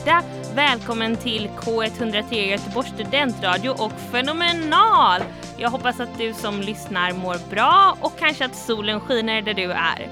Förmiddag! 0.00 0.24
Välkommen 0.54 1.16
till 1.16 1.48
K103 1.48 2.34
Göteborgs 2.34 2.88
studentradio 2.88 3.70
och 3.70 3.92
Fenomenal! 4.12 5.22
Jag 5.58 5.70
hoppas 5.70 6.00
att 6.00 6.18
du 6.18 6.34
som 6.34 6.60
lyssnar 6.60 7.12
mår 7.12 7.50
bra 7.50 7.98
och 8.00 8.18
kanske 8.18 8.44
att 8.44 8.56
solen 8.56 9.00
skiner 9.00 9.42
där 9.42 9.54
du 9.54 9.72
är. 9.72 10.08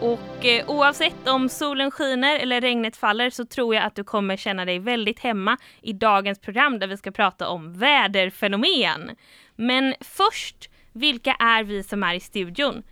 Och 0.00 0.44
eh, 0.44 0.70
oavsett 0.70 1.28
om 1.28 1.48
solen 1.48 1.90
skiner 1.90 2.38
eller 2.38 2.60
regnet 2.60 2.96
faller 2.96 3.30
så 3.30 3.44
tror 3.44 3.74
jag 3.74 3.84
att 3.84 3.94
du 3.94 4.04
kommer 4.04 4.36
känna 4.36 4.64
dig 4.64 4.78
väldigt 4.78 5.18
hemma 5.18 5.56
i 5.82 5.92
dagens 5.92 6.38
program 6.38 6.78
där 6.78 6.86
vi 6.86 6.96
ska 6.96 7.10
prata 7.10 7.48
om 7.48 7.72
väderfenomen. 7.72 9.16
Men 9.56 9.94
först, 10.00 10.70
vilka 10.92 11.32
är 11.32 11.64
vi 11.64 11.82
som 11.82 12.02
är 12.02 12.14
i 12.14 12.20
studion? 12.20 12.82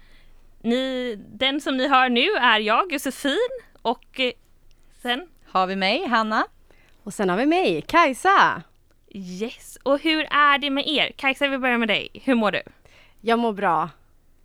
Ni, 0.62 1.16
den 1.33 1.61
som 1.61 1.77
ni 1.77 1.88
hör 1.88 2.09
nu 2.09 2.30
är 2.30 2.61
jag, 2.61 2.92
Josefin, 2.92 3.48
och 3.83 4.20
eh, 4.20 4.33
sen 5.02 5.27
har 5.56 5.66
vi 5.66 5.77
mig, 5.77 6.06
Hanna? 6.06 6.46
Och 7.02 7.15
sen 7.15 7.28
har 7.28 7.37
vi 7.37 7.46
mig, 7.46 7.83
Kajsa. 7.83 8.62
Yes, 9.09 9.78
och 9.83 9.98
hur 10.00 10.25
är 10.31 10.58
det 10.58 10.70
med 10.70 10.89
er? 10.89 11.12
Kajsa, 11.17 11.48
vi 11.48 11.58
börjar 11.58 11.78
med 11.78 11.89
dig. 11.89 12.08
Hur 12.25 12.34
mår 12.34 12.50
du? 12.50 12.62
Jag 13.20 13.39
mår 13.39 13.53
bra. 13.53 13.91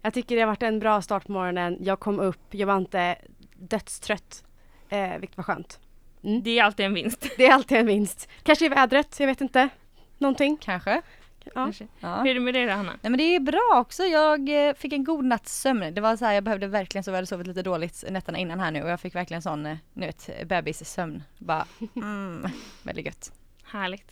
Jag 0.01 0.13
tycker 0.13 0.35
det 0.35 0.41
har 0.41 0.47
varit 0.47 0.63
en 0.63 0.79
bra 0.79 1.01
start 1.01 1.25
på 1.25 1.31
morgonen. 1.31 1.77
Jag 1.81 1.99
kom 1.99 2.19
upp, 2.19 2.39
jag 2.51 2.67
var 2.67 2.77
inte 2.77 3.15
dödstrött. 3.53 4.43
Eh, 4.89 5.17
vilket 5.17 5.37
var 5.37 5.43
skönt. 5.43 5.79
Det 6.43 6.59
är 6.59 6.63
alltid 6.63 6.85
en 6.85 6.93
vinst. 6.93 7.27
Det 7.37 7.45
är 7.45 7.53
alltid 7.53 7.77
en 7.77 7.85
vinst. 7.85 8.29
Kanske 8.43 8.65
i 8.65 8.69
vädret, 8.69 9.19
jag 9.19 9.27
vet 9.27 9.41
inte. 9.41 9.69
Någonting. 10.17 10.57
Kanske. 10.61 11.01
Ja. 11.55 11.71
Ja. 11.99 12.21
Hur 12.21 12.29
är 12.29 12.33
det 12.33 12.39
med 12.39 12.53
dig 12.53 12.65
då, 12.65 12.71
Hanna? 12.71 12.91
Nej 13.01 13.09
men 13.09 13.17
det 13.17 13.35
är 13.35 13.39
bra 13.39 13.79
också. 13.79 14.03
Jag 14.03 14.67
eh, 14.67 14.73
fick 14.73 14.93
en 14.93 15.03
god 15.03 15.25
natts 15.25 15.61
sömn. 15.61 15.93
Det 15.93 16.01
var 16.01 16.15
så 16.15 16.25
här, 16.25 16.33
jag 16.33 16.43
behövde 16.43 16.67
verkligen 16.67 17.03
sova. 17.03 17.15
Jag 17.15 17.17
hade 17.17 17.27
sovit 17.27 17.47
lite 17.47 17.61
dåligt 17.61 18.03
nätterna 18.09 18.37
innan 18.37 18.59
här 18.59 18.71
nu 18.71 18.83
och 18.83 18.89
jag 18.89 18.99
fick 18.99 19.15
verkligen 19.15 19.41
sån, 19.41 19.65
eh, 19.65 19.77
ni 19.93 20.05
vet, 20.05 20.47
bebissömn. 20.47 21.23
Bara, 21.37 21.65
mm, 21.95 22.47
väldigt 22.83 23.05
gött. 23.05 23.31
Härligt. 23.63 24.11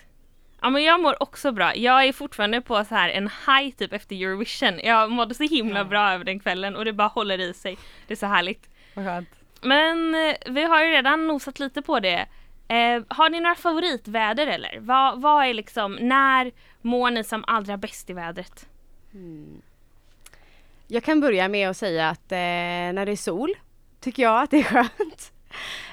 Ja 0.61 0.69
men 0.69 0.83
jag 0.83 1.01
mår 1.01 1.23
också 1.23 1.51
bra. 1.51 1.75
Jag 1.75 2.05
är 2.05 2.13
fortfarande 2.13 2.61
på 2.61 2.85
så 2.85 2.95
här 2.95 3.09
en 3.09 3.29
high 3.47 3.75
typ 3.75 3.93
efter 3.93 4.15
Eurovision. 4.15 4.79
Jag 4.83 5.11
mådde 5.11 5.35
så 5.35 5.43
himla 5.43 5.85
bra 5.85 6.11
över 6.11 6.25
den 6.25 6.39
kvällen 6.39 6.75
och 6.75 6.85
det 6.85 6.93
bara 6.93 7.07
håller 7.07 7.39
i 7.39 7.53
sig. 7.53 7.77
Det 8.07 8.13
är 8.13 8.15
så 8.15 8.25
härligt. 8.25 8.69
Vad 8.93 9.05
skönt. 9.05 9.29
Men 9.61 10.15
eh, 10.15 10.35
vi 10.45 10.63
har 10.63 10.83
ju 10.83 10.91
redan 10.91 11.27
nosat 11.27 11.59
lite 11.59 11.81
på 11.81 11.99
det. 11.99 12.25
Eh, 12.67 13.03
har 13.07 13.29
ni 13.29 13.39
några 13.39 13.55
favoritväder 13.55 14.47
eller? 14.47 14.79
Vad, 14.79 15.21
vad 15.21 15.45
är 15.45 15.53
liksom, 15.53 15.97
när 16.01 16.51
mår 16.81 17.11
ni 17.11 17.23
som 17.23 17.43
allra 17.47 17.77
bäst 17.77 18.09
i 18.09 18.13
vädret? 18.13 18.67
Mm. 19.13 19.61
Jag 20.87 21.03
kan 21.03 21.19
börja 21.19 21.47
med 21.47 21.69
att 21.69 21.77
säga 21.77 22.09
att 22.09 22.31
eh, 22.31 22.37
när 22.37 23.05
det 23.05 23.11
är 23.11 23.15
sol 23.15 23.55
tycker 23.99 24.23
jag 24.23 24.43
att 24.43 24.51
det 24.51 24.59
är 24.59 24.63
skönt. 24.63 25.31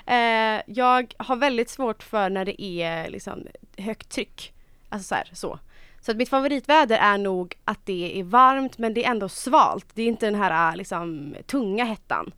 Eh, 0.06 0.62
jag 0.66 1.14
har 1.16 1.36
väldigt 1.36 1.70
svårt 1.70 2.02
för 2.02 2.30
när 2.30 2.44
det 2.44 2.62
är 2.62 3.10
liksom 3.10 3.46
högt 3.76 4.08
tryck. 4.08 4.52
Alltså 4.88 5.08
så 5.08 5.14
här, 5.14 5.30
så. 5.32 5.58
Så 6.00 6.10
att 6.10 6.16
mitt 6.16 6.28
favoritväder 6.28 6.98
är 6.98 7.18
nog 7.18 7.54
att 7.64 7.86
det 7.86 8.20
är 8.20 8.24
varmt 8.24 8.78
men 8.78 8.94
det 8.94 9.04
är 9.04 9.10
ändå 9.10 9.28
svalt. 9.28 9.86
Det 9.94 10.02
är 10.02 10.06
inte 10.06 10.26
den 10.26 10.34
här 10.34 10.76
liksom 10.76 11.34
tunga 11.46 11.84
hettan. 11.84 12.34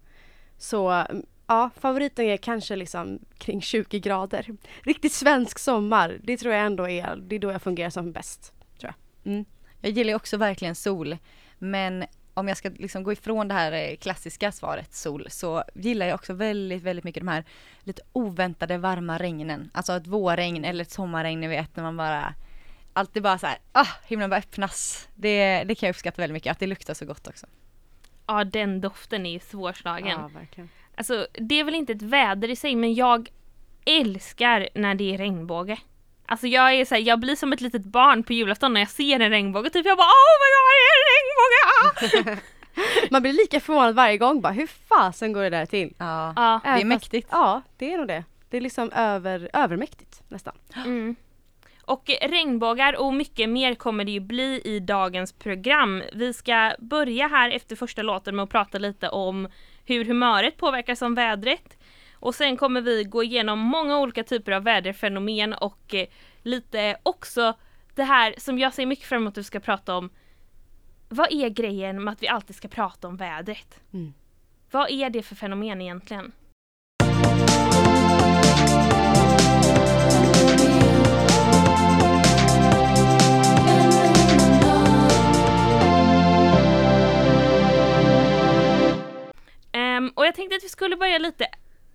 Så 0.59 1.05
ja, 1.48 1.70
favoriten 1.76 2.25
är 2.25 2.36
kanske 2.36 2.76
liksom 2.76 3.19
kring 3.38 3.62
20 3.62 4.00
grader. 4.00 4.47
Riktigt 4.82 5.12
svensk 5.12 5.59
sommar. 5.59 6.19
Det 6.22 6.36
tror 6.36 6.54
jag 6.54 6.66
ändå 6.66 6.88
är, 6.88 7.16
det 7.16 7.36
är 7.36 7.41
då 7.41 7.53
jag 7.53 7.62
fungerar 7.62 7.91
som 7.91 8.12
bäst. 8.12 8.53
Tror 8.81 8.94
jag. 9.22 9.32
Mm. 9.32 9.44
Jag 9.81 9.92
gillar 9.92 10.10
ju 10.10 10.16
också 10.16 10.36
verkligen 10.36 10.75
sol. 10.75 11.16
Men 11.59 12.04
om 12.34 12.48
jag 12.48 12.56
ska 12.56 12.69
liksom 12.69 13.03
gå 13.03 13.12
ifrån 13.12 13.48
det 13.48 13.54
här 13.54 13.72
eh, 13.72 13.97
klassiska 13.97 14.53
svaret 14.53 14.94
sol 14.94 15.26
så 15.31 15.64
gillar 15.75 16.06
jag 16.06 16.14
också 16.14 16.32
väldigt, 16.32 16.82
väldigt 16.82 17.04
mycket 17.04 17.20
de 17.20 17.28
här 17.28 17.44
lite 17.80 18.03
oväntade 18.12 18.78
varma 18.78 19.19
regnen. 19.19 19.70
Alltså 19.75 19.92
ett 19.92 20.06
vårregn 20.06 20.65
eller 20.65 20.82
ett 20.82 20.91
sommarregn 20.91 21.41
ni 21.41 21.48
vet 21.48 21.76
när 21.76 21.82
man 21.82 21.97
bara 21.97 22.34
Alltid 22.92 23.22
bara 23.22 23.38
så 23.38 23.47
här, 23.47 23.59
ah, 23.72 23.86
himlen 24.06 24.30
bara 24.30 24.36
öppnas. 24.36 25.09
Det, 25.15 25.65
det 25.65 25.75
kan 25.75 25.86
jag 25.86 25.94
uppskatta 25.94 26.22
väldigt 26.22 26.34
mycket, 26.34 26.50
att 26.50 26.59
det 26.59 26.66
luktar 26.66 26.94
så 26.94 27.06
gott 27.06 27.28
också. 27.28 27.47
Ja 28.26 28.44
den 28.44 28.80
doften 28.80 29.26
är 29.26 29.30
ju 29.30 29.41
svårslagen. 29.41 30.20
Ja, 30.20 30.30
verkligen. 30.34 30.69
Alltså 30.98 31.26
det 31.32 31.60
är 31.60 31.64
väl 31.64 31.75
inte 31.75 31.92
ett 31.92 32.03
väder 32.03 32.50
i 32.50 32.56
sig 32.56 32.76
men 32.76 32.94
jag 32.94 33.28
älskar 33.86 34.69
när 34.75 34.94
det 34.94 35.14
är 35.14 35.19
regnbåge. 35.19 35.78
Alltså 36.26 36.47
jag 36.47 36.75
är 36.75 36.84
så 36.84 36.94
här, 36.94 37.03
jag 37.03 37.20
blir 37.20 37.36
som 37.36 37.53
ett 37.53 37.60
litet 37.60 37.84
barn 37.84 38.22
på 38.22 38.32
julafton 38.32 38.72
när 38.75 38.81
jag 38.81 38.91
ser 38.91 39.20
en 39.20 39.31
regnbåge. 39.31 39.70
Typ 39.70 39.86
jag 39.86 39.97
bara 39.98 40.06
my 40.42 40.48
god 40.54 40.69
det 40.70 40.84
är 40.88 40.98
en 40.98 42.20
regnbåge! 42.26 42.41
Man 43.10 43.22
blir 43.22 43.32
lika 43.32 43.60
förvånad 43.60 43.94
varje 43.94 44.19
gång 44.19 44.41
bara 44.41 44.53
hur 44.53 44.66
fasen 44.66 45.32
går 45.32 45.42
det 45.42 45.50
där 45.50 45.66
till? 45.66 45.94
Ja, 45.98 46.32
Ja, 46.36 46.60
det 46.64 46.69
är 46.70 46.75
fast- 46.75 46.84
mäktigt. 46.84 47.28
Ja, 47.30 47.62
det 47.76 47.92
är 47.92 47.98
nog 47.98 48.09
det. 48.09 48.25
Det 48.50 48.56
är 48.56 48.60
liksom 48.60 48.91
över, 48.92 49.50
övermäktigt 49.53 50.22
nästan. 50.28 50.54
mm. 50.84 51.16
Och 51.84 52.10
regnbågar 52.22 52.97
och 53.00 53.15
mycket 53.15 53.48
mer 53.48 53.75
kommer 53.75 54.04
det 54.04 54.10
ju 54.10 54.20
bli 54.20 54.60
i 54.65 54.80
dagens 54.80 55.32
program. 55.32 56.03
Vi 56.12 56.32
ska 56.34 56.72
börja 56.78 57.28
här 57.28 57.50
efter 57.50 57.76
första 57.76 58.03
låten 58.03 58.36
med 58.36 58.42
att 58.42 58.50
prata 58.50 58.78
lite 58.78 59.09
om 59.09 59.48
hur 59.88 60.04
humöret 60.04 60.56
påverkas 60.56 61.03
av 61.03 61.15
vädret. 61.15 61.78
Och 62.12 62.34
sen 62.34 62.56
kommer 62.56 62.81
vi 62.81 63.04
gå 63.04 63.22
igenom 63.22 63.59
många 63.59 63.99
olika 63.99 64.25
typer 64.25 64.53
av 64.53 64.65
väderfenomen 64.65 65.54
och 65.54 65.94
eh, 65.94 66.06
lite 66.43 66.97
också 67.03 67.54
det 67.94 68.04
här 68.04 68.34
som 68.38 68.59
jag 68.59 68.75
ser 68.75 68.87
mycket 68.87 69.04
fram 69.06 69.22
emot 69.22 69.32
att 69.32 69.38
vi 69.38 69.44
ska 69.44 69.60
prata 69.60 69.97
om. 69.97 70.10
Vad 71.09 71.32
är 71.32 71.48
grejen 71.48 72.04
med 72.04 72.12
att 72.12 72.22
vi 72.22 72.28
alltid 72.28 72.56
ska 72.56 72.69
prata 72.69 73.09
om 73.09 73.16
vädret? 73.16 73.81
Mm. 73.93 74.15
Vad 74.71 74.91
är 74.91 75.10
det 75.10 75.22
för 75.22 75.34
fenomen 75.34 75.81
egentligen? 75.81 76.32
Ehm, 89.78 90.12
och 90.15 90.27
jag 90.27 90.34
tänkte 90.34 90.56
att 90.56 90.65
vi 90.65 90.69
skulle 90.69 90.97
börja 90.97 91.19
lite 91.19 91.47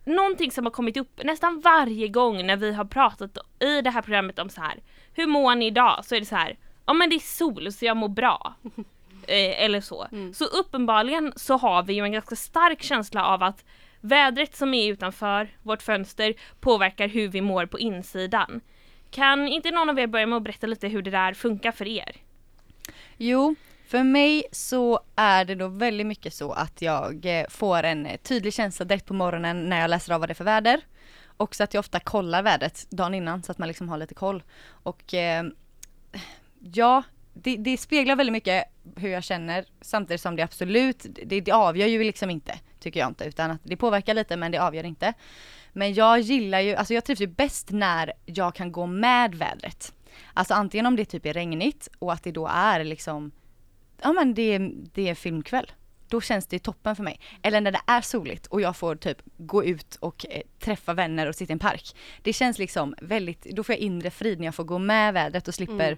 Någonting 0.05 0.51
som 0.51 0.66
har 0.66 0.71
kommit 0.71 0.97
upp 0.97 1.23
nästan 1.23 1.59
varje 1.59 2.07
gång 2.07 2.45
när 2.45 2.57
vi 2.57 2.73
har 2.73 2.85
pratat 2.85 3.38
i 3.59 3.81
det 3.81 3.89
här 3.89 4.01
programmet 4.01 4.39
om 4.39 4.49
så 4.49 4.61
här 4.61 4.79
Hur 5.13 5.27
mår 5.27 5.55
ni 5.55 5.67
idag? 5.67 6.05
Så 6.05 6.16
är 6.16 6.19
det 6.19 6.25
så 6.25 6.35
här 6.35 6.57
Ja 6.85 6.94
men 6.94 7.09
det 7.09 7.16
är 7.16 7.19
sol 7.19 7.71
så 7.71 7.85
jag 7.85 7.97
mår 7.97 8.07
bra 8.07 8.55
eh, 9.27 9.63
Eller 9.63 9.81
så 9.81 10.07
Så 10.33 10.45
uppenbarligen 10.45 11.33
så 11.35 11.57
har 11.57 11.83
vi 11.83 11.94
ju 11.94 12.03
en 12.03 12.11
ganska 12.11 12.35
stark 12.35 12.83
känsla 12.83 13.25
av 13.25 13.44
att 13.44 13.66
Vädret 14.01 14.55
som 14.55 14.73
är 14.73 14.91
utanför 14.91 15.47
vårt 15.61 15.81
fönster 15.81 16.33
påverkar 16.59 17.07
hur 17.07 17.27
vi 17.27 17.41
mår 17.41 17.65
på 17.65 17.79
insidan 17.79 18.61
Kan 19.11 19.47
inte 19.47 19.71
någon 19.71 19.89
av 19.89 20.00
er 20.00 20.07
börja 20.07 20.25
med 20.25 20.38
att 20.38 20.44
berätta 20.44 20.67
lite 20.67 20.88
hur 20.88 21.01
det 21.01 21.11
där 21.11 21.33
funkar 21.33 21.71
för 21.71 21.88
er? 21.88 22.15
Jo, 23.17 23.55
för 23.93 24.03
mig 24.03 24.43
så 24.51 24.99
är 25.15 25.45
det 25.45 25.55
då 25.55 25.67
väldigt 25.67 26.07
mycket 26.07 26.33
så 26.33 26.51
att 26.51 26.81
jag 26.81 27.25
eh, 27.25 27.45
får 27.49 27.83
en 27.83 28.05
eh, 28.05 28.17
tydlig 28.17 28.53
känsla 28.53 28.85
direkt 28.85 29.05
på 29.05 29.13
morgonen 29.13 29.69
när 29.69 29.81
jag 29.81 29.89
läser 29.89 30.13
av 30.13 30.19
vad 30.19 30.29
det 30.29 30.31
är 30.31 30.35
för 30.35 30.43
väder. 30.43 30.81
Också 31.37 31.63
att 31.63 31.73
jag 31.73 31.79
ofta 31.79 31.99
kollar 31.99 32.44
vädret 32.44 32.88
dagen 32.89 33.13
innan 33.13 33.44
så 33.44 33.51
att 33.51 33.57
man 33.57 33.68
liksom 33.68 33.89
har 33.89 33.97
lite 33.97 34.13
koll. 34.13 34.44
Och 34.65 35.13
eh, 35.13 35.44
ja, 36.59 37.03
det, 37.33 37.57
det 37.57 37.77
speglar 37.77 38.15
väldigt 38.15 38.33
mycket 38.33 38.65
hur 38.95 39.09
jag 39.09 39.23
känner 39.23 39.65
samtidigt 39.81 40.21
som 40.21 40.35
det 40.35 40.44
absolut, 40.44 41.06
det, 41.25 41.41
det 41.41 41.51
avgör 41.51 41.88
ju 41.88 42.03
liksom 42.03 42.29
inte, 42.29 42.59
tycker 42.79 43.00
jag 43.00 43.09
inte, 43.09 43.25
utan 43.25 43.51
att 43.51 43.62
det 43.63 43.77
påverkar 43.77 44.13
lite 44.13 44.38
men 44.38 44.51
det 44.51 44.57
avgör 44.57 44.83
inte. 44.83 45.13
Men 45.73 45.94
jag 45.94 46.19
gillar 46.19 46.59
ju, 46.59 46.75
alltså 46.75 46.94
jag 46.94 47.06
trivs 47.06 47.21
ju 47.21 47.27
bäst 47.27 47.71
när 47.71 48.13
jag 48.25 48.56
kan 48.56 48.71
gå 48.71 48.85
med 48.85 49.35
vädret. 49.35 49.94
Alltså 50.33 50.53
antingen 50.53 50.85
om 50.85 50.95
det 50.95 51.06
typ 51.06 51.25
är 51.25 51.33
regnigt 51.33 51.89
och 52.00 52.13
att 52.13 52.23
det 52.23 52.31
då 52.31 52.47
är 52.47 52.83
liksom, 52.83 53.31
ja 54.03 54.13
men 54.13 54.33
det, 54.33 54.41
är- 54.41 54.71
det 54.94 55.09
är 55.09 55.15
filmkväll. 55.15 55.71
Då 56.07 56.21
känns 56.21 56.47
det 56.47 56.59
toppen 56.59 56.95
för 56.95 57.03
mig. 57.03 57.19
Eller 57.41 57.61
när 57.61 57.71
det 57.71 57.81
är 57.88 58.01
soligt 58.01 58.47
och 58.47 58.61
jag 58.61 58.75
får 58.77 58.95
typ 58.95 59.17
gå 59.38 59.63
ut 59.63 59.95
och 59.95 60.25
eh, 60.29 60.41
träffa 60.59 60.94
vänner 60.94 61.27
och 61.27 61.35
sitta 61.35 61.51
i 61.51 61.53
en 61.53 61.59
park. 61.59 61.95
Det 62.21 62.33
känns 62.33 62.59
liksom 62.59 62.95
väldigt, 63.01 63.44
då 63.44 63.63
får 63.63 63.73
jag 63.75 63.79
inre 63.79 64.09
frid 64.09 64.39
när 64.39 64.45
jag 64.47 64.55
får 64.55 64.63
gå 64.63 64.77
med 64.79 65.13
vädret 65.13 65.47
och 65.47 65.53
slipper 65.55 65.88
Mm. 65.88 65.97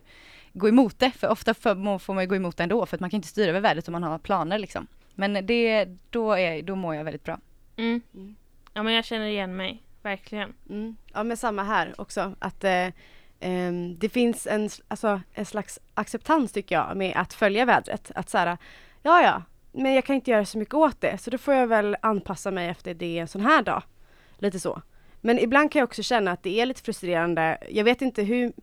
gå 0.53 0.67
emot 0.69 0.99
det. 0.99 1.11
För 1.11 1.29
ofta 1.29 1.53
får 1.53 2.13
man 2.13 2.23
ju 2.23 2.27
gå 2.29 2.35
emot 2.35 2.57
det 2.57 2.63
ändå 2.63 2.85
för 2.85 2.97
att 2.97 3.01
man 3.01 3.09
kan 3.09 3.17
inte 3.17 3.27
styra 3.27 3.49
över 3.49 3.59
vädret 3.59 3.87
om 3.87 3.91
man 3.91 4.03
har 4.03 4.17
planer 4.19 4.59
liksom. 4.59 4.87
Men 5.15 5.45
det, 5.45 5.87
då, 6.09 6.33
är, 6.33 6.61
då 6.61 6.75
mår 6.75 6.95
jag 6.95 7.03
väldigt 7.03 7.23
bra. 7.23 7.39
Mm. 7.77 8.01
Mm. 8.13 8.35
Ja 8.73 8.83
men 8.83 8.93
jag 8.93 9.05
känner 9.05 9.25
igen 9.27 9.55
mig 9.55 9.81
verkligen. 10.03 10.53
Mm. 10.69 10.95
Ja 11.13 11.23
men 11.23 11.37
samma 11.37 11.63
här 11.63 12.01
också 12.01 12.35
att 12.39 12.63
eh, 12.63 12.87
Um, 13.41 13.97
det 13.97 14.09
finns 14.09 14.47
en, 14.47 14.69
alltså, 14.87 15.21
en 15.33 15.45
slags 15.45 15.79
acceptans 15.93 16.51
tycker 16.51 16.75
jag 16.75 16.97
med 16.97 17.13
att 17.15 17.33
följa 17.33 17.65
vädret. 17.65 18.11
Att 18.15 18.29
så 18.29 18.37
här, 18.37 18.57
ja 19.01 19.21
ja, 19.21 19.43
men 19.71 19.93
jag 19.93 20.05
kan 20.05 20.15
inte 20.15 20.31
göra 20.31 20.45
så 20.45 20.57
mycket 20.57 20.73
åt 20.73 21.01
det 21.01 21.17
så 21.17 21.29
då 21.29 21.37
får 21.37 21.53
jag 21.53 21.67
väl 21.67 21.97
anpassa 22.01 22.51
mig 22.51 22.69
efter 22.69 22.93
det 22.93 23.17
en 23.17 23.27
sån 23.27 23.41
här 23.41 23.61
dag. 23.61 23.83
Lite 24.37 24.59
så. 24.59 24.81
Men 25.21 25.39
ibland 25.39 25.71
kan 25.71 25.79
jag 25.79 25.87
också 25.87 26.03
känna 26.03 26.31
att 26.31 26.43
det 26.43 26.61
är 26.61 26.65
lite 26.65 26.81
frustrerande. 26.81 27.57
Jag 27.69 27.83
vet 27.83 28.01
inte 28.01 28.23
hur 28.23 28.53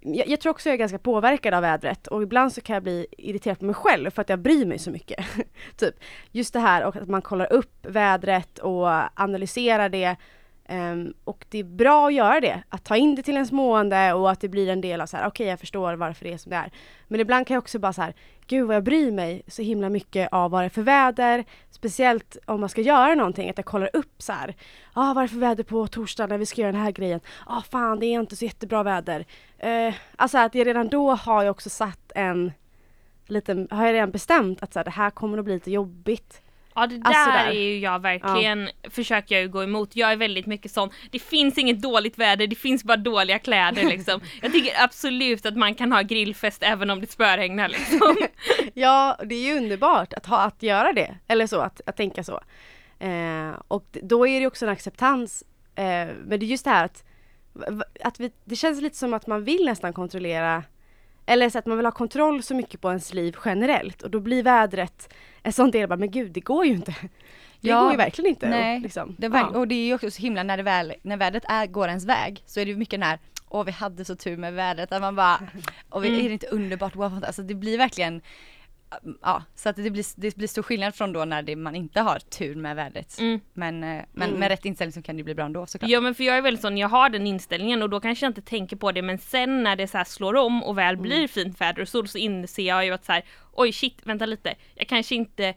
jag, 0.00 0.28
jag 0.28 0.40
tror 0.40 0.50
också 0.50 0.68
jag 0.68 0.74
är 0.74 0.78
ganska 0.78 0.98
påverkad 0.98 1.54
av 1.54 1.62
vädret 1.62 2.06
och 2.06 2.22
ibland 2.22 2.52
så 2.52 2.60
kan 2.60 2.74
jag 2.74 2.82
bli 2.82 3.06
irriterad 3.18 3.58
på 3.58 3.64
mig 3.64 3.74
själv 3.74 4.10
för 4.10 4.22
att 4.22 4.28
jag 4.28 4.38
bryr 4.38 4.66
mig 4.66 4.78
så 4.78 4.90
mycket. 4.90 5.26
typ 5.76 5.94
just 6.32 6.52
det 6.52 6.60
här 6.60 6.84
och 6.84 6.96
att 6.96 7.08
man 7.08 7.22
kollar 7.22 7.52
upp 7.52 7.86
vädret 7.86 8.58
och 8.58 8.88
analyserar 9.20 9.88
det. 9.88 10.16
Um, 10.70 11.14
och 11.24 11.46
det 11.48 11.58
är 11.58 11.64
bra 11.64 12.06
att 12.06 12.14
göra 12.14 12.40
det, 12.40 12.62
att 12.68 12.84
ta 12.84 12.96
in 12.96 13.14
det 13.14 13.22
till 13.22 13.34
ens 13.34 13.52
mående 13.52 14.12
och 14.12 14.30
att 14.30 14.40
det 14.40 14.48
blir 14.48 14.68
en 14.68 14.80
del 14.80 15.00
av 15.00 15.06
så 15.06 15.16
här, 15.16 15.26
okej 15.26 15.46
jag 15.46 15.60
förstår 15.60 15.94
varför 15.94 16.24
det 16.24 16.32
är 16.32 16.38
som 16.38 16.50
det 16.50 16.56
är. 16.56 16.72
Men 17.08 17.20
ibland 17.20 17.46
kan 17.46 17.54
jag 17.54 17.62
också 17.62 17.78
bara 17.78 17.92
så 17.92 18.02
här, 18.02 18.14
gud 18.46 18.66
vad 18.66 18.76
jag 18.76 18.84
bryr 18.84 19.10
mig 19.10 19.42
så 19.46 19.62
himla 19.62 19.88
mycket 19.88 20.28
av 20.32 20.50
vad 20.50 20.62
det 20.62 20.64
är 20.64 20.70
för 20.70 20.82
väder. 20.82 21.44
Speciellt 21.70 22.36
om 22.46 22.60
man 22.60 22.68
ska 22.68 22.80
göra 22.80 23.14
någonting, 23.14 23.50
att 23.50 23.58
jag 23.58 23.64
kollar 23.64 23.90
upp 23.92 24.22
så 24.22 24.32
här, 24.32 24.56
ah, 24.92 25.14
vad 25.14 25.16
är 25.16 25.28
det 25.28 25.32
för 25.32 25.38
väder 25.40 25.64
på 25.64 25.86
torsdag 25.86 26.26
när 26.26 26.38
vi 26.38 26.46
ska 26.46 26.60
göra 26.60 26.72
den 26.72 26.80
här 26.80 26.90
grejen? 26.90 27.20
Ah 27.46 27.62
fan 27.70 28.00
det 28.00 28.06
är 28.06 28.20
inte 28.20 28.36
så 28.36 28.44
jättebra 28.44 28.82
väder. 28.82 29.26
Uh, 29.64 29.94
alltså 30.16 30.38
att 30.38 30.54
jag 30.54 30.66
redan 30.66 30.88
då 30.88 31.10
har 31.10 31.42
jag 31.42 31.50
också 31.50 31.70
satt 31.70 32.12
en 32.14 32.52
liten, 33.26 33.68
har 33.70 33.86
jag 33.86 33.92
redan 33.92 34.10
bestämt 34.10 34.62
att 34.62 34.72
så 34.72 34.78
här, 34.78 34.84
det 34.84 34.90
här 34.90 35.10
kommer 35.10 35.38
att 35.38 35.44
bli 35.44 35.54
lite 35.54 35.70
jobbigt. 35.70 36.42
Ja 36.80 36.86
det 36.86 36.98
där, 36.98 37.04
Alltså 37.04 37.30
där. 37.30 37.46
är 37.46 37.52
ju 37.52 37.78
jag 37.78 38.02
verkligen, 38.02 38.68
försöker 38.90 39.34
jag 39.34 39.42
ju 39.42 39.48
gå 39.48 39.62
emot. 39.62 39.96
Jag 39.96 40.12
är 40.12 40.16
väldigt 40.16 40.46
mycket 40.46 40.72
sån, 40.72 40.90
det 41.10 41.18
finns 41.18 41.58
inget 41.58 41.82
dåligt 41.82 42.18
väder, 42.18 42.46
det 42.46 42.56
finns 42.56 42.84
bara 42.84 42.96
dåliga 42.96 43.38
kläder 43.38 43.84
liksom. 43.88 44.20
Jag 44.42 44.52
tycker 44.52 44.82
absolut 44.84 45.46
att 45.46 45.56
man 45.56 45.74
kan 45.74 45.92
ha 45.92 46.02
grillfest 46.02 46.62
även 46.62 46.90
om 46.90 47.00
det 47.00 47.06
spöregnar 47.10 47.68
liksom. 47.68 48.16
Ja, 48.74 49.18
det 49.24 49.34
är 49.34 49.42
ju 49.42 49.56
underbart 49.56 50.12
att, 50.12 50.26
ha, 50.26 50.38
att 50.38 50.62
göra 50.62 50.92
det. 50.92 51.14
Eller 51.28 51.46
så, 51.46 51.60
att, 51.60 51.80
att 51.86 51.96
tänka 51.96 52.24
så. 52.24 52.40
Eh, 52.98 53.50
och 53.68 53.98
då 54.02 54.26
är 54.26 54.40
det 54.40 54.46
också 54.46 54.66
en 54.66 54.72
acceptans. 54.72 55.44
Eh, 55.74 55.84
men 56.24 56.40
det 56.40 56.46
är 56.46 56.48
just 56.48 56.64
det 56.64 56.70
här 56.70 56.84
att, 56.84 57.04
att 58.04 58.20
vi, 58.20 58.32
det 58.44 58.56
känns 58.56 58.80
lite 58.80 58.96
som 58.96 59.14
att 59.14 59.26
man 59.26 59.44
vill 59.44 59.64
nästan 59.64 59.92
kontrollera 59.92 60.62
eller 61.28 61.50
så 61.50 61.58
att 61.58 61.66
man 61.66 61.76
vill 61.76 61.86
ha 61.86 61.92
kontroll 61.92 62.42
så 62.42 62.54
mycket 62.54 62.80
på 62.80 62.88
ens 62.88 63.14
liv 63.14 63.36
generellt 63.44 64.02
och 64.02 64.10
då 64.10 64.20
blir 64.20 64.42
vädret 64.42 65.14
en 65.42 65.52
sån 65.52 65.70
del, 65.70 65.88
bara, 65.88 65.96
men 65.96 66.10
gud 66.10 66.32
det 66.32 66.40
går 66.40 66.66
ju 66.66 66.72
inte. 66.72 66.94
Det 67.60 67.68
Ja, 67.68 67.80
går 67.82 67.90
ju 67.90 67.96
verkligen 67.96 68.28
inte. 68.30 68.48
nej, 68.48 68.76
Och, 68.76 68.82
liksom, 68.82 69.14
Det 69.18 69.28
var, 69.28 69.38
ja. 69.38 69.46
Och 69.46 69.68
det 69.68 69.74
är 69.74 69.86
ju 69.86 69.94
också 69.94 70.10
så 70.10 70.22
himla 70.22 70.42
när, 70.42 70.56
det 70.56 70.62
väl, 70.62 70.94
när 71.02 71.16
vädret 71.16 71.44
är, 71.48 71.66
går 71.66 71.88
ens 71.88 72.04
väg 72.04 72.42
så 72.46 72.60
är 72.60 72.64
det 72.64 72.70
ju 72.70 72.76
mycket 72.76 73.00
här 73.04 73.18
Åh 73.50 73.64
vi 73.64 73.70
hade 73.72 74.04
så 74.04 74.16
tur 74.16 74.36
med 74.36 74.52
vädret, 74.54 74.92
att 74.92 75.00
man 75.00 75.14
bara 75.16 75.40
Och 75.90 76.04
vi, 76.04 76.08
Mm. 76.08 76.20
är 76.20 76.28
det 76.28 76.32
inte 76.32 76.46
underbart, 76.46 76.96
wow, 76.96 77.24
alltså 77.26 77.42
det 77.42 77.54
blir 77.54 77.78
verkligen 77.78 78.20
Ja, 79.22 79.42
så 79.54 79.68
att 79.68 79.76
det 79.76 79.90
blir, 79.90 80.04
det 80.20 80.36
blir 80.36 80.48
stor 80.48 80.62
skillnad 80.62 80.94
från 80.94 81.12
då 81.12 81.24
när 81.24 81.42
det, 81.42 81.56
man 81.56 81.74
inte 81.74 82.00
har 82.00 82.18
tur 82.18 82.54
med 82.54 82.76
vädret 82.76 83.18
Mm. 83.20 83.40
Men, 83.52 83.84
eh, 83.84 84.04
men 84.12 84.28
Mm. 84.28 84.40
med 84.40 84.48
rätt 84.48 84.64
inställning 84.64 84.92
så 84.92 85.02
kan 85.02 85.16
det 85.16 85.22
bli 85.24 85.34
bra 85.34 85.44
ändå 85.44 85.66
såklart 85.66 85.90
Ja 85.90 86.00
men 86.00 86.14
för 86.14 86.24
jag 86.24 86.36
är 86.36 86.42
väldigt 86.42 86.60
sån, 86.62 86.78
jag 86.78 86.88
har 86.88 87.08
den 87.10 87.26
inställningen 87.26 87.82
och 87.82 87.90
då 87.90 88.00
kanske 88.00 88.26
jag 88.26 88.30
inte 88.30 88.42
tänker 88.42 88.76
på 88.76 88.92
det 88.92 89.02
men 89.02 89.18
sen 89.18 89.62
när 89.62 89.76
det 89.76 89.88
så 89.88 89.96
här 89.98 90.04
slår 90.04 90.34
om 90.36 90.62
och 90.64 90.78
väl 90.78 90.96
blir 90.96 91.28
fint 91.28 91.60
väder 91.60 91.82
och 91.82 91.88
sol 91.88 92.08
så 92.08 92.18
inser 92.18 92.62
jag 92.62 92.84
ju 92.84 92.92
att 92.92 93.04
så 93.04 93.12
här, 93.12 93.24
oj 93.52 93.72
shit 93.72 93.98
vänta 94.04 94.26
lite, 94.26 94.54
jag 94.74 94.88
kanske 94.88 95.14
inte 95.14 95.54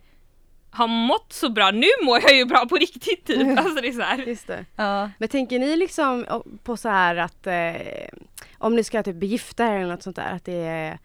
har 0.71 0.87
mått 0.87 1.33
så 1.33 1.49
bra, 1.49 1.71
nu 1.71 1.87
mår 2.03 2.19
jag 2.21 2.35
ju 2.37 2.45
bra 2.45 2.65
på 2.69 2.75
riktigt 2.75 3.25
typ. 3.25 3.57
Alltså 3.59 3.81
det 3.81 3.87
är 3.87 3.91
så 3.91 4.01
här. 4.01 4.17
Just 4.17 4.47
det. 4.47 4.65
Ja, 4.75 5.09
Men 5.17 5.29
tänker 5.29 5.59
ni 5.59 5.75
liksom 5.75 6.25
o- 6.29 6.45
på 6.63 6.77
så 6.77 6.89
här 6.89 7.15
att 7.15 7.47
eh, 7.47 7.73
om 8.57 8.75
ni 8.75 8.83
ska 8.83 9.03
typ 9.03 9.15
begifta 9.15 9.65
er 9.67 9.75
eller 9.75 9.87
något 9.91 10.03
sånt 10.03 10.15
där, 10.15 10.31
att 10.31 10.45
det 10.45 10.53
är, 10.65 10.99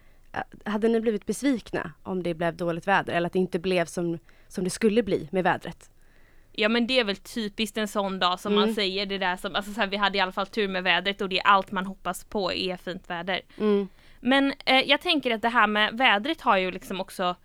hade 0.65 0.87
ni 0.87 0.99
blivit 0.99 1.25
besvikna 1.25 1.91
om 2.03 2.23
det 2.23 2.33
blev 2.33 2.55
dåligt 2.57 2.87
väder 2.87 3.13
eller 3.13 3.27
att 3.27 3.33
det 3.33 3.39
inte 3.39 3.59
blev 3.59 3.85
som, 3.85 4.19
som 4.47 4.63
det 4.63 4.69
skulle 4.69 5.03
bli 5.03 5.29
med 5.31 5.43
vädret? 5.43 5.89
Ja 6.51 6.69
men 6.69 6.87
det 6.87 6.99
är 6.99 7.03
väl 7.03 7.15
typiskt 7.15 7.77
en 7.77 7.87
sån 7.87 8.19
dag 8.19 8.39
som 8.39 8.55
man 8.55 8.63
Mm. 8.63 8.75
säger 8.75 9.05
det 9.05 9.17
där 9.17 9.35
som, 9.37 9.55
alltså 9.55 9.73
så 9.73 9.79
här, 9.79 9.87
vi 9.87 9.97
hade 9.97 10.17
i 10.17 10.21
alla 10.21 10.31
fall 10.31 10.47
tur 10.47 10.67
med 10.67 10.83
vädret 10.83 11.21
och 11.21 11.29
det 11.29 11.39
är 11.39 11.47
allt 11.47 11.71
man 11.71 11.85
hoppas 11.85 12.23
på 12.23 12.53
är 12.53 12.77
fint 12.77 13.09
väder. 13.09 13.41
Mm. 13.57 13.87
Men 14.19 14.53
eh, 14.65 14.79
jag 14.79 15.01
tänker 15.01 15.31
att 15.31 15.41
det 15.41 15.49
här 15.49 15.67
med 15.67 15.97
vädret 15.97 16.41
har 16.41 16.57
ju 16.57 16.71
liksom 16.71 17.01
också 17.01 17.35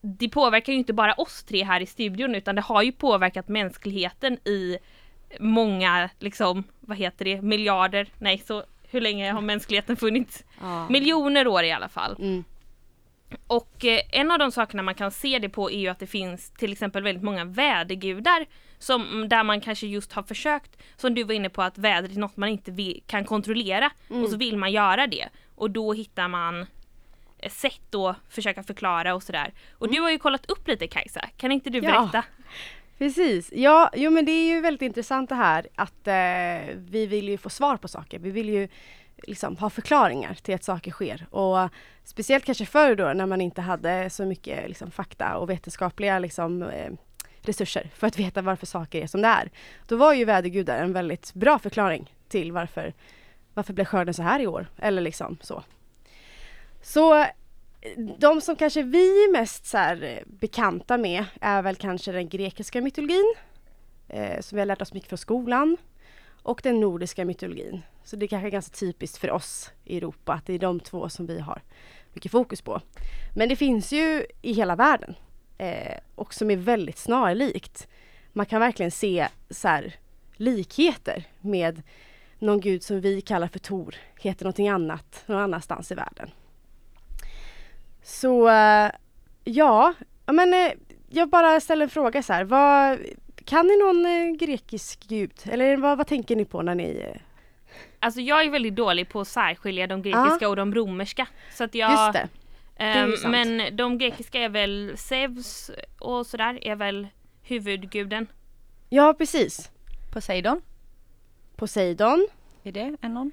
Det 0.00 0.28
påverkar 0.28 0.72
ju 0.72 0.78
inte 0.78 0.92
bara 0.92 1.12
oss 1.14 1.44
tre 1.44 1.64
här 1.64 1.80
i 1.80 1.86
studion 1.86 2.34
utan 2.34 2.54
det 2.54 2.60
har 2.62 2.82
ju 2.82 2.92
påverkat 2.92 3.48
mänskligheten 3.48 4.34
i 4.48 4.78
många, 5.40 6.10
liksom, 6.18 6.64
vad 6.80 6.96
heter 6.96 7.24
det, 7.24 7.42
miljarder, 7.42 8.08
nej 8.18 8.38
så 8.46 8.64
hur 8.90 9.00
länge 9.00 9.32
har 9.32 9.40
mänskligheten 9.40 9.96
funnits? 9.96 10.44
Ja. 10.60 10.88
Miljoner 10.88 11.46
år 11.46 11.62
i 11.62 11.72
alla 11.72 11.88
fall. 11.88 12.16
Mm. 12.18 12.44
Och 13.46 13.84
eh, 13.84 14.00
en 14.10 14.30
av 14.30 14.38
de 14.38 14.52
sakerna 14.52 14.82
man 14.82 14.94
kan 14.94 15.10
se 15.10 15.38
det 15.38 15.48
på 15.48 15.70
är 15.70 15.78
ju 15.78 15.88
att 15.88 15.98
det 15.98 16.06
finns 16.06 16.50
till 16.50 16.72
exempel 16.72 17.02
väldigt 17.02 17.24
många 17.24 17.44
vädergudar 17.44 18.46
som, 18.78 19.26
där 19.28 19.44
man 19.44 19.60
kanske 19.60 19.86
just 19.86 20.12
har 20.12 20.22
försökt, 20.22 20.82
som 20.96 21.14
du 21.14 21.24
var 21.24 21.34
inne 21.34 21.48
på, 21.50 21.62
att 21.62 21.78
vädret 21.78 22.16
är 22.16 22.20
något 22.20 22.36
man 22.36 22.48
inte 22.48 22.70
vill, 22.70 23.02
kan 23.06 23.24
kontrollera 23.24 23.90
och 24.08 24.28
så 24.28 24.36
vill 24.36 24.56
man 24.56 24.72
göra 24.72 25.06
det. 25.06 25.28
Och 25.54 25.70
då 25.70 25.92
hittar 25.92 26.28
man 26.28 26.66
eh, 27.38 27.50
sätt 27.50 27.94
att 27.94 28.16
försöka 28.28 28.62
förklara 28.62 29.14
och 29.14 29.22
sådär. 29.22 29.52
Och 29.72 29.90
du 29.92 30.00
har 30.00 30.10
ju 30.10 30.18
kollat 30.18 30.50
upp 30.50 30.68
lite 30.68 30.86
Kajsa, 30.86 31.28
kan 31.36 31.52
inte 31.52 31.70
du 31.70 31.78
Ja. 31.78 32.22
Precis, 33.00 33.52
ja, 33.52 33.90
jo 33.94 34.10
men 34.10 34.24
det 34.24 34.32
är 34.32 34.54
ju 34.54 34.60
väldigt 34.60 34.82
intressant 34.82 35.28
det 35.28 35.34
här 35.34 35.66
att 35.74 36.06
eh, 36.06 36.76
vi 36.76 37.06
vill 37.06 37.28
ju 37.28 37.38
få 37.38 37.50
svar 37.50 37.76
på 37.76 37.88
saker. 37.88 38.18
Vi 38.18 38.30
vill 38.30 38.48
ju 38.48 38.68
liksom 39.22 39.56
ha 39.56 39.70
förklaringar 39.70 40.34
till 40.34 40.54
att 40.54 40.64
saker 40.64 40.90
sker 40.90 41.26
och 41.30 41.68
speciellt 42.04 42.44
kanske 42.44 42.66
förr 42.66 42.94
då 42.94 43.12
när 43.12 43.26
man 43.26 43.40
inte 43.40 43.60
hade 43.60 44.10
så 44.10 44.24
mycket 44.24 44.68
liksom, 44.68 44.90
fakta 44.90 45.36
och 45.36 45.50
vetenskapliga 45.50 46.18
liksom, 46.18 46.62
eh, 46.62 46.92
resurser 47.40 47.90
för 47.94 48.06
att 48.06 48.18
veta 48.18 48.42
varför 48.42 48.66
saker 48.66 49.02
är 49.02 49.06
som 49.06 49.22
det 49.22 49.28
är. 49.28 49.50
Då 49.88 49.96
var 49.96 50.14
ju 50.14 50.24
vädergudar 50.24 50.78
en 50.78 50.92
väldigt 50.92 51.34
bra 51.34 51.58
förklaring 51.58 52.14
till 52.28 52.52
varför, 52.52 52.94
varför 53.54 53.72
blev 53.72 53.84
skörden 53.84 54.14
så 54.14 54.22
här 54.22 54.40
i 54.40 54.46
år? 54.46 54.66
Eller 54.78 55.02
liksom 55.02 55.38
så. 55.42 55.62
Så 56.82 57.26
de 58.18 58.40
som 58.40 58.56
kanske 58.56 58.82
vi 58.82 59.24
är 59.24 59.32
mest 59.32 59.66
så 59.66 59.78
här, 59.78 60.02
eh, 60.02 60.18
bekanta 60.26 60.98
med 60.98 61.24
är 61.40 61.62
väl 61.62 61.76
kanske 61.76 62.12
den 62.12 62.28
grekiska 62.28 62.80
mytologin 62.80 63.34
eh, 64.08 64.40
som 64.40 64.56
vi 64.56 64.60
har 64.60 64.66
lärt 64.66 64.82
oss 64.82 64.92
mycket 64.92 65.08
från 65.08 65.18
skolan 65.18 65.76
och 66.42 66.60
den 66.62 66.80
nordiska 66.80 67.24
mytologin. 67.24 67.82
Så 68.04 68.16
det 68.16 68.26
är 68.26 68.28
kanske 68.28 68.48
är 68.48 68.50
ganska 68.50 68.76
typiskt 68.76 69.18
för 69.18 69.30
oss 69.30 69.70
i 69.84 69.96
Europa 69.96 70.32
att 70.32 70.46
det 70.46 70.52
är 70.52 70.58
de 70.58 70.80
två 70.80 71.08
som 71.08 71.26
vi 71.26 71.40
har 71.40 71.62
mycket 72.12 72.32
fokus 72.32 72.62
på. 72.62 72.80
Men 73.36 73.48
det 73.48 73.56
finns 73.56 73.92
ju 73.92 74.26
i 74.42 74.52
hela 74.52 74.76
världen 74.76 75.14
eh, 75.58 75.98
och 76.14 76.34
som 76.34 76.50
är 76.50 76.56
väldigt 76.56 76.98
snarlikt. 76.98 77.88
Man 78.32 78.46
kan 78.46 78.60
verkligen 78.60 78.90
se 78.90 79.28
så 79.50 79.68
här, 79.68 79.94
likheter 80.36 81.24
med 81.40 81.82
någon 82.38 82.60
gud 82.60 82.82
som 82.82 83.00
vi 83.00 83.20
kallar 83.20 83.48
för 83.48 83.58
Tor, 83.58 83.94
heter 84.20 84.44
någonting 84.44 84.68
annat 84.68 85.22
någon 85.26 85.38
annanstans 85.42 85.92
i 85.92 85.94
världen. 85.94 86.30
Så 88.10 88.48
eh, 88.48 88.90
ja, 89.44 89.94
men 90.26 90.54
eh, 90.54 90.72
jag 91.08 91.28
bara 91.28 91.60
ställer 91.60 91.82
en 91.82 91.90
fråga 91.90 92.22
så 92.22 92.32
här. 92.32 92.44
Vad, 92.44 92.98
kan 93.44 93.66
ni 93.66 93.76
någon 93.78 94.06
eh, 94.06 94.36
grekisk 94.46 95.08
gud? 95.08 95.32
Eller 95.44 95.76
vad, 95.76 95.98
vad 95.98 96.06
tänker 96.06 96.36
ni 96.36 96.44
på 96.44 96.62
när 96.62 96.74
ni... 96.74 97.16
Alltså 98.00 98.20
jag 98.20 98.44
är 98.44 98.50
väldigt 98.50 98.76
dålig 98.76 99.08
på 99.08 99.20
att 99.20 99.28
särskilja 99.28 99.86
de 99.86 100.02
grekiska 100.02 100.48
och 100.48 100.56
de 100.56 100.74
romerska. 100.74 101.26
Så 101.52 101.64
att 101.64 101.74
jag, 101.74 101.90
Just 101.90 102.12
det. 102.12 102.28
sant. 103.16 103.30
men 103.32 103.76
de 103.76 103.98
grekiska 103.98 104.38
är 104.38 104.48
väl 104.48 104.92
Zeus 104.96 105.70
och 105.98 106.26
sådär 106.26 106.58
är 106.62 106.76
väl 106.76 107.06
huvudguden. 107.42 108.26
Ja, 108.88 109.14
precis. 109.18 109.70
Poseidon, 110.12 110.62
Poseidon. 111.56 112.28
är 112.62 112.72
det 112.72 112.96
en 113.00 113.14
någon? 113.14 113.32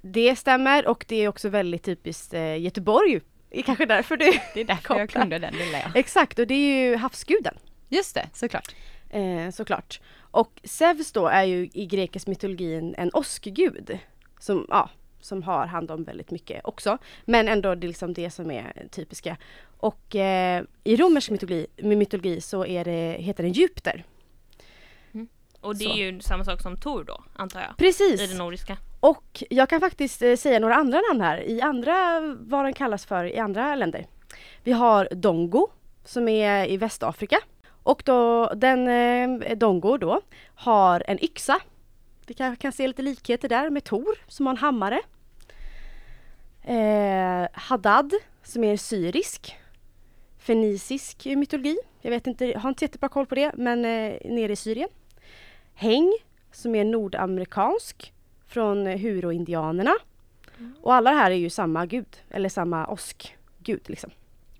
Det 0.00 0.36
stämmer 0.36 0.88
och 0.88 1.04
det 1.08 1.16
är 1.16 1.28
också 1.28 1.48
väldigt 1.48 1.82
typiskt 1.82 2.34
eh, 2.34 2.60
Göteborg. 2.60 3.20
Det 3.50 3.58
är 3.58 3.62
kanske 3.62 3.86
därför 3.86 4.16
du... 4.16 4.32
Det 4.54 4.60
är 4.60 4.64
därför 4.64 4.98
jag 4.98 5.10
kunde 5.10 5.38
den 5.38 5.54
lilla 5.54 5.78
ja. 5.78 5.90
Exakt, 5.94 6.38
och 6.38 6.46
det 6.46 6.54
är 6.54 6.88
ju 6.90 6.96
havsguden. 6.96 7.54
Just 7.88 8.14
det, 8.14 8.28
såklart. 8.32 8.74
Eh, 9.10 9.50
såklart. 9.50 10.00
Och 10.18 10.60
Zeus 10.64 11.12
då 11.12 11.26
är 11.26 11.44
ju 11.44 11.68
i 11.72 11.86
grekisk 11.86 12.26
mytologin 12.26 12.94
en 12.98 13.10
åskgud. 13.14 13.98
Som, 14.40 14.66
ja, 14.68 14.90
som 15.20 15.42
har 15.42 15.66
hand 15.66 15.90
om 15.90 16.04
väldigt 16.04 16.30
mycket 16.30 16.60
också. 16.64 16.98
Men 17.24 17.48
ändå 17.48 17.74
det 17.74 17.86
är 17.86 17.88
liksom 17.88 18.14
det 18.14 18.30
som 18.30 18.50
är 18.50 18.86
typiska. 18.90 19.36
Och 19.78 20.16
eh, 20.16 20.62
i 20.84 20.96
romersk 20.96 21.30
mytologi, 21.30 21.66
mytologi 21.76 22.40
så 22.40 22.66
är 22.66 22.84
det, 22.84 23.16
heter 23.20 23.42
den 23.42 23.52
Jupiter. 23.52 24.04
Och 25.60 25.76
det 25.76 25.84
Så. 25.84 25.90
är 25.90 25.96
ju 25.96 26.20
samma 26.20 26.44
sak 26.44 26.62
som 26.62 26.76
Tor 26.76 27.04
då, 27.04 27.24
antar 27.36 27.60
jag. 27.60 27.70
I 27.70 27.74
Precis! 27.78 28.30
det 28.30 28.38
nordiska. 28.38 28.78
Och 29.00 29.44
jag 29.50 29.68
kan 29.68 29.80
faktiskt 29.80 30.22
eh, 30.22 30.36
säga 30.36 30.58
några 30.58 30.74
andra 30.74 31.00
namn 31.08 31.20
här 31.20 31.48
i 31.48 31.60
andra, 31.60 32.20
vad 32.40 32.64
den 32.64 32.72
kallas 32.72 33.06
för 33.06 33.24
i 33.24 33.38
andra 33.38 33.74
länder. 33.74 34.06
Vi 34.64 34.72
har 34.72 35.08
Dongo 35.10 35.68
som 36.04 36.28
är 36.28 36.70
i 36.70 36.76
Västafrika. 36.76 37.38
Och 37.82 38.02
då, 38.04 38.48
den 38.54 38.88
eh, 38.88 39.56
Dongo 39.56 39.96
då 39.96 40.20
har 40.54 41.02
en 41.06 41.24
yxa 41.24 41.60
Vi 42.26 42.34
kan, 42.34 42.56
kan 42.56 42.72
se 42.72 42.88
lite 42.88 43.02
likheter 43.02 43.48
där 43.48 43.70
med 43.70 43.84
Tor 43.84 44.18
som 44.28 44.46
har 44.46 44.54
en 44.54 44.58
hammare. 44.58 45.00
Eh, 46.62 47.48
Haddad 47.52 48.12
som 48.42 48.64
är 48.64 48.76
syrisk. 48.76 49.56
Fenisisk 50.38 51.26
mytologi. 51.26 51.78
Jag 52.00 52.10
vet 52.10 52.26
inte, 52.26 52.44
jag 52.46 52.60
har 52.60 52.68
inte 52.68 52.84
jättebra 52.84 53.08
koll 53.08 53.26
på 53.26 53.34
det 53.34 53.52
men 53.56 53.84
eh, 53.84 54.16
nere 54.24 54.52
i 54.52 54.56
Syrien. 54.56 54.88
Häng 55.74 56.12
som 56.52 56.74
är 56.74 56.84
nordamerikansk 56.84 58.12
från 58.46 58.86
Huro-indianerna. 58.86 59.94
Och 60.82 60.94
alla 60.94 61.10
det 61.10 61.16
här 61.16 61.30
är 61.30 61.34
ju 61.34 61.50
samma 61.50 61.86
gud, 61.86 62.16
eller 62.30 62.48
samma 62.48 62.86
åskgud 62.86 63.80
liksom. 63.86 64.10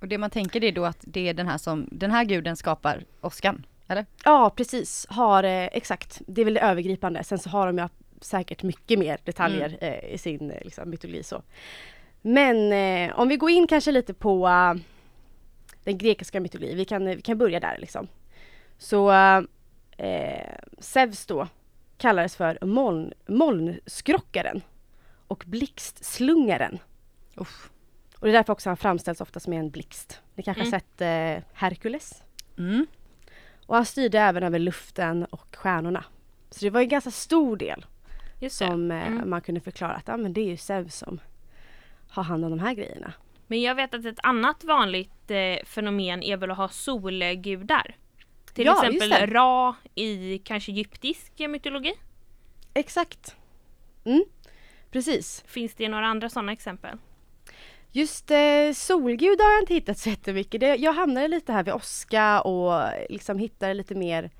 Och 0.00 0.08
det 0.08 0.18
man 0.18 0.30
tänker 0.30 0.60
det 0.60 0.66
är 0.66 0.72
då 0.72 0.84
att 0.84 1.00
det 1.00 1.28
är 1.28 1.34
den 1.34 1.48
här 1.48 1.58
som, 1.58 1.88
den 1.90 2.10
här 2.10 2.24
guden 2.24 2.56
skapar 2.56 3.04
åskan, 3.20 3.66
eller? 3.88 4.06
Ja 4.24 4.50
precis, 4.56 5.06
har 5.08 5.44
eh, 5.44 5.64
exakt. 5.64 6.22
Det 6.26 6.40
är 6.40 6.44
väl 6.44 6.54
det 6.54 6.60
övergripande. 6.60 7.24
Sen 7.24 7.38
så 7.38 7.50
har 7.50 7.66
de 7.66 7.78
ju 7.78 7.88
säkert 8.20 8.62
mycket 8.62 8.98
mer 8.98 9.18
detaljer 9.24 9.78
eh, 9.80 10.14
i 10.14 10.18
sin 10.18 10.50
eh, 10.50 10.60
liksom, 10.62 10.90
mytologi 10.90 11.22
så. 11.22 11.42
Men 12.22 12.72
eh, 12.72 13.18
om 13.20 13.28
vi 13.28 13.36
går 13.36 13.50
in 13.50 13.66
kanske 13.66 13.92
lite 13.92 14.14
på 14.14 14.46
uh, 14.46 14.74
den 15.84 15.98
grekiska 15.98 16.40
mytologin, 16.40 16.76
vi 16.76 16.84
kan, 16.84 17.06
vi 17.06 17.22
kan 17.22 17.38
börja 17.38 17.60
där 17.60 17.76
liksom. 17.78 18.08
Så 18.78 19.10
uh, 19.10 19.42
Zeus 20.78 21.26
då 21.26 21.48
kallades 21.98 22.36
för 22.36 22.58
moln, 22.62 23.12
molnskrockaren 23.26 24.62
och 25.26 25.44
blixtslungaren. 25.46 26.78
Uff. 27.34 27.70
Och 28.18 28.26
det 28.26 28.30
är 28.30 28.32
därför 28.32 28.52
också 28.52 28.70
han 28.70 28.76
framställs 28.76 29.20
ofta 29.20 29.40
som 29.40 29.52
en 29.52 29.70
blixt. 29.70 30.20
Ni 30.34 30.42
kanske 30.42 30.62
Mm. 30.62 30.72
har 30.72 30.78
sett 30.80 31.00
eh, 31.00 31.44
Herkules? 31.52 32.22
Mm. 32.58 32.86
Och 33.66 33.74
han 33.76 33.84
styrde 33.84 34.18
även 34.18 34.42
över 34.42 34.58
luften 34.58 35.24
och 35.24 35.56
stjärnorna. 35.56 36.04
Så 36.50 36.64
det 36.64 36.70
var 36.70 36.80
en 36.80 36.88
ganska 36.88 37.10
stor 37.10 37.56
del 37.56 37.86
Just 38.40 38.56
som 38.56 38.90
eh, 38.90 39.06
Mm. 39.06 39.30
man 39.30 39.40
kunde 39.40 39.60
förklara 39.60 39.92
att 39.92 40.08
ah, 40.08 40.16
men 40.16 40.32
det 40.32 40.40
är 40.40 40.44
ju 40.50 40.56
Zeus 40.56 40.96
som 40.96 41.20
har 42.08 42.22
hand 42.22 42.44
om 42.44 42.50
de 42.50 42.58
här 42.60 42.74
grejerna. 42.74 43.12
Men 43.46 43.62
jag 43.62 43.74
vet 43.74 43.94
att 43.94 44.04
ett 44.04 44.18
annat 44.22 44.64
vanligt 44.64 45.30
eh, 45.30 45.64
fenomen 45.64 46.22
är 46.22 46.36
väl 46.36 46.50
att 46.50 46.56
ha 46.56 46.68
solgudar. 46.68 47.96
Till 48.56 48.66
Ja, 48.66 48.86
exempel. 48.86 49.30
Ra 49.30 49.76
i 49.94 50.38
kanske 50.38 50.72
egyptisk 50.72 51.32
mytologi. 51.38 51.94
Exakt. 52.74 53.36
Mm. 54.04 54.24
Precis. 54.90 55.44
Finns 55.46 55.74
det 55.74 55.88
några 55.88 56.06
andra 56.06 56.28
sådana 56.28 56.52
exempel? 56.52 56.98
Just 57.92 58.30
eh, 58.30 58.72
solgud 58.74 59.40
har 59.40 59.52
jag 59.52 59.62
inte 59.62 59.74
hittat 59.74 59.98
så 59.98 60.08
jättemycket. 60.08 60.60
Det, 60.60 60.76
jag 60.76 60.92
hamnade 60.92 61.28
lite 61.28 61.52
här 61.52 61.62
vid 61.62 61.74
åska 61.74 62.40
och 62.40 62.90
liksom 63.08 63.38
hittade 63.38 63.74
lite 63.74 63.94
mer 63.94 64.30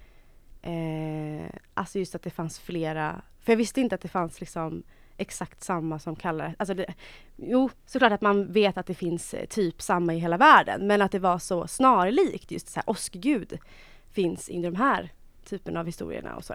eh, 0.63 1.51
Alltså 1.75 1.99
just 1.99 2.15
att 2.15 2.23
det 2.23 2.31
fanns 2.31 2.59
flera 2.59 3.23
För 3.41 3.53
jag 3.53 3.57
visste 3.57 3.81
inte 3.81 3.95
att 3.95 4.01
det 4.01 4.09
fanns 4.09 4.41
liksom 4.41 4.83
exakt 5.17 5.65
samma 5.65 5.99
som 5.99 6.17
kallades 6.17 6.55
alltså 6.59 6.75
det, 6.75 6.95
Jo, 7.37 7.71
såklart 7.87 8.13
att 8.13 8.21
man 8.21 8.53
vet 8.53 8.79
att 8.79 8.87
det 8.87 8.95
finns 8.95 9.35
eh, 9.35 9.47
typ 9.47 9.83
samma 9.83 10.15
i 10.15 10.19
hela 10.19 10.37
världen 10.37 10.87
men 10.87 11.03
att 11.03 11.13
det 11.13 11.19
var 11.19 11.39
så 11.39 11.67
snarlikt 11.67 12.51
just 12.51 12.69
så 12.69 12.81
här 12.81 12.91
åskgud 12.91 13.59
finns 14.17 14.49
i 14.49 14.63
de 14.63 14.75
här 14.75 15.11
typen 15.45 15.77
av 15.77 15.87
historierna 15.87 16.37
och 16.37 16.45
så. 16.45 16.55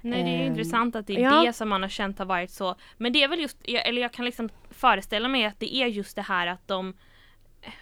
Nej 0.00 0.22
det 0.22 0.28
är 0.28 0.36
ju 0.36 0.42
Ehm, 0.42 0.52
intressant 0.52 0.96
att 0.96 1.06
det 1.06 1.16
är 1.16 1.20
ja. 1.20 1.42
det 1.46 1.52
som 1.52 1.68
man 1.68 1.82
har 1.82 1.88
känt 1.88 2.18
har 2.18 2.26
varit 2.26 2.50
så. 2.50 2.74
Men 2.96 3.12
det 3.12 3.22
är 3.22 3.28
väl 3.28 3.40
just, 3.40 3.56
eller 3.64 4.02
jag 4.02 4.12
kan 4.12 4.24
liksom 4.24 4.48
föreställa 4.70 5.28
mig 5.28 5.44
att 5.44 5.60
det 5.60 5.74
är 5.74 5.86
just 5.86 6.16
det 6.16 6.22
här 6.22 6.46
att 6.46 6.68
de 6.68 6.94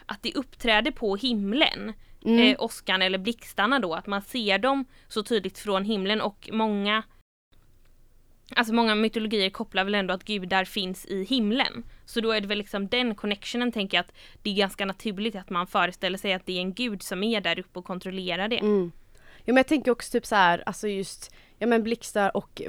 att 0.06 0.22
det 0.22 0.34
uppträder 0.34 0.90
på 0.90 1.16
himlen. 1.16 1.92
Mm. 2.24 2.38
Eh, 2.40 2.56
åskan 2.58 3.02
eller 3.02 3.18
blixtarna 3.18 3.78
då, 3.78 3.94
att 3.94 4.06
man 4.06 4.22
ser 4.22 4.58
dem 4.58 4.84
så 5.08 5.22
tydligt 5.22 5.58
från 5.58 5.84
himlen 5.84 6.20
och 6.20 6.48
många 6.52 7.02
Alltså 8.54 8.74
många 8.74 8.94
mytologier 8.94 9.50
kopplar 9.50 9.84
väl 9.84 9.94
ändå 9.94 10.14
att 10.14 10.24
gudar 10.24 10.64
finns 10.64 11.06
i 11.06 11.24
himlen. 11.24 11.84
Så 12.04 12.20
då 12.20 12.30
är 12.32 12.40
det 12.40 12.46
väl 12.46 12.58
liksom 12.58 12.88
den 12.88 13.14
connectionen 13.14 13.72
tänker 13.72 13.96
jag 13.96 14.04
att 14.04 14.12
det 14.42 14.50
är 14.50 14.54
ganska 14.54 14.84
naturligt 14.86 15.36
att 15.36 15.50
man 15.50 15.66
föreställer 15.66 16.18
sig 16.18 16.32
att 16.32 16.46
det 16.46 16.52
är 16.52 16.60
en 16.60 16.74
gud 16.74 17.02
som 17.02 17.22
är 17.22 17.40
där 17.40 17.58
uppe 17.58 17.78
och 17.78 17.84
kontrollerar 17.84 18.48
det. 18.48 18.58
Mm. 18.58 18.92
Ja, 19.38 19.52
men 19.52 19.56
jag 19.56 19.66
tänker 19.66 19.90
också 19.90 20.12
typ 20.12 20.26
så 20.26 20.34
här, 20.34 20.62
alltså 20.66 20.88
just 20.88 21.34
ja, 21.58 21.66
men 21.66 21.82
blixtar 21.82 22.36
och 22.36 22.62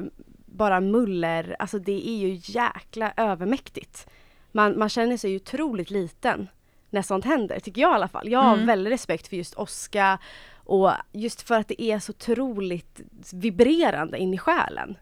bara 0.45 0.79
muller, 0.81 1.55
alltså 1.59 1.79
det 1.79 2.09
är 2.09 2.17
ju 2.17 2.39
jäkla 2.43 3.13
övermäktigt. 3.17 4.07
Man, 4.51 4.79
man 4.79 4.89
känner 4.89 5.17
sig 5.17 5.29
ju 5.31 5.35
otroligt 5.35 5.89
liten 5.89 6.47
när 6.89 7.01
sånt 7.01 7.25
händer, 7.25 7.59
tycker 7.59 7.81
jag 7.81 7.91
i 7.91 7.95
alla 7.95 8.07
fall. 8.07 8.29
Jag 8.29 8.39
har 8.39 8.53
Mm. 8.53 8.67
väldigt 8.67 8.93
respekt 8.93 9.27
för 9.27 9.35
just 9.35 9.55
åska 9.55 10.19
och 10.55 10.91
just 11.11 11.41
för 11.41 11.55
att 11.55 11.67
det 11.67 11.81
är 11.81 11.99
så 11.99 12.09
otroligt 12.11 13.01
vibrerande 13.33 14.17
in 14.17 14.33
i 14.33 14.37
själen 14.37 14.97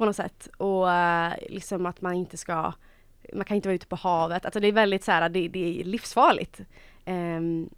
på 0.00 0.06
något 0.06 0.16
sätt. 0.16 0.48
Och 0.56 0.92
eh, 0.92 1.32
liksom 1.48 1.86
att 1.86 2.00
man 2.00 2.14
inte 2.14 2.36
ska, 2.36 2.72
man 3.32 3.44
kan 3.44 3.54
inte 3.56 3.68
vara 3.68 3.74
ute 3.74 3.86
på 3.86 3.96
havet, 3.96 4.44
alltså 4.44 4.60
det 4.60 4.68
är 4.68 4.72
väldigt 4.72 5.04
så 5.04 5.12
här, 5.12 5.28
det, 5.28 5.48
det 5.48 5.80
är 5.80 5.84
livsfarligt. 5.84 6.60
Ehm, 7.04 7.70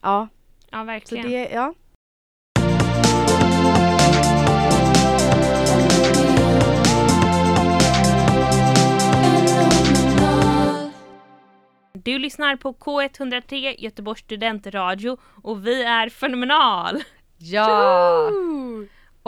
ja, 0.00 0.28
Ja 0.70 0.78
så 0.78 0.84
verkligen. 0.84 1.30
det, 1.30 1.48
ja. 1.52 1.74
Du 11.92 12.18
lyssnar 12.18 12.56
på 12.56 12.72
K103 12.72 13.74
Göteborgs 13.78 14.20
studentradio 14.20 15.18
och 15.42 15.66
vi 15.66 15.82
är 15.82 16.08
fenomenal! 16.08 17.02
Ja! 17.36 18.30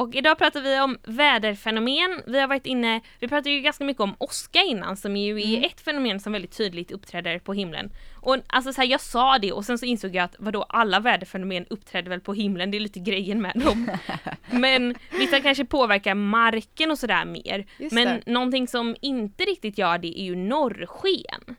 Och 0.01 0.15
idag 0.15 0.39
pratar 0.39 0.61
vi 0.61 0.81
om 0.81 0.99
väderfenomen. 1.05 2.23
Vi 2.27 2.41
har 2.41 2.47
varit 2.49 2.67
inne, 2.67 3.01
vi 3.19 3.29
pratade 3.29 3.51
ju 3.51 3.61
ganska 3.61 3.85
mycket 3.85 4.01
om 4.01 4.15
åska 4.19 4.63
innan 4.63 4.97
som 4.97 5.17
ju 5.17 5.43
är 5.43 5.67
ett 5.67 5.81
fenomen 5.81 6.21
som 6.21 6.33
väldigt 6.33 6.57
tydligt 6.57 6.91
uppträder 6.91 7.39
på 7.39 7.53
himlen. 7.53 7.91
Och 8.15 8.37
alltså 8.47 8.73
så 8.73 8.81
här, 8.81 8.89
jag 8.89 9.01
sa 9.01 9.39
det 9.39 9.53
och 9.53 9.65
sen 9.65 9.79
så 9.79 9.87
insåg 9.87 10.15
jag 10.15 10.25
att 10.25 10.37
vadå 10.39 10.63
alla 10.63 11.01
väderfenomen 11.01 11.67
uppträder 11.71 12.11
väl 12.11 12.21
på 12.21 12.35
himlen, 12.35 12.71
det 12.71 12.79
är 12.79 12.81
lite 12.81 12.99
grejen 12.99 13.43
med 13.43 13.53
dem. 13.55 13.91
Men 14.51 14.95
vissa 15.19 15.41
kanske 15.41 15.65
påverkar 15.65 16.15
marken 16.15 16.91
och 16.91 16.99
sådär 16.99 17.25
mer. 17.25 17.67
Just 17.79 17.95
Men 17.95 18.07
det. 18.07 18.33
någonting 18.33 18.69
som 18.69 18.97
inte 19.01 19.45
riktigt 19.45 19.79
gör 19.79 19.99
det 19.99 20.21
är 20.21 20.25
ju 20.25 20.37
norrsken. 20.37 21.57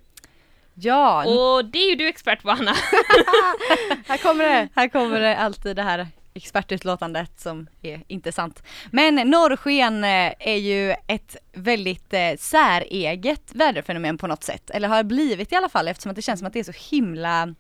Ja, 0.73 1.25
Och 1.25 1.65
det 1.65 1.79
är 1.79 1.89
ju 1.89 1.95
du 1.95 2.07
expert 2.07 2.41
på 2.41 2.51
Anna. 2.51 2.71
Här 4.07 4.17
kommer 4.17 4.43
det! 4.43 4.69
här 4.75 4.87
kommer 4.87 5.19
det 5.19 5.37
alltid 5.37 5.75
det 5.75 5.83
här 5.83 6.07
expertutlåtandet 6.33 7.39
som 7.39 7.67
är 7.81 8.03
inte 8.07 8.31
sant. 8.31 8.63
Men 8.91 9.15
norrsken 9.15 10.03
eh, 10.03 10.33
är 10.39 10.55
ju 10.57 10.91
ett 11.07 11.35
väldigt 11.53 12.13
eh, 12.13 12.35
säreget 12.39 13.55
väderfenomen 13.55 14.17
på 14.17 14.27
något 14.27 14.43
sätt. 14.43 14.69
Eller 14.69 14.87
har 14.87 15.03
blivit 15.03 15.51
i 15.51 15.55
alla 15.55 15.69
fall 15.69 15.87
eftersom 15.87 16.09
att 16.09 16.15
det 16.15 16.21
känns 16.21 16.39
som 16.39 16.47
att 16.47 16.53
det 16.53 16.59
är 16.59 16.63
så 16.73 16.95
himla 16.95 17.55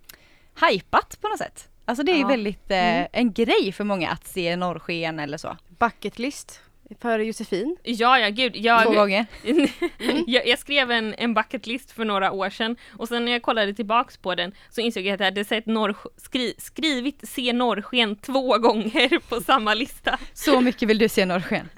hypat 0.69 1.17
på 1.21 1.27
något 1.27 1.37
sätt. 1.37 1.67
Alltså 1.85 2.03
det 2.03 2.11
är 2.11 2.19
Ja. 2.19 2.27
väldigt 2.27 2.71
eh, 2.71 3.01
en 3.11 3.33
grej 3.33 3.71
för 3.71 3.83
många 3.83 4.09
att 4.09 4.27
se 4.27 4.55
norrsken 4.55 5.19
eller 5.19 5.37
så. 5.37 5.57
Bucket 5.79 6.19
list 6.19 6.61
för 6.99 7.19
Josefin. 7.19 7.77
Ja, 7.83 8.19
ja 8.19 8.29
gud. 8.29 8.53
Två 8.53 8.59
Jag, 8.59 8.95
gånger. 8.95 9.25
jag, 10.27 10.47
jag 10.47 10.59
skrev 10.59 10.91
en, 10.91 11.13
en 11.17 11.33
bucket 11.33 11.67
list 11.67 11.91
för 11.91 12.05
några 12.05 12.31
år 12.31 12.49
sedan 12.49 12.75
och 12.97 13.07
sen 13.07 13.25
när 13.25 13.31
jag 13.31 13.41
kollade 13.41 13.73
tillbaks 13.73 14.17
på 14.17 14.35
den 14.35 14.51
så 14.69 14.81
insåg 14.81 15.03
jag 15.03 15.13
att 15.13 15.19
jag 15.19 15.27
hade 15.27 15.45
sett 15.45 15.65
norr, 15.65 15.95
skri, 16.17 16.53
skrivit 16.57 17.29
se 17.29 17.53
norrsken 17.53 18.15
två 18.15 18.57
gånger 18.57 19.19
på 19.29 19.41
samma 19.41 19.73
lista. 19.73 20.19
Så 20.33 20.61
mycket 20.61 20.89
vill 20.89 20.97
du 20.97 21.09
se 21.09 21.25
norrsken. 21.25 21.69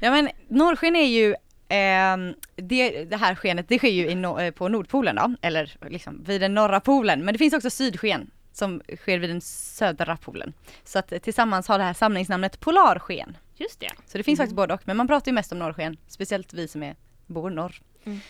Ja 0.00 0.10
men 0.10 0.28
norrsken 0.48 0.96
är 0.96 1.06
ju 1.06 1.34
ehm, 1.68 2.34
det, 2.56 3.04
det 3.04 3.16
här 3.16 3.34
skenet 3.34 3.68
det 3.68 3.78
sker 3.78 3.88
ju 3.88 4.10
i 4.10 4.14
no, 4.14 4.40
eh, 4.40 4.50
på 4.50 4.68
Nordpolen 4.68 5.16
då, 5.16 5.34
eller 5.42 5.72
liksom 5.90 6.24
vid 6.24 6.40
den 6.40 6.54
norra 6.54 6.80
polen. 6.80 7.24
Men 7.24 7.34
det 7.34 7.38
finns 7.38 7.54
också 7.54 7.70
sydsken 7.70 8.30
som 8.52 8.82
sker 8.96 9.18
vid 9.18 9.30
den 9.30 9.40
södra 9.40 10.16
polen. 10.16 10.52
Så 10.84 10.98
att 10.98 11.12
eh, 11.12 11.18
tillsammans 11.18 11.68
har 11.68 11.78
det 11.78 11.84
här 11.84 11.94
samlingsnamnet 11.94 12.60
polarsken. 12.60 13.36
Just 13.62 13.80
det. 13.80 13.90
Så 14.06 14.18
det 14.18 14.24
finns 14.24 14.38
faktiskt 14.38 14.56
både 14.56 14.74
och, 14.74 14.80
men 14.84 14.96
man 14.96 15.06
pratar 15.06 15.30
ju 15.30 15.34
mest 15.34 15.52
om 15.52 15.58
norrsken, 15.58 15.96
speciellt 16.06 16.52
vi 16.52 16.68
som 16.68 16.82
är, 16.82 16.96
bor 17.26 17.50
norr. 17.50 17.80
Mm. 18.04 18.20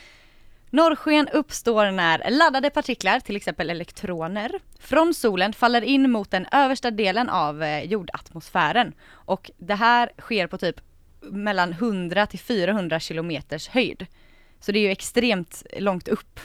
Norrsken 0.70 1.28
uppstår 1.28 1.90
när 1.90 2.30
laddade 2.30 2.70
partiklar, 2.70 3.20
till 3.20 3.36
exempel 3.36 3.70
elektroner, 3.70 4.52
från 4.78 5.14
solen 5.14 5.52
faller 5.52 5.82
in 5.82 6.10
mot 6.10 6.30
den 6.30 6.46
översta 6.52 6.90
delen 6.90 7.28
av 7.28 7.62
eh, 7.62 7.84
jordatmosfären. 7.84 8.92
Och 9.10 9.50
det 9.58 9.74
här 9.74 10.12
sker 10.18 10.46
på 10.46 10.58
typ 10.58 10.80
mellan 11.20 11.72
100 11.72 12.26
till 12.26 12.38
400 12.38 13.00
kilometers 13.00 13.68
höjd. 13.68 14.06
Så 14.60 14.72
det 14.72 14.78
är 14.78 14.82
ju 14.82 14.90
extremt 14.90 15.62
långt 15.78 16.08
upp. 16.08 16.40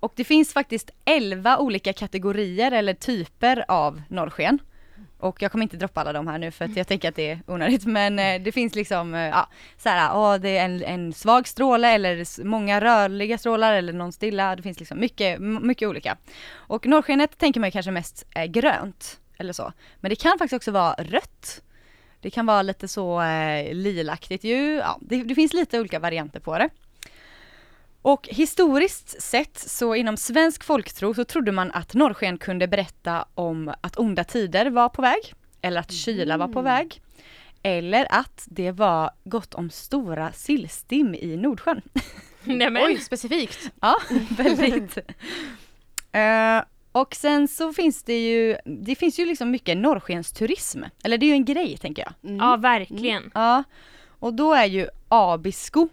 Och 0.00 0.12
det 0.16 0.24
finns 0.24 0.52
faktiskt 0.52 0.90
11 1.04 1.58
olika 1.58 1.92
kategorier 1.92 2.72
eller 2.72 2.94
typer 2.94 3.64
av 3.68 4.02
norrsken. 4.08 4.58
Och 5.22 5.42
jag 5.42 5.52
kommer 5.52 5.62
inte 5.62 5.76
droppa 5.76 6.00
alla 6.00 6.12
de 6.12 6.26
här 6.26 6.38
nu 6.38 6.50
för 6.50 6.64
att 6.64 6.76
jag 6.76 6.86
tänker 6.86 7.08
att 7.08 7.14
det 7.14 7.30
är 7.30 7.40
onödigt 7.46 7.84
men 7.84 8.18
eh, 8.18 8.42
det 8.42 8.52
finns 8.52 8.74
liksom, 8.74 9.14
eh, 9.14 9.20
ja, 9.20 9.48
så 9.78 9.88
här, 9.88 10.16
åh, 10.16 10.34
det 10.34 10.58
är 10.58 10.64
en, 10.64 10.84
en 10.84 11.12
svag 11.12 11.48
stråle 11.48 11.88
eller 11.88 12.44
många 12.44 12.80
rörliga 12.80 13.38
strålar 13.38 13.72
eller 13.72 13.92
någon 13.92 14.12
stilla. 14.12 14.56
Det 14.56 14.62
finns 14.62 14.78
liksom 14.78 15.00
mycket, 15.00 15.40
mycket 15.40 15.88
olika. 15.88 16.16
Och 16.52 16.86
norrskenet 16.86 17.38
tänker 17.38 17.60
man 17.60 17.66
ju 17.66 17.70
kanske 17.72 17.90
mest 17.90 18.26
är 18.34 18.46
grönt 18.46 19.20
eller 19.38 19.52
så. 19.52 19.72
Men 20.00 20.08
det 20.08 20.16
kan 20.16 20.38
faktiskt 20.38 20.56
också 20.56 20.70
vara 20.70 20.94
rött. 20.94 21.62
Det 22.20 22.30
kan 22.30 22.46
vara 22.46 22.62
lite 22.62 22.88
så 22.88 23.22
eh, 23.22 23.74
lilaktigt 23.74 24.44
ju. 24.44 24.76
Ja, 24.76 24.98
det, 25.00 25.22
det 25.22 25.34
finns 25.34 25.52
lite 25.52 25.80
olika 25.80 25.98
varianter 25.98 26.40
på 26.40 26.58
det. 26.58 26.68
Och 28.02 28.28
historiskt 28.28 29.22
sett 29.22 29.58
så 29.58 29.94
inom 29.94 30.16
svensk 30.16 30.64
folktro 30.64 31.14
så 31.14 31.24
trodde 31.24 31.52
man 31.52 31.70
att 31.72 31.94
norrsken 31.94 32.38
kunde 32.38 32.68
berätta 32.68 33.24
om 33.34 33.74
att 33.80 33.98
onda 33.98 34.24
tider 34.24 34.70
var 34.70 34.88
på 34.88 35.02
väg. 35.02 35.34
Eller 35.60 35.80
att 35.80 35.92
kyla 35.92 36.36
var 36.36 36.48
på 36.48 36.62
väg. 36.62 37.02
Eller 37.62 38.06
att 38.10 38.44
det 38.46 38.70
var 38.70 39.10
gott 39.24 39.54
om 39.54 39.70
stora 39.70 40.32
sillstim 40.32 41.14
i 41.14 41.36
Nordsjön. 41.36 41.82
Nämen. 42.44 42.82
Oj, 42.86 42.98
specifikt. 42.98 43.70
Ja, 43.80 43.96
väldigt. 44.30 44.98
Eh, 46.12 46.62
och 46.92 47.14
sen 47.14 47.48
så 47.48 47.72
finns 47.72 48.02
det 48.02 48.28
ju, 48.28 48.56
det 48.64 48.94
finns 48.94 49.18
ju 49.18 49.26
liksom 49.26 49.50
mycket 49.50 49.76
norrskensturism. 49.76 50.82
Eller 51.04 51.18
det 51.18 51.26
är 51.26 51.28
ju 51.28 51.34
en 51.34 51.44
grej 51.44 51.76
tänker 51.76 52.02
jag. 52.02 52.30
Mm. 52.30 52.46
Ja, 52.46 52.56
verkligen. 52.56 53.30
Ja, 53.34 53.64
och 54.18 54.34
då 54.34 54.52
är 54.52 54.66
ju 54.66 54.88
Abisko 55.08 55.88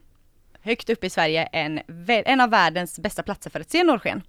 högt 0.62 0.89
upp 0.89 1.04
i 1.04 1.10
Sverige 1.10 1.44
en, 1.44 1.82
en 2.08 2.42
av 2.42 2.50
världens 2.50 3.00
bästa 3.00 3.24
platser 3.24 3.50
för 3.50 3.60
att 3.60 3.72
se 3.72 3.84
norrsken. 3.84 4.22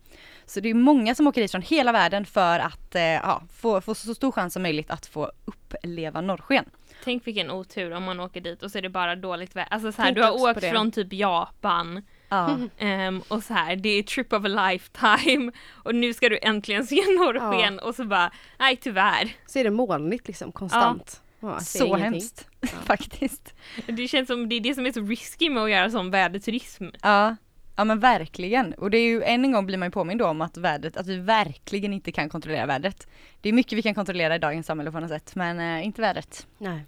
Så 0.47 0.61
det 0.61 0.69
är 0.71 0.75
många 0.75 1.15
som 1.15 1.27
åker 1.27 1.41
dit 1.41 1.51
från 1.51 1.63
hela 1.63 1.93
världen 1.93 2.27
för 2.27 2.59
att 2.59 2.95
eh, 2.95 3.03
ja, 3.03 3.43
få, 3.55 3.81
få 3.81 3.95
så 3.95 4.15
stor 4.15 4.33
chans 4.33 4.53
som 4.53 4.63
möjligt 4.63 4.91
att 4.91 5.07
få 5.07 5.33
uppleva 5.45 6.21
norrsken. 6.21 6.65
Tänk 7.05 7.27
vilken 7.27 7.51
otur 7.51 7.93
om 7.93 8.03
man 8.03 8.21
åker 8.21 8.41
dit 8.41 8.63
och 8.63 8.71
så 8.71 8.79
är 8.79 8.83
det 8.83 8.89
bara 8.89 9.17
dåligt 9.17 9.57
väder. 9.57 9.69
Alltså 9.71 9.93
så 9.93 10.03
här, 10.03 10.13
du 10.13 10.23
har 10.23 10.51
åkt 10.51 10.61
det. 10.61 10.71
från 10.71 10.93
typ 10.93 11.13
Japan 11.13 12.03
Ja, 12.31 12.59
ehm, 12.79 13.23
och 13.29 13.43
så 13.43 13.55
här, 13.55 13.77
det 13.77 13.89
är 13.89 14.03
trip 14.03 14.33
of 14.33 14.45
a 14.45 14.49
lifetime 14.49 15.53
och 15.71 15.95
nu 15.95 16.15
ska 16.15 16.29
du 16.29 16.39
äntligen 16.43 16.87
se 16.87 16.97
norrsken 16.97 17.79
och 17.79 17.95
så 17.95 18.05
bara, 18.05 18.33
nej 18.59 18.77
tyvärr. 18.77 19.33
Så 19.47 19.59
är 19.59 19.65
det 19.65 19.71
molnigt 19.71 20.27
liksom 20.27 20.53
konstant. 20.53 21.23
Ja, 21.41 21.61
så 21.61 21.85
ingenting. 21.85 22.05
hemskt 22.05 22.49
faktiskt. 22.85 23.55
Det 23.87 24.09
känns 24.09 24.29
som 24.29 24.49
det 24.49 24.55
är 24.55 24.61
det 24.61 24.75
som 24.75 24.87
är 24.87 24.93
så 24.93 25.01
risky 25.01 25.51
med 25.51 25.63
att 25.63 25.71
göra 25.71 25.91
sån 25.91 26.11
väderturism. 26.11 26.85
Ja, 27.03 27.37
ja 27.77 27.85
men 27.85 28.01
verkligen. 28.01 28.75
Och 28.75 28.91
det 28.91 28.99
är 28.99 29.07
ju 29.07 29.23
än 29.23 29.45
en 29.45 29.53
gång 29.53 29.67
blir 29.67 29.79
man 29.79 29.89
ju 29.89 29.93
påmind 29.93 30.21
då 30.21 30.27
om 30.27 30.41
att 30.41 30.57
vädret, 30.57 30.97
att 30.97 31.07
vi 31.07 31.17
verkligen 31.17 31.93
inte 31.93 32.13
kan 32.13 32.29
kontrollera 32.29 32.67
vädret. 32.67 33.07
Det 33.41 33.49
är 33.49 33.53
mycket 33.53 33.79
vi 33.79 33.83
kan 33.83 33.95
kontrollera 33.95 34.37
i 34.37 34.39
dagens 34.39 34.67
samhälle 34.67 34.93
på 34.93 35.01
något 35.01 35.11
sätt, 35.11 35.35
men 35.35 35.61
eh, 35.61 35.87
inte 35.87 36.01
vädret. 36.01 36.47
Nej. 36.59 36.85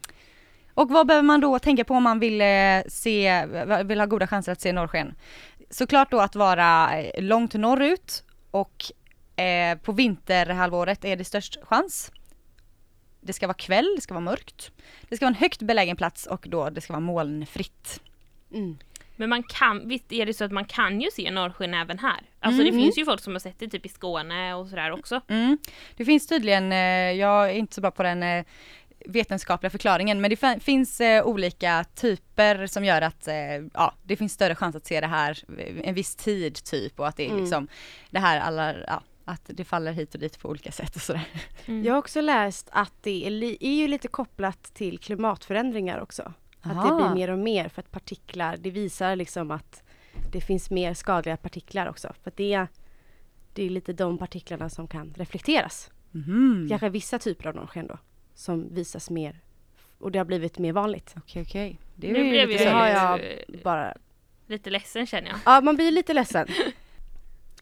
Och 0.74 0.90
vad 0.90 1.06
behöver 1.06 1.26
man 1.26 1.40
då 1.40 1.58
tänka 1.58 1.84
på 1.84 1.94
om 1.94 2.02
man 2.02 2.20
vill 2.20 2.40
eh, 2.40 2.82
se, 2.88 3.46
vill 3.84 4.00
ha 4.00 4.06
goda 4.06 4.26
chanser 4.26 4.52
att 4.52 4.60
se 4.60 4.72
norrsken? 4.72 5.14
Såklart 5.70 6.10
då 6.10 6.20
att 6.20 6.36
vara 6.36 7.00
eh, 7.00 7.22
långt 7.22 7.54
norrut 7.54 8.24
och 8.50 8.84
eh, 9.42 9.78
på 9.78 9.92
vinterhalvåret 9.92 11.04
är 11.04 11.16
det 11.16 11.24
störst 11.24 11.58
chans. 11.62 12.12
Det 13.24 13.32
ska 13.32 13.46
vara 13.46 13.54
kväll, 13.56 13.92
det 13.96 14.00
ska 14.02 14.14
vara 14.14 14.24
mörkt. 14.24 14.70
Det 15.08 15.16
ska 15.16 15.24
vara 15.26 15.34
en 15.34 15.40
högt 15.40 15.62
belägen 15.62 15.96
plats 15.96 16.26
och 16.26 16.46
då 16.48 16.70
det 16.70 16.80
ska 16.80 16.92
vara 16.92 17.00
molnfritt. 17.00 18.00
Mm. 18.54 18.78
Men 19.16 19.28
man 19.28 19.42
kan, 19.42 19.88
visst 19.88 20.12
är 20.12 20.26
det 20.26 20.34
så 20.34 20.44
att 20.44 20.52
man 20.52 20.64
kan 20.64 21.00
ju 21.00 21.10
se 21.10 21.30
norrsken 21.30 21.74
även 21.74 21.98
här? 21.98 22.20
Alltså 22.40 22.62
det 22.64 22.72
finns 22.72 22.98
ju 22.98 23.04
folk 23.04 23.20
som 23.20 23.32
har 23.32 23.40
sett 23.40 23.58
det 23.58 23.68
typ 23.68 23.86
i 23.86 23.88
Skåne 23.88 24.54
och 24.54 24.66
sådär 24.68 24.90
också. 24.90 25.20
Mm. 25.28 25.58
Det 25.96 26.04
finns 26.04 26.26
tydligen, 26.26 26.72
eh, 26.72 26.78
jag 27.12 27.50
är 27.50 27.54
inte 27.54 27.74
så 27.74 27.80
bra 27.80 27.90
på 27.90 28.02
den 28.02 28.22
eh, 28.22 28.44
vetenskapliga 29.06 29.70
förklaringen, 29.70 30.20
men 30.20 30.30
det 30.30 30.36
fin- 30.36 30.60
finns 30.60 31.00
eh, 31.00 31.24
olika 31.26 31.84
typer 31.94 32.66
som 32.66 32.84
gör 32.84 33.02
att 33.02 33.28
ja, 33.74 33.94
det 34.02 34.16
finns 34.16 34.32
större 34.32 34.54
chans 34.54 34.76
att 34.76 34.86
se 34.86 35.00
det 35.00 35.06
här 35.06 35.38
en 35.84 35.94
viss 35.94 36.16
tid 36.16 36.54
typ 36.64 37.00
och 37.00 37.08
att 37.08 37.16
det 37.16 37.24
är 37.26 37.30
Mm. 37.30 37.40
liksom 37.42 37.68
det 38.10 38.18
här 38.18 38.40
alla, 38.40 38.74
ja, 38.86 39.02
att 39.24 39.42
det 39.46 39.64
faller 39.64 39.92
hit 39.92 40.14
och 40.14 40.20
dit 40.20 40.38
på 40.38 40.48
olika 40.48 40.72
sätt 40.72 40.96
och 40.96 41.02
sådär. 41.02 41.28
Mm. 41.66 41.84
Jag 41.84 41.92
har 41.92 41.98
också 41.98 42.20
läst 42.20 42.68
att 42.72 42.92
det 43.02 43.26
är, 43.26 43.30
li- 43.30 43.56
är 43.60 43.74
ju 43.74 43.88
lite 43.88 44.08
kopplat 44.08 44.62
till 44.74 44.98
klimatförändringar 44.98 46.00
också. 46.00 46.22
Att 46.60 46.72
det 46.74 46.78
Aha. 46.92 46.96
blir 46.96 47.14
mer 47.14 47.30
och 47.30 47.38
mer 47.38 47.68
för 47.68 47.80
att 47.80 47.90
partiklar, 47.90 48.56
det 48.56 48.70
visar 48.70 49.16
liksom 49.16 49.50
att 49.50 49.82
det 50.32 50.40
finns 50.40 50.70
mer 50.70 50.94
skadliga 50.94 51.36
partiklar 51.36 51.86
också. 51.86 52.12
För 52.22 52.30
att 52.30 52.36
det, 52.36 52.66
det 53.54 53.62
är 53.64 53.70
lite 53.70 53.92
de 53.92 54.18
partiklarna 54.18 54.68
som 54.68 54.88
kan 54.88 55.14
reflekteras. 55.16 55.90
Mhm. 56.10 56.66
Kanske 56.68 56.88
vissa 56.88 57.18
typer 57.18 57.46
av 57.48 57.54
norrsken 57.54 57.86
då, 57.86 57.98
som 58.34 58.74
visas 58.74 59.10
mer. 59.10 59.40
Och 59.98 60.12
det 60.12 60.18
har 60.18 60.24
blivit 60.26 60.58
mer 60.58 60.72
vanligt. 60.72 61.14
Okej 61.16 61.42
okej. 61.42 61.78
Det 61.96 62.08
är 62.08 62.12
Nu 62.12 62.24
ju 62.24 62.30
blev 62.30 62.48
lite 62.48 62.64
Det 62.64 62.70
jag 62.70 62.76
har 62.76 62.88
jag 62.88 63.20
bara... 63.64 63.94
lite 64.46 64.70
ledsen 64.70 65.06
känner 65.06 65.28
jag. 65.28 65.38
Ja, 65.46 65.60
man 65.60 65.76
blir 65.76 65.90
lite 65.90 66.14
ledsen. 66.14 66.46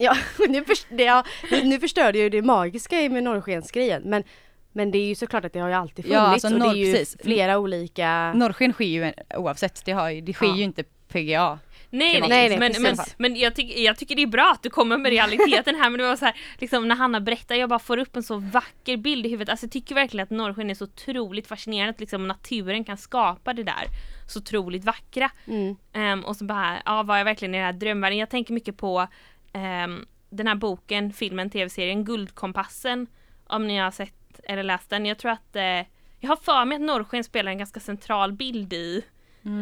Ja, 0.01 0.15
nu, 0.49 0.63
förs- 0.65 0.85
det, 0.89 1.03
ja, 1.03 1.23
nu 1.63 1.79
förstörde 1.79 2.17
jag 2.17 2.23
ju 2.23 2.29
det 2.29 2.41
magiska 2.41 2.95
med 2.95 3.23
norrskensgrejen. 3.23 4.01
Men, 4.05 4.23
men 4.71 4.91
det 4.91 4.97
är 4.97 5.05
ju 5.07 5.15
såklart 5.15 5.45
att 5.45 5.53
det 5.53 5.59
har 5.59 5.67
ju 5.69 5.73
alltid 5.75 6.05
funnits 6.05 6.13
Ja, 6.15 6.19
alltså 6.21 6.47
och 6.47 6.53
norr- 6.53 6.73
det 6.73 6.79
är 6.79 6.85
ju 6.85 6.93
precis. 6.93 7.17
flera 7.23 7.57
olika... 7.57 8.33
Norrsken 8.33 8.73
sker 8.73 8.85
ju 8.85 9.13
oavsett, 9.37 9.85
det, 9.85 9.91
har, 9.91 10.09
ju- 10.09 10.21
det 10.21 10.33
sker 10.33 10.45
Ja. 10.47 10.55
ju 10.55 10.63
inte 10.63 10.83
PGA. 10.83 11.59
Nej, 11.93 12.19
nej, 12.21 12.29
Nej, 12.29 12.59
men, 12.59 12.73
precis. 12.73 12.83
men, 13.17 13.31
men 13.31 13.35
jag, 13.39 13.55
tyck, 13.55 13.77
jag 13.77 13.97
tycker 13.97 14.15
det 14.15 14.21
är 14.21 14.27
bra 14.27 14.51
att 14.51 14.63
du 14.63 14.69
kommer 14.69 14.97
med 14.97 15.09
realiteten 15.11 15.75
här 15.75 15.89
men 15.89 15.99
det 15.99 16.05
var 16.07 16.15
så 16.15 16.25
här, 16.25 16.35
liksom 16.59 16.87
när 16.87 16.95
Hanna 16.95 17.19
berättar, 17.21 17.55
jag 17.55 17.69
bara 17.69 17.79
får 17.79 17.97
upp 17.97 18.15
en 18.15 18.23
så 18.23 18.37
vacker 18.37 18.97
bild 18.97 19.25
i 19.25 19.29
huvudet. 19.29 19.49
Alltså 19.51 19.65
jag 19.65 19.71
tycker 19.71 19.95
verkligen 19.95 20.23
att 20.23 20.29
norrsken 20.29 20.69
är 20.69 20.73
så 20.75 20.83
otroligt 20.83 21.47
fascinerande 21.47 21.89
att 21.93 21.99
liksom 21.99 22.27
naturen 22.27 22.83
kan 22.83 22.97
skapa 22.97 23.53
det 23.53 23.63
där 23.63 23.83
så 24.27 24.39
otroligt 24.39 24.85
vackra. 24.85 25.31
Mm. 25.47 25.75
Ehm, 25.93 26.23
och 26.25 26.35
så 26.35 26.45
bara, 26.45 26.81
ja 26.85 27.03
var 27.03 27.17
jag 27.17 27.25
verkligen 27.25 27.55
i 27.55 27.57
den 27.57 27.65
här 27.65 27.73
drömvärlden. 27.73 28.19
Jag 28.19 28.29
tänker 28.29 28.53
mycket 28.53 28.77
på 28.77 29.07
ehm, 29.53 30.05
den 30.29 30.47
här 30.47 30.55
boken, 30.55 31.13
filmen, 31.13 31.49
tv-serien 31.49 32.05
Guldkompassen. 32.05 33.07
Om 33.47 33.67
ni 33.67 33.77
har 33.77 33.91
sett 33.91 34.13
eller 34.43 34.63
läst 34.63 34.89
den. 34.89 35.05
Jag 35.05 35.17
tror 35.17 35.31
att, 35.31 35.55
eh, 35.55 35.85
jag 36.19 36.29
har 36.29 36.35
för 36.35 36.65
mig 36.65 36.75
att 36.75 36.81
norrsken 36.81 37.23
spelar 37.23 37.51
en 37.51 37.57
ganska 37.57 37.79
central 37.79 38.33
bild 38.33 38.73
i, 38.73 39.05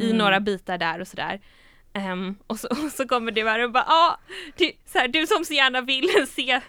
i 0.01 0.13
några 0.13 0.39
bitar 0.39 0.77
där 0.77 0.99
och 0.99 1.07
sådär. 1.07 1.39
Ehm, 1.93 2.35
och, 2.47 2.59
så, 2.59 2.67
och 2.85 2.91
så 2.91 3.07
kommer 3.07 3.31
du 3.31 3.49
här 3.49 3.63
och 3.63 3.71
bara, 3.71 3.85
ja, 3.87 4.19
du, 4.57 4.71
så 4.85 4.99
här, 4.99 5.07
du 5.07 5.27
som 5.27 5.45
så 5.45 5.53
gärna 5.53 5.81
vill 5.81 6.09
se 6.27 6.61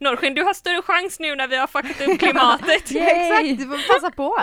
norrsken, 0.00 0.34
du 0.34 0.42
har 0.42 0.54
större 0.54 0.82
chans 0.82 1.20
nu 1.20 1.36
när 1.36 1.48
vi 1.48 1.56
har 1.56 1.66
fuckat 1.66 2.00
upp 2.00 2.18
klimatet. 2.18 2.68
Exakt, 2.90 3.58
du 3.58 3.66
får 3.66 3.94
passa 3.94 4.10
på! 4.10 4.36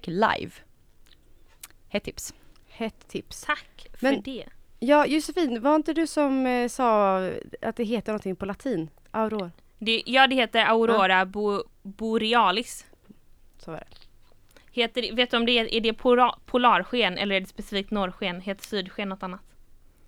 live. 0.05 0.51
Ett 1.91 2.05
tips. 2.05 2.35
Hett 2.69 3.09
tips. 3.09 3.43
Tack 3.43 3.89
för 4.01 4.11
Men- 4.11 4.23
det. 4.23 4.45
Ja, 4.87 5.07
Josefin, 5.07 5.63
var 5.63 5.77
inte 5.77 5.93
du 5.93 6.07
som 6.07 6.47
eh, 6.47 6.69
sa 6.69 7.19
att 7.63 7.77
det 7.77 7.85
heter 7.85 8.13
någonting 8.13 8.37
på 8.37 8.47
latin? 8.47 8.91
Auror, 9.11 9.51
det. 9.79 10.03
Ja, 10.07 10.27
det 10.27 10.35
heter 10.35 10.65
Aurora 10.65 11.27
bo, 11.27 11.63
borealis. 11.83 12.87
så 13.59 13.71
var 13.71 13.79
det. 13.79 13.87
Heter, 14.71 15.17
vet 15.17 15.31
du 15.31 15.37
om 15.37 15.47
det 15.47 15.59
är, 15.59 15.75
är 15.75 15.81
det 15.81 15.93
pora, 15.93 16.35
polarsken 16.45 17.19
eller 17.19 17.35
är 17.35 17.41
det 17.41 17.47
specifikt 17.47 17.91
norrsken? 17.91 18.41
Heter 18.41 18.65
sydsken 18.65 19.09
något 19.09 19.23
annat? 19.23 19.41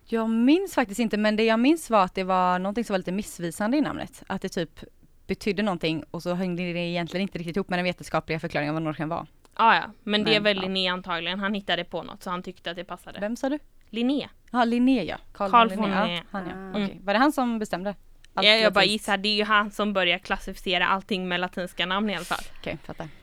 Jag 0.04 0.30
minns 0.30 0.74
faktiskt 0.74 1.00
inte, 1.00 1.16
men 1.16 1.36
det 1.36 1.44
jag 1.44 1.60
minns 1.60 1.90
var 1.90 2.04
att 2.04 2.14
det 2.14 2.24
var 2.24 2.58
någonting 2.58 2.84
som 2.84 2.94
var 2.94 2.98
lite 2.98 3.12
missvisande 3.12 3.76
i 3.76 3.80
namnet. 3.80 4.22
Att 4.26 4.42
det 4.42 4.48
typ 4.48 4.84
betydde 5.26 5.62
någonting 5.62 6.04
och 6.10 6.22
så 6.22 6.34
hängde 6.34 6.62
det 6.72 6.78
egentligen 6.78 7.22
inte 7.22 7.38
riktigt 7.38 7.56
ihop 7.56 7.68
med 7.68 7.78
den 7.78 7.84
vetenskapliga 7.84 8.40
förklaringen 8.40 8.70
av 8.70 8.74
vad 8.74 8.82
norrsken 8.82 9.08
var. 9.08 9.26
Ah, 9.60 9.74
ja, 9.74 9.92
men 10.02 10.24
det 10.24 10.34
är 10.34 10.40
väl 10.40 10.56
ja. 10.56 10.62
Linné 10.62 10.88
antagligen. 10.88 11.40
Han 11.40 11.54
hittade 11.54 11.84
på 11.84 12.02
något 12.02 12.22
så 12.22 12.30
han 12.30 12.42
tyckte 12.42 12.70
att 12.70 12.76
det 12.76 12.84
passade. 12.84 13.20
Vem 13.20 13.36
sa 13.36 13.48
du? 13.48 13.58
Linné. 13.90 14.28
Ja, 14.50 14.64
Linné 14.64 15.04
ja. 15.04 15.16
Carl 15.32 15.50
von 15.50 15.78
von 15.78 15.90
Ja, 15.90 16.04
Linné. 16.04 16.22
han, 16.30 16.46
ja. 16.46 16.80
Ah. 16.80 16.84
Okej. 16.84 17.00
Var 17.04 17.12
det 17.12 17.18
han 17.18 17.32
som 17.32 17.58
bestämde? 17.58 17.94
Allt 18.34 18.46
Ja, 18.46 18.52
jag 18.52 18.72
bara 18.72 18.84
gissar, 18.84 19.16
det 19.16 19.28
är 19.28 19.34
ju 19.34 19.44
han 19.44 19.70
som 19.70 19.92
börjar 19.92 20.18
klassificera 20.18 20.86
allting 20.86 21.28
med 21.28 21.40
latinska 21.40 21.86
namn 21.86 22.10
i 22.10 22.14
alla 22.16 22.24
fall. 22.24 22.44
Okej, 22.58 22.78
fattar. 22.84 23.08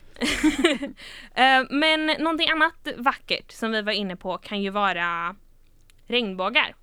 Eh, 1.35 1.63
men 1.69 2.05
någonting 2.05 2.49
annat 2.49 2.87
vackert 2.97 3.51
som 3.51 3.71
vi 3.71 3.81
var 3.81 3.91
inne 3.91 4.15
på 4.15 4.37
kan 4.37 4.61
ju 4.61 4.69
vara 4.69 5.35
regnbågar. 6.07 6.75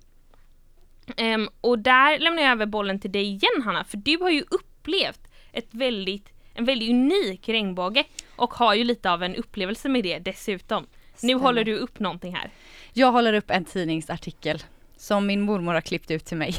Ehm, 1.17 1.49
och 1.61 1.79
där 1.79 2.19
lämnar 2.19 2.43
jag 2.43 2.51
över 2.51 2.65
bollen 2.65 2.99
till 2.99 3.11
dig 3.11 3.23
igen 3.23 3.61
Hanna, 3.65 3.83
för 3.83 3.97
du 3.97 4.17
har 4.17 4.29
ju 4.29 4.43
upplevt 4.51 5.21
ett 5.51 5.67
väldigt, 5.71 6.29
en 6.53 6.65
väldigt 6.65 6.89
unik 6.89 7.49
regnbåge 7.49 8.03
och 8.43 8.53
har 8.53 8.73
ju 8.73 8.83
lite 8.83 9.11
av 9.11 9.23
en 9.23 9.35
upplevelse 9.35 9.89
med 9.89 10.03
det 10.03 10.19
dessutom. 10.19 10.83
Nu 10.83 11.17
Stämmer. 11.17 11.33
håller 11.33 11.63
du 11.63 11.75
upp 11.75 11.99
någonting 11.99 12.35
här. 12.35 12.49
Jag 12.93 13.11
håller 13.11 13.33
upp 13.33 13.51
en 13.51 13.65
tidningsartikel 13.65 14.63
som 14.97 15.25
min 15.27 15.41
mormor 15.41 15.73
har 15.73 15.81
klippt 15.81 16.11
ut 16.11 16.25
till 16.25 16.37
mig. 16.37 16.55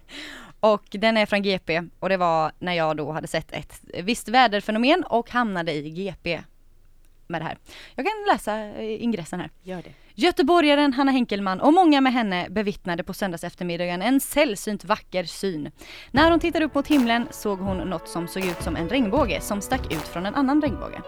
och 0.60 0.84
den 0.90 1.16
är 1.16 1.26
från 1.26 1.42
GP 1.42 1.82
och 1.98 2.08
det 2.08 2.16
var 2.16 2.52
när 2.58 2.72
jag 2.72 2.96
då 2.96 3.12
hade 3.12 3.26
sett 3.26 3.52
ett 3.52 3.80
visst 4.02 4.28
väderfenomen 4.28 5.04
och 5.04 5.30
hamnade 5.30 5.72
i 5.72 5.90
GP. 5.90 6.40
med 7.26 7.40
det 7.40 7.44
här. 7.44 7.58
Jag 7.94 8.06
kan 8.06 8.34
läsa 8.34 8.58
eh, 8.58 9.02
ingressen 9.02 9.40
här. 9.40 9.50
Gör 9.62 9.82
det. 9.82 9.92
Göteborgaren 10.20 10.92
Hanna 10.92 11.12
Henkelman 11.12 11.60
och 11.60 11.72
många 11.72 12.00
med 12.00 12.12
henne 12.12 12.46
bevittnade 12.50 13.04
på 13.04 13.12
söndags 13.12 13.44
eftermiddagen 13.44 14.02
en 14.02 14.20
sällsynt 14.20 14.84
vacker 14.84 15.24
syn. 15.24 15.70
När 16.10 16.30
hon 16.30 16.40
tittade 16.40 16.64
upp 16.64 16.74
mot 16.74 16.86
himlen 16.86 17.28
såg 17.30 17.58
hon 17.58 17.76
något 17.76 18.08
som 18.08 18.28
såg 18.28 18.44
ut 18.44 18.62
som 18.62 18.76
en 18.76 18.88
regnbåge 18.88 19.40
som 19.40 19.60
stack 19.60 19.92
ut 19.92 20.08
från 20.08 20.26
en 20.26 20.34
annan 20.34 20.62
regnbåge. 20.62 21.02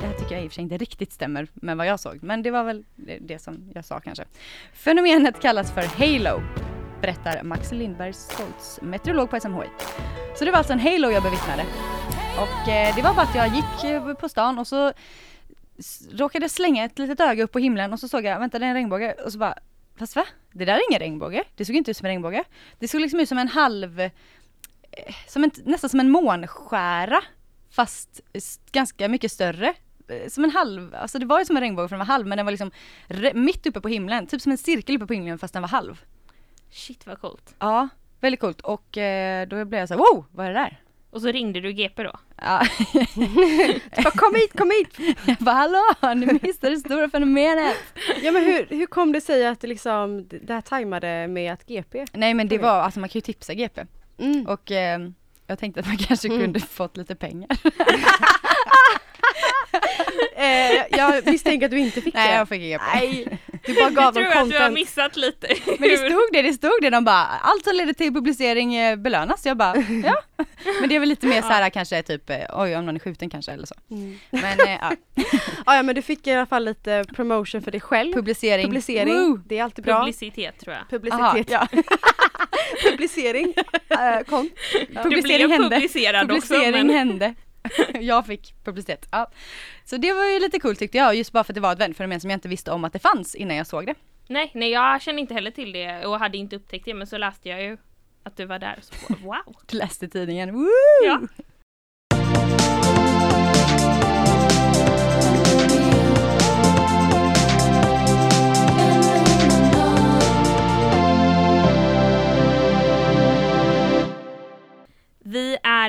Det 0.00 0.06
här 0.06 0.12
tycker 0.12 0.34
jag 0.34 0.44
i 0.44 0.46
och 0.46 0.50
för 0.50 0.54
sig 0.54 0.64
inte 0.64 0.76
riktigt 0.76 1.12
stämmer 1.12 1.48
med 1.54 1.76
vad 1.76 1.86
jag 1.86 2.00
såg, 2.00 2.22
men 2.22 2.42
det 2.42 2.50
var 2.50 2.64
väl 2.64 2.84
det, 3.20 3.38
som 3.38 3.70
jag 3.74 3.84
sa 3.84 4.00
kanske. 4.00 4.24
Fenomenet 4.72 5.40
kallas 5.40 5.72
för 5.72 5.82
halo, 5.82 6.42
berättar 7.00 7.42
Max 7.42 7.72
Lindberg 7.72 8.12
Stoltz, 8.12 8.78
meteorolog 8.82 9.30
på 9.30 9.40
SMHI. 9.40 9.66
Så 10.38 10.44
det 10.44 10.50
var 10.50 10.58
alltså 10.58 10.72
en 10.72 10.80
halo 10.80 11.10
jag 11.10 11.22
bevittnade. 11.22 11.64
Och 12.36 12.68
eh, 12.68 12.96
det 12.96 13.02
var 13.02 13.14
bara 13.14 13.22
att 13.22 13.34
jag 13.34 13.48
gick 13.48 13.84
eh, 13.84 14.14
på 14.14 14.28
stan 14.28 14.58
och 14.58 14.66
så 14.66 14.92
råkade 16.12 16.48
slänga 16.48 16.84
ett 16.84 16.98
litet 16.98 17.20
öga 17.20 17.44
upp 17.44 17.52
på 17.52 17.58
himlen 17.58 17.92
och 17.92 18.00
så 18.00 18.08
såg 18.08 18.24
jag, 18.24 18.38
vänta 18.38 18.58
det 18.58 18.64
är 18.64 18.68
en 18.68 18.74
regnbåge 18.74 19.12
och 19.12 19.32
så 19.32 19.38
bara, 19.38 19.58
fast 19.96 20.16
va? 20.16 20.24
Det 20.52 20.64
där 20.64 20.74
är 20.74 20.80
ingen 20.90 21.00
regnbåge. 21.00 21.44
Det 21.56 21.64
såg 21.64 21.76
inte 21.76 21.90
ut 21.90 21.96
som 21.96 22.04
en 22.06 22.10
regnbåge. 22.10 22.44
Det 22.78 22.88
såg 22.88 23.00
liksom 23.00 23.20
ut 23.20 23.28
som 23.28 23.38
en 23.38 23.48
halv, 23.48 24.00
eh, 24.00 24.10
som 25.26 25.44
en, 25.44 25.50
nästan 25.64 25.90
som 25.90 26.00
en 26.00 26.10
månskära 26.10 27.20
fast 27.70 28.20
ganska 28.72 29.08
mycket 29.08 29.32
större. 29.32 29.74
Eh, 30.08 30.28
Som 30.28 30.44
en 30.44 30.50
halv, 30.50 30.94
alltså 30.94 31.18
det 31.18 31.26
var 31.26 31.38
ju 31.38 31.44
som 31.44 31.56
en 31.56 31.60
regnbåge 31.62 31.88
för 31.88 31.96
den 31.96 31.98
var 31.98 32.06
halv 32.06 32.26
men 32.26 32.36
den 32.38 32.46
var 32.46 32.50
liksom 32.50 32.70
mitt 33.34 33.66
uppe 33.66 33.80
på 33.80 33.88
himlen, 33.88 34.26
typ 34.26 34.42
som 34.42 34.52
en 34.52 34.58
cirkel 34.58 34.96
uppe 34.96 35.06
på 35.06 35.12
himlen 35.14 35.38
fast 35.38 35.52
den 35.54 35.62
var 35.62 35.68
halv. 35.68 36.00
Shit 36.70 37.06
vad 37.06 37.20
coolt. 37.20 37.54
Ja, 37.58 37.88
väldigt 38.20 38.40
coolt 38.40 38.60
och 38.60 38.98
eh, 38.98 39.48
då 39.48 39.64
blev 39.64 39.78
jag 39.80 39.88
så 39.88 39.94
här, 39.94 39.98
wow, 39.98 40.24
vad 40.32 40.46
är 40.46 40.50
det 40.50 40.58
där? 40.58 40.80
Och 41.10 41.20
så 41.22 41.28
ringde 41.32 41.60
du 41.60 41.72
GP 41.72 42.02
då? 42.02 42.12
Ja, 42.36 42.62
Bara, 44.04 44.10
kom 44.16 44.34
hit, 44.34 44.52
kom 44.58 44.70
hit! 44.70 45.16
jag 45.26 45.36
bara 45.36 45.54
hallå, 45.54 46.14
ni 46.14 46.38
missade 46.42 46.74
det 46.74 46.80
stora 46.80 47.10
fenomenet. 47.10 47.76
Ja 48.22 48.32
men 48.32 48.44
hur, 48.44 48.66
hur 48.70 48.86
kom 48.86 49.12
det 49.12 49.20
sig 49.20 49.46
att 49.46 49.60
det 49.60 49.66
liksom, 49.66 50.28
det 50.42 50.54
här 50.54 50.60
tajmade 50.60 51.28
med 51.28 51.52
att 51.52 51.66
GP? 51.66 52.04
Nej 52.12 52.34
men 52.34 52.48
det 52.48 52.58
var, 52.58 52.68
alltså 52.80 53.00
man 53.00 53.08
kan 53.08 53.18
ju 53.18 53.20
tipsa 53.22 53.54
GP 53.54 53.80
Mm. 54.20 54.46
och 54.46 54.70
eh, 54.70 55.00
jag 55.46 55.58
tänkte 55.58 55.80
att 55.80 55.86
man 55.86 55.96
kanske 55.96 56.28
Mm. 56.28 56.40
kunde 56.40 56.60
fått 56.60 56.96
lite 56.96 57.14
pengar. 57.14 57.48
Eh, 60.38 60.98
jag 60.98 61.26
misstänker 61.26 61.66
att 61.66 61.70
du 61.72 61.78
inte 61.78 62.00
fick 62.00 62.14
Nej 62.14 62.28
det. 62.30 62.34
jag 62.36 62.48
fick 62.48 62.62
inga. 62.62 62.80
Nej, 62.94 63.38
du 63.66 63.74
bara 63.74 63.90
gav 63.90 64.04
jag 64.04 64.14
dem 64.14 64.14
tror 64.14 64.26
att 64.26 64.32
du 64.32 64.54
har 64.54 64.60
content. 64.60 64.74
missat 64.74 65.16
lite. 65.16 65.48
Men 65.66 65.88
det 65.88 65.96
stod 65.96 66.22
det, 66.32 66.42
det 66.42 66.52
stod 66.52 66.78
det, 66.82 66.90
de 66.90 67.04
bara 67.04 67.24
allt 67.42 67.64
som 67.64 67.76
leder 67.76 67.92
till 67.92 68.14
publicering 68.14 68.74
eh, 68.76 68.96
belönas. 68.96 69.46
Jag 69.46 69.56
bara 69.56 69.76
ja. 70.04 70.22
Men 70.80 70.88
det 70.88 70.96
är 70.96 71.00
väl 71.00 71.08
lite 71.08 71.26
mer 71.26 71.42
så 71.42 71.48
här 71.48 71.70
kanske 71.70 72.02
typ 72.02 72.30
eh, 72.30 72.36
oj 72.54 72.76
om 72.76 72.86
någon 72.86 72.94
är 72.96 73.00
skjuten 73.00 73.30
kanske 73.30 73.52
eller 73.52 73.66
så. 73.66 73.74
Mm. 73.90 74.18
Men 74.30 74.60
eh, 74.60 74.78
ja, 74.80 74.92
Ja, 75.66 75.76
ja 75.76 75.82
men 75.82 75.94
du 75.94 76.02
fick 76.02 76.26
i 76.26 76.32
alla 76.32 76.46
fall 76.46 76.64
lite 76.64 77.04
promotion 77.16 77.62
för 77.62 77.70
dig 77.70 77.80
själv. 77.80 78.12
publicering. 78.12 78.64
Publicering, 78.66 79.14
Woo! 79.14 79.36
det 79.46 79.58
är 79.58 79.62
alltid 79.64 79.84
bra. 79.84 79.98
Publicitet 80.00 80.58
tror 80.60 80.76
jag. 80.76 80.90
Publicitet. 80.90 81.52
Aha, 81.52 81.68
ja. 81.72 81.82
Publicering. 82.90 83.54
Kon. 84.28 84.50
Du 84.88 84.94
Publicering 85.02 85.36
blev 85.48 85.50
hände. 85.50 85.76
publicerad 85.76 86.32
också. 86.32 86.54
Publicering 86.54 86.86
Men... 86.86 86.96
hände. 86.96 87.34
jag 88.00 88.26
fick 88.26 88.54
publicitet. 88.64 89.08
Ja. 89.10 89.30
Så 89.84 89.96
det 89.96 90.12
var 90.12 90.24
ju 90.24 90.40
lite 90.40 90.60
coolt 90.60 90.78
tyckte 90.78 90.98
jag, 90.98 91.14
just 91.14 91.32
bara 91.32 91.44
för 91.44 91.52
att 91.52 91.54
det 91.54 91.60
var 91.60 91.72
ett 91.72 91.80
vändfenomen 91.80 92.20
som 92.20 92.30
jag 92.30 92.36
inte 92.36 92.48
visste 92.48 92.70
om 92.70 92.84
att 92.84 92.92
det 92.92 92.98
fanns 92.98 93.34
innan 93.34 93.56
jag 93.56 93.66
såg 93.66 93.86
det. 93.86 93.94
Nej, 94.26 94.50
nej 94.54 94.70
jag 94.70 95.02
kände 95.02 95.20
inte 95.20 95.34
heller 95.34 95.50
till 95.50 95.72
det 95.72 96.06
och 96.06 96.18
hade 96.18 96.38
inte 96.38 96.56
upptäckt 96.56 96.84
det 96.84 96.94
men 96.94 97.06
så 97.06 97.18
läste 97.18 97.48
jag 97.48 97.62
ju 97.62 97.76
att 98.22 98.36
du 98.36 98.44
var 98.44 98.58
där 98.58 98.78
så 98.80 99.14
wow. 99.22 99.56
Läste 99.70 100.06
i 100.06 100.08
tidningen. 100.08 100.54
Woo! 100.54 100.68
Ja. 101.04 101.20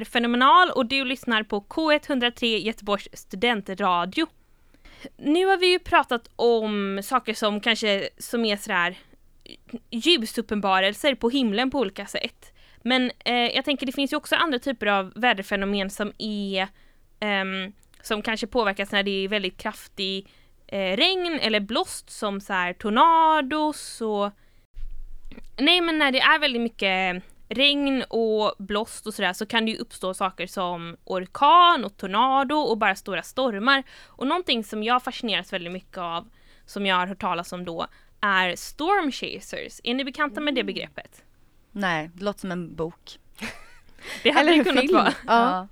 Fenomenal 0.09 0.71
och 0.71 0.85
du 0.85 1.05
lyssnar 1.05 1.43
på 1.43 1.61
K103 1.61 2.57
Göteborgs 2.57 3.07
studentradio. 3.13 4.27
Nu 5.17 5.45
har 5.45 5.57
vi 5.57 5.71
ju 5.71 5.79
pratat 5.79 6.29
om 6.35 7.01
saker 7.03 7.33
som 7.33 7.61
kanske 7.61 8.09
som 8.17 8.45
är 8.45 8.57
sådär 8.57 8.97
ljusuppenbarelser 9.89 11.15
på 11.15 11.29
himlen 11.29 11.71
på 11.71 11.79
olika 11.79 12.05
sätt. 12.05 12.53
Men 12.81 13.11
eh, 13.25 13.33
jag 13.55 13.65
tänker 13.65 13.85
det 13.85 13.91
finns 13.91 14.13
ju 14.13 14.17
också 14.17 14.35
andra 14.35 14.59
typer 14.59 14.87
av 14.87 15.13
väderfenomen 15.15 15.89
som 15.89 16.13
är 16.17 16.61
eh, 17.19 17.71
som 18.01 18.21
kanske 18.21 18.47
påverkas 18.47 18.91
när 18.91 19.03
det 19.03 19.23
är 19.23 19.27
väldigt 19.27 19.57
kraftig 19.57 20.27
eh, 20.67 20.97
regn 20.97 21.39
eller 21.41 21.59
blåst 21.59 22.09
som 22.09 22.41
så 22.41 22.53
här 22.53 22.73
tornados 22.73 24.01
och 24.01 24.31
Nej 25.57 25.81
men 25.81 25.97
när 25.97 26.11
det 26.11 26.19
är 26.19 26.39
väldigt 26.39 26.61
mycket 26.61 27.23
regn 27.49 28.03
och 28.09 28.55
blåst 28.57 29.07
och 29.07 29.13
sådär 29.13 29.33
så 29.33 29.45
kan 29.45 29.65
det 29.65 29.71
ju 29.71 29.77
uppstå 29.77 30.13
saker 30.13 30.47
som 30.47 30.97
orkan 31.03 31.85
och 31.85 31.97
tornado 31.97 32.55
och 32.55 32.77
bara 32.77 32.95
stora 32.95 33.23
stormar. 33.23 33.83
Och 34.07 34.27
någonting 34.27 34.63
som 34.63 34.83
jag 34.83 35.03
fascineras 35.03 35.53
väldigt 35.53 35.73
mycket 35.73 35.97
av, 35.97 36.29
som 36.65 36.85
jag 36.85 36.95
har 36.95 37.07
hört 37.07 37.21
talas 37.21 37.53
om 37.53 37.65
då, 37.65 37.87
är 38.21 38.55
storm 38.55 39.11
chasers. 39.11 39.81
Är 39.83 39.93
ni 39.93 40.03
bekanta 40.03 40.41
med 40.41 40.55
det 40.55 40.63
begreppet? 40.63 41.23
Nej, 41.71 42.09
det 42.13 42.23
låter 42.23 42.39
som 42.39 42.51
en 42.51 42.75
bok. 42.75 43.19
Det 44.23 44.31
hade 44.31 44.51
Eller 44.51 44.63
det 44.63 44.69
kunnat 44.69 44.81
film. 44.81 44.93
vara. 44.93 45.13
Ja. 45.27 45.67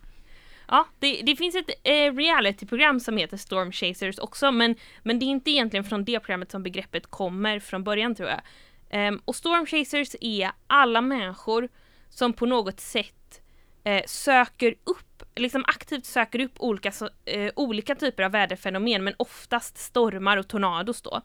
Ja, 0.68 0.88
det, 1.00 1.22
det 1.24 1.36
finns 1.36 1.56
ett 1.56 1.70
eh, 1.84 2.14
realityprogram 2.14 3.00
som 3.00 3.18
heter 3.18 3.38
Storm 3.38 3.72
Chasers 3.72 4.20
också, 4.20 4.52
men, 4.52 4.76
men 5.04 5.20
det 5.20 5.26
är 5.26 5.28
inte 5.28 5.52
egentligen 5.52 5.84
från 5.84 6.06
det 6.06 6.20
programmet 6.20 6.52
som 6.52 6.64
begreppet 6.64 7.08
kommer 7.08 7.60
från 7.60 7.84
början 7.84 8.16
tror 8.16 8.30
jag. 8.30 8.42
Ehm, 8.90 9.22
och 9.26 9.36
Storm 9.36 9.66
Chasers 9.66 10.16
är 10.22 10.52
alla 10.68 11.02
människor 11.02 11.70
som 12.10 12.34
på 12.34 12.46
något 12.46 12.80
sätt 12.80 13.42
eh, 13.84 14.04
söker 14.06 14.76
upp, 14.84 15.24
liksom 15.36 15.66
aktivt 15.68 16.06
söker 16.06 16.40
upp 16.40 16.56
olika, 16.60 16.92
så, 16.92 17.10
eh, 17.26 17.52
olika 17.56 17.96
typer 17.96 18.24
av 18.24 18.32
väderfenomen, 18.32 19.04
men 19.04 19.14
oftast 19.18 19.78
stormar 19.78 20.38
och 20.38 20.48
tornados 20.48 21.02
då. 21.02 21.22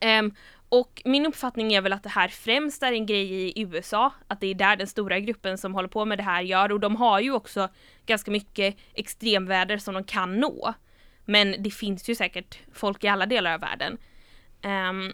Ehm, 0.00 0.34
och 0.68 1.02
min 1.04 1.26
uppfattning 1.26 1.72
är 1.72 1.80
väl 1.80 1.92
att 1.92 2.02
det 2.02 2.08
här 2.08 2.28
främst 2.28 2.82
är 2.82 2.92
en 2.92 3.06
grej 3.06 3.32
i 3.32 3.62
USA, 3.62 4.12
att 4.28 4.40
det 4.40 4.46
är 4.46 4.54
där 4.54 4.76
den 4.76 4.86
stora 4.86 5.20
gruppen 5.20 5.58
som 5.58 5.74
håller 5.74 5.88
på 5.88 6.04
med 6.04 6.18
det 6.18 6.22
här 6.22 6.42
gör 6.42 6.72
och 6.72 6.80
de 6.80 6.96
har 6.96 7.20
ju 7.20 7.32
också 7.32 7.68
ganska 8.06 8.30
mycket 8.30 8.76
extremväder 8.94 9.78
som 9.78 9.94
de 9.94 10.04
kan 10.04 10.40
nå. 10.40 10.74
Men 11.24 11.56
det 11.58 11.70
finns 11.70 12.08
ju 12.08 12.14
säkert 12.14 12.58
folk 12.72 13.04
i 13.04 13.08
alla 13.08 13.26
delar 13.26 13.54
av 13.54 13.60
världen. 13.60 13.98
Ehm, 14.62 15.12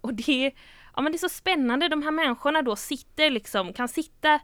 och 0.06 0.14
det 0.14 0.46
är, 0.46 0.52
ja, 0.96 1.02
men 1.02 1.12
det 1.12 1.16
är 1.16 1.18
så 1.18 1.28
spännande, 1.28 1.88
de 1.88 2.02
här 2.02 2.10
människorna 2.10 2.62
då 2.62 2.76
sitter 2.76 3.30
liksom, 3.30 3.72
kan 3.72 3.88
sitta, 3.88 4.40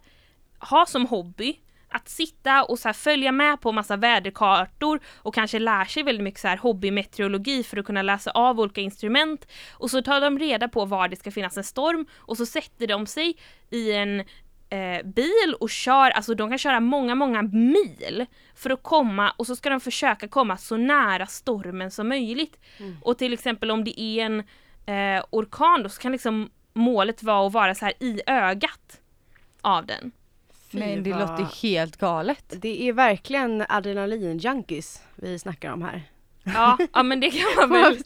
ha 0.58 0.86
som 0.86 1.06
hobby 1.06 1.60
att 1.88 2.08
sitta 2.08 2.64
och 2.64 2.78
så 2.78 2.92
följa 2.92 3.32
med 3.32 3.60
på 3.60 3.72
massa 3.72 3.96
väderkartor 3.96 5.00
och 5.16 5.34
kanske 5.34 5.58
lär 5.58 5.84
sig 5.84 6.02
väldigt 6.02 6.24
mycket 6.24 6.40
så 6.40 6.48
här 6.48 6.56
hobbymeteorologi 6.56 7.62
för 7.62 7.76
att 7.76 7.86
kunna 7.86 8.02
läsa 8.02 8.30
av 8.30 8.60
olika 8.60 8.80
instrument. 8.80 9.46
Och 9.72 9.90
så 9.90 10.02
tar 10.02 10.20
de 10.20 10.38
reda 10.38 10.68
på 10.68 10.84
var 10.84 11.08
det 11.08 11.16
ska 11.16 11.30
finnas 11.30 11.56
en 11.56 11.64
storm 11.64 12.06
och 12.16 12.36
så 12.36 12.46
sätter 12.46 12.86
de 12.86 13.06
sig 13.06 13.36
i 13.70 13.92
en 13.92 14.20
eh, 14.70 15.04
bil 15.04 15.54
och 15.60 15.70
kör, 15.70 16.10
alltså 16.10 16.34
de 16.34 16.48
kan 16.48 16.58
köra 16.58 16.80
många, 16.80 17.14
många 17.14 17.42
mil 17.42 18.26
för 18.54 18.70
att 18.70 18.82
komma 18.82 19.30
och 19.30 19.46
så 19.46 19.56
ska 19.56 19.70
de 19.70 19.80
försöka 19.80 20.28
komma 20.28 20.56
så 20.56 20.76
nära 20.76 21.26
stormen 21.26 21.90
som 21.90 22.08
möjligt. 22.08 22.58
Och 23.02 23.18
till 23.18 23.32
exempel 23.32 23.70
om 23.70 23.84
det 23.84 24.00
är 24.00 24.24
en 24.24 24.42
eh, 24.87 25.25
orkan 25.31 25.83
då 25.83 25.88
så 25.88 26.01
kan 26.01 26.12
liksom 26.12 26.51
målet 26.72 27.22
vara 27.22 27.46
att 27.46 27.53
vara 27.53 27.75
så 27.75 27.85
här 27.85 27.94
i 28.01 28.20
ögat 28.27 29.01
av 29.61 29.87
den. 29.87 30.12
Men 30.70 31.03
det 31.03 31.11
låter 31.11 31.62
helt 31.62 31.96
galet. 31.96 32.55
Det 32.57 32.88
är 32.88 32.92
verkligen 32.92 33.62
adrenalin-junkies 33.62 35.01
vi 35.14 35.38
snackar 35.38 35.72
om 35.72 35.83
här. 35.83 36.03
Ja, 36.44 36.79
ja 36.92 37.03
men 37.03 37.20
det 37.20 37.31
kan 37.31 37.68
man 37.68 37.70
väl. 37.83 38.03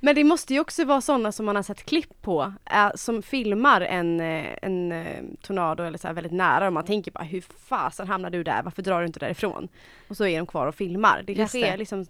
Men 0.00 0.14
det 0.14 0.24
måste 0.24 0.54
ju 0.54 0.60
också 0.60 0.84
vara 0.84 1.00
sådana 1.00 1.32
som 1.32 1.46
man 1.46 1.56
har 1.56 1.62
sett 1.62 1.86
klipp 1.86 2.22
på, 2.22 2.52
äh, 2.64 2.90
som 2.94 3.22
filmar 3.22 3.80
en, 3.80 4.20
eh, 4.20 4.46
en 4.62 4.92
eh, 4.92 5.22
tornado 5.42 5.82
eller 5.82 5.98
så 5.98 6.06
här 6.06 6.14
väldigt 6.14 6.32
nära 6.32 6.66
och 6.66 6.72
man 6.72 6.84
tänker 6.84 7.10
bara 7.10 7.24
hur 7.24 7.40
fasen 7.40 8.08
hamnar 8.08 8.30
du 8.30 8.44
där, 8.44 8.62
varför 8.62 8.82
drar 8.82 9.00
du 9.00 9.06
inte 9.06 9.18
därifrån? 9.20 9.68
Och 10.08 10.16
så 10.16 10.26
är 10.26 10.38
de 10.38 10.46
kvar 10.46 10.66
och 10.66 10.74
filmar. 10.74 11.22
Det 11.26 11.34
kanske 11.34 11.66
är 11.66 11.76
liksom 11.76 12.06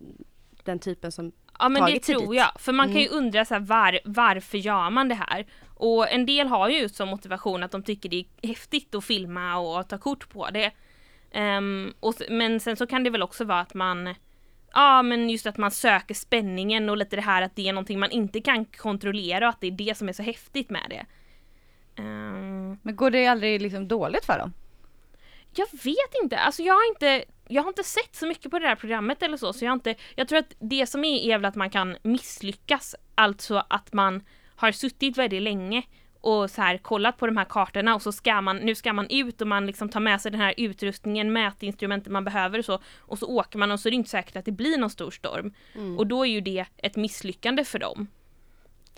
den 0.68 0.78
typen 0.78 1.12
som 1.12 1.32
Ja 1.58 1.68
men 1.68 1.84
det 1.92 2.00
tror 2.00 2.20
dit. 2.32 2.36
jag. 2.40 2.50
För 2.60 2.72
man 2.72 2.92
kan 2.92 3.00
ju 3.00 3.06
Mm. 3.08 3.18
undra 3.18 3.44
så 3.44 3.54
här, 3.54 3.60
var, 3.60 3.98
varför 4.04 4.58
gör 4.58 4.90
man 4.90 5.08
det 5.08 5.14
här? 5.14 5.46
Och 5.74 6.10
en 6.12 6.26
del 6.26 6.46
har 6.46 6.68
ju 6.68 6.88
som 6.88 7.08
motivation 7.08 7.62
att 7.62 7.70
de 7.70 7.82
tycker 7.82 8.08
det 8.08 8.24
är 8.42 8.48
häftigt 8.48 8.94
att 8.94 9.04
filma 9.04 9.56
och 9.58 9.88
ta 9.88 9.98
kort 9.98 10.28
på 10.28 10.48
det. 10.50 10.70
Ehm, 11.32 11.94
och, 12.00 12.14
men 12.30 12.60
sen 12.60 12.76
så 12.76 12.86
kan 12.86 13.04
det 13.04 13.10
väl 13.10 13.22
också 13.22 13.44
vara 13.44 13.60
att 13.60 13.74
man 13.74 14.14
Ja 14.74 15.02
men 15.02 15.30
just 15.30 15.46
att 15.46 15.56
man 15.56 15.70
söker 15.70 16.14
spänningen 16.14 16.88
och 16.90 16.96
lite 16.96 17.16
det 17.16 17.22
här 17.22 17.42
att 17.42 17.56
det 17.56 17.68
är 17.68 17.72
någonting 17.72 17.98
man 17.98 18.10
inte 18.10 18.40
kan 18.40 18.64
kontrollera 18.64 19.48
och 19.48 19.54
att 19.54 19.60
det 19.60 19.66
är 19.66 19.70
det 19.70 19.96
som 19.96 20.08
är 20.08 20.12
så 20.12 20.22
häftigt 20.22 20.70
med 20.70 20.86
det. 20.90 21.06
Ehm, 22.02 22.78
Men 22.82 22.96
går 22.96 23.10
det 23.10 23.26
aldrig 23.26 23.62
liksom 23.62 23.88
dåligt 23.88 24.24
för 24.24 24.38
dem? 24.38 24.52
jag 25.54 25.66
vet 25.84 26.22
inte, 26.22 26.38
alltså 26.38 26.62
jag 26.62 26.74
har 26.74 26.88
inte 26.88 27.24
jag 27.48 27.62
har 27.62 27.68
inte 27.68 27.84
sett 27.84 28.16
så 28.16 28.26
mycket 28.26 28.50
på 28.50 28.58
det 28.58 28.66
här 28.66 28.76
programmet 28.76 29.22
eller 29.22 29.36
så, 29.36 29.52
så 29.52 29.64
jag 29.64 29.70
har 29.70 29.74
inte, 29.74 29.94
jag 30.14 30.28
tror 30.28 30.38
att 30.38 30.54
det 30.58 30.86
som 30.86 31.04
är 31.04 31.18
är 31.18 31.38
väl 31.38 31.44
att 31.44 31.54
man 31.54 31.70
kan 31.70 31.96
misslyckas, 32.02 32.94
alltså 33.14 33.64
att 33.70 33.92
man 33.92 34.22
har 34.56 34.72
suttit 34.72 35.18
väldigt 35.18 35.42
länge 35.42 35.82
och 36.20 36.50
så 36.50 36.62
här 36.62 36.78
kollat 36.78 37.16
på 37.18 37.26
de 37.26 37.36
här 37.36 37.44
kartorna 37.44 37.94
och 37.94 38.02
så 38.02 38.12
ska 38.12 38.40
man, 38.40 38.56
nu 38.56 38.74
ska 38.74 38.92
man 38.92 39.06
ut 39.10 39.40
och 39.40 39.46
man 39.46 39.66
liksom 39.66 39.88
tar 39.88 40.00
med 40.00 40.20
sig 40.20 40.30
den 40.32 40.40
här 40.40 40.54
utrustningen, 40.56 41.32
mätinstrumenten 41.32 42.12
man 42.12 42.24
behöver 42.24 42.58
och 42.58 42.64
så 42.64 42.80
och 42.98 43.18
så 43.18 43.26
åker 43.26 43.58
man 43.58 43.70
och 43.70 43.80
så 43.80 43.88
är 43.88 43.90
det 43.90 43.96
inte 43.96 44.10
säkert 44.10 44.36
att 44.36 44.44
det 44.44 44.52
blir 44.52 44.78
någon 44.78 44.90
stor 44.90 45.10
storm. 45.10 45.54
Mm. 45.74 45.98
Och 45.98 46.06
då 46.06 46.26
är 46.26 46.30
ju 46.30 46.40
det 46.40 46.64
ett 46.76 46.96
misslyckande 46.96 47.64
för 47.64 47.78
dem. 47.78 48.06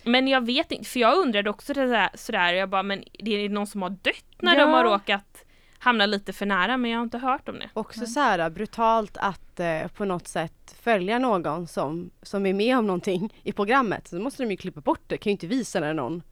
Men 0.02 0.28
jag 0.28 0.46
vet 0.46 0.72
inte, 0.72 0.88
för 0.88 1.00
jag 1.00 1.18
undrade 1.18 1.50
också 1.50 1.72
det 1.72 1.86
där, 1.86 2.10
sådär, 2.14 2.52
jag 2.52 2.68
bara 2.68 2.82
men 2.82 3.04
det 3.18 3.30
är 3.44 3.48
någon 3.48 3.66
som 3.66 3.82
har 3.82 3.90
dött 3.90 4.24
när 4.38 4.54
Ja. 4.56 4.60
de 4.60 4.70
har 4.72 4.84
råkat 4.84 5.44
hamna 5.80 6.06
lite 6.06 6.32
för 6.32 6.46
nära 6.46 6.76
men 6.76 6.90
jag 6.90 6.98
har 6.98 7.04
inte 7.04 7.18
hört 7.18 7.48
om 7.48 7.58
det. 7.58 7.70
Också 7.74 8.06
så 8.06 8.20
här 8.20 8.50
brutalt 8.50 9.16
att 9.16 9.60
eh, 9.60 9.86
på 9.88 10.04
något 10.04 10.28
sätt 10.28 10.76
följa 10.82 11.18
någon 11.18 11.66
som, 11.66 12.10
som 12.22 12.46
är 12.46 12.54
med 12.54 12.78
om 12.78 12.86
någonting 12.86 13.34
i 13.42 13.52
programmet. 13.52 14.08
Så 14.08 14.18
måste 14.18 14.42
de 14.42 14.50
ju 14.50 14.56
klippa 14.56 14.80
bort 14.80 15.00
det, 15.06 15.16
kan 15.16 15.30
ju 15.30 15.32
inte 15.32 15.46
visa 15.46 15.80
när 15.80 15.94
någon 15.94 16.22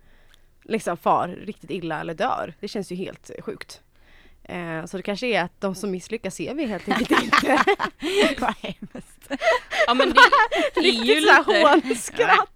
liksom 0.62 0.96
far 0.96 1.28
riktigt 1.28 1.70
illa 1.70 2.00
eller 2.00 2.14
dör. 2.14 2.54
Det 2.61 2.68
känns 2.68 2.92
ju 2.92 2.96
helt 2.96 3.30
eh, 3.30 3.42
sjukt. 3.42 3.80
Eh, 4.42 4.84
så 4.84 4.96
det 4.96 5.02
kanske 5.02 5.26
är 5.26 5.42
att 5.42 5.61
de 5.61 5.74
som 5.74 5.90
misslyckas 5.90 6.34
ser 6.34 6.54
vi 6.54 6.66
helt 6.66 6.88
enkelt 6.88 7.22
inte. 7.22 7.64
Vad 8.38 8.54
hemskt. 8.56 9.42
Ja 9.87 9.94
men 9.94 10.12
det 10.74 10.80
är 10.80 10.82
ju 10.82 10.90
Riktigt 10.90 11.22
lite, 11.22 11.68
hånskratt. 11.68 12.48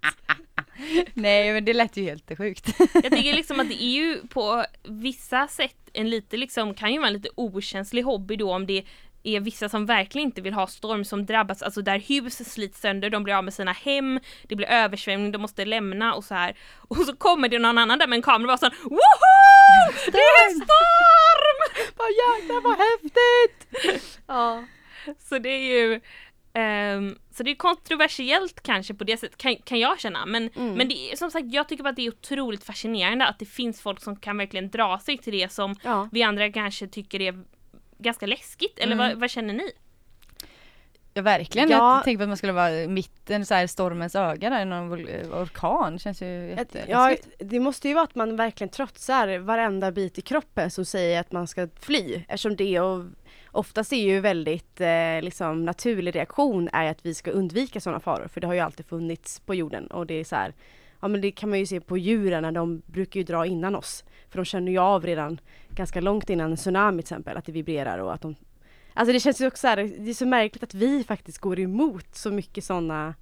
Nej 1.13 1.53
men 1.53 1.65
det 1.65 1.73
lät 1.73 1.97
ju 1.97 2.03
helt 2.03 2.37
sjukt. 2.37 2.75
jag 2.93 3.11
tycker 3.11 3.33
liksom 3.33 3.59
att 3.59 3.69
det 3.69 3.83
är 3.83 3.93
ju 3.93 4.27
på 4.27 4.65
vissa 4.83 5.47
sätt 5.47 5.75
en 5.93 6.09
lite 6.09 6.37
liksom, 6.37 6.73
kan 6.73 6.93
ju 6.93 6.97
vara 6.97 7.07
en 7.07 7.13
lite 7.13 7.29
okänslig 7.35 8.03
hobby 8.03 8.35
då 8.35 8.53
om 8.53 8.65
det 8.65 8.83
är 9.23 9.39
vissa 9.39 9.69
som 9.69 9.85
verkligen 9.85 10.27
inte 10.27 10.41
vill 10.41 10.53
ha 10.53 10.67
storm 10.67 11.05
som 11.05 11.25
drabbas, 11.25 11.61
alltså 11.61 11.81
där 11.81 11.99
hus 11.99 12.51
slits 12.51 12.81
sönder, 12.81 13.09
de 13.09 13.23
blir 13.23 13.33
av 13.33 13.43
med 13.43 13.53
sina 13.53 13.71
hem, 13.71 14.19
det 14.47 14.55
blir 14.55 14.67
översvämning, 14.67 15.31
de 15.31 15.41
måste 15.41 15.65
lämna 15.65 16.13
och 16.13 16.23
så 16.23 16.33
här. 16.33 16.57
Och 16.77 16.97
så 16.97 17.15
kommer 17.15 17.49
det 17.49 17.59
någon 17.59 17.77
annan 17.77 17.99
där 17.99 18.07
med 18.07 18.17
en 18.17 18.21
kamera 18.21 18.53
och 18.53 18.59
bara 18.59 18.69
sån 18.69 18.89
Woho! 18.89 20.11
Det 20.11 20.17
är 20.17 20.49
en 20.49 20.55
storm! 20.55 21.83
Vad 21.95 22.09
jäklar 22.09 22.61
vad 22.61 22.77
häftigt! 22.77 23.67
Ja. 24.27 24.63
Så 25.19 25.39
det 25.39 25.49
är 25.49 25.79
ju 25.79 26.01
ehm, 26.53 27.17
så 27.31 27.43
det 27.43 27.51
är 27.51 27.55
kontroversiellt 27.55 28.63
kanske 28.63 28.93
på 28.93 29.03
det 29.03 29.17
sättet 29.17 29.37
kan, 29.37 29.55
kan 29.55 29.79
jag 29.79 29.99
känna 29.99 30.25
men, 30.25 30.49
Mm. 30.55 30.73
men 30.73 30.87
det 30.89 31.11
är, 31.11 31.15
som 31.15 31.31
sagt 31.31 31.45
jag 31.53 31.67
tycker 31.69 31.83
bara 31.83 31.89
att 31.89 31.95
det 31.95 32.05
är 32.05 32.09
otroligt 32.11 32.63
fascinerande 32.63 33.25
att 33.25 33.39
det 33.39 33.45
finns 33.45 33.81
folk 33.81 34.01
som 34.01 34.15
kan 34.15 34.37
verkligen 34.37 34.69
dra 34.69 34.99
sig 34.99 35.17
till 35.17 35.33
det 35.33 35.51
som 35.51 35.75
Ja. 35.83 36.09
vi 36.11 36.23
andra 36.23 36.51
kanske 36.51 36.87
tycker 36.87 37.21
är 37.21 37.43
ganska 37.97 38.25
läskigt 38.25 38.79
eller 38.79 38.93
Mm. 38.93 39.09
vad, 39.09 39.19
vad 39.19 39.29
känner 39.29 39.53
ni? 39.53 39.71
Ja 41.15 41.21
verkligen, 41.21 41.69
Ja. 41.69 41.95
jag 41.95 42.03
tänkte 42.03 42.23
att 42.23 42.27
man 42.29 42.37
skulle 42.37 42.53
vara 42.53 42.87
mitten 42.87 43.45
så 43.45 43.53
här 43.53 43.67
stormens 43.67 44.15
öga 44.15 44.49
där, 44.49 44.65
någon 44.65 44.93
orkan 45.33 45.99
känns 45.99 46.21
ju 46.21 46.25
Ja, 46.25 46.57
jätteläskigt. 46.57 47.27
det 47.39 47.59
måste 47.59 47.87
ju 47.87 47.93
vara 47.93 48.03
att 48.03 48.15
man 48.15 48.35
verkligen 48.35 48.69
trotsar 48.69 49.37
varenda 49.37 49.91
bit 49.91 50.17
i 50.17 50.21
kroppen 50.21 50.71
som 50.71 50.85
säger 50.85 51.19
att 51.19 51.31
man 51.31 51.47
ska 51.47 51.67
fly. 51.79 52.23
Eftersom 52.27 52.55
det 52.55 52.79
och 52.79 53.05
oftast 53.53 53.93
är 53.93 54.03
ju 54.03 54.19
väldigt 54.19 54.81
eh, 54.81 55.21
liksom 55.21 55.65
naturlig 55.65 56.15
reaktion 56.15 56.69
är 56.73 56.91
att 56.91 57.05
vi 57.05 57.13
ska 57.13 57.31
undvika 57.31 57.79
sådana 57.79 57.99
faror. 57.99 58.27
För 58.27 58.41
det 58.41 58.47
har 58.47 58.53
ju 58.53 58.59
alltid 58.59 58.85
funnits 58.85 59.39
på 59.39 59.55
jorden 59.55 59.87
och 59.87 60.07
det 60.07 60.13
är 60.13 60.23
så 60.23 60.35
här, 60.35 60.53
ja 60.99 61.07
men 61.07 61.21
det 61.21 61.31
kan 61.31 61.49
man 61.49 61.59
ju 61.59 61.65
se 61.65 61.79
på 61.79 61.97
djuren, 61.97 62.53
de 62.53 62.81
brukar 62.85 63.19
ju 63.19 63.23
dra 63.23 63.45
innan 63.45 63.75
oss. 63.75 64.03
För 64.29 64.37
de 64.37 64.45
känner 64.45 64.71
ju 64.71 64.77
av 64.77 65.05
redan 65.05 65.39
ganska 65.69 66.01
långt 66.01 66.29
innan 66.29 66.51
en 66.51 66.57
tsunami 66.57 67.01
till 67.01 67.05
exempel, 67.05 67.37
att 67.37 67.45
det 67.45 67.51
vibrerar 67.51 67.97
och 67.97 68.13
att 68.13 68.21
de 68.21 68.35
Alltså 68.93 69.13
det 69.13 69.19
känns 69.19 69.41
ju 69.41 69.47
också 69.47 69.61
så 69.61 69.67
här, 69.67 69.77
det 69.77 70.09
är 70.09 70.13
så 70.13 70.25
märkligt 70.25 70.63
att 70.63 70.73
vi 70.73 71.03
faktiskt 71.03 71.37
går 71.37 71.59
emot 71.59 72.15
så 72.15 72.31
mycket 72.31 72.63
sådana 72.63 73.15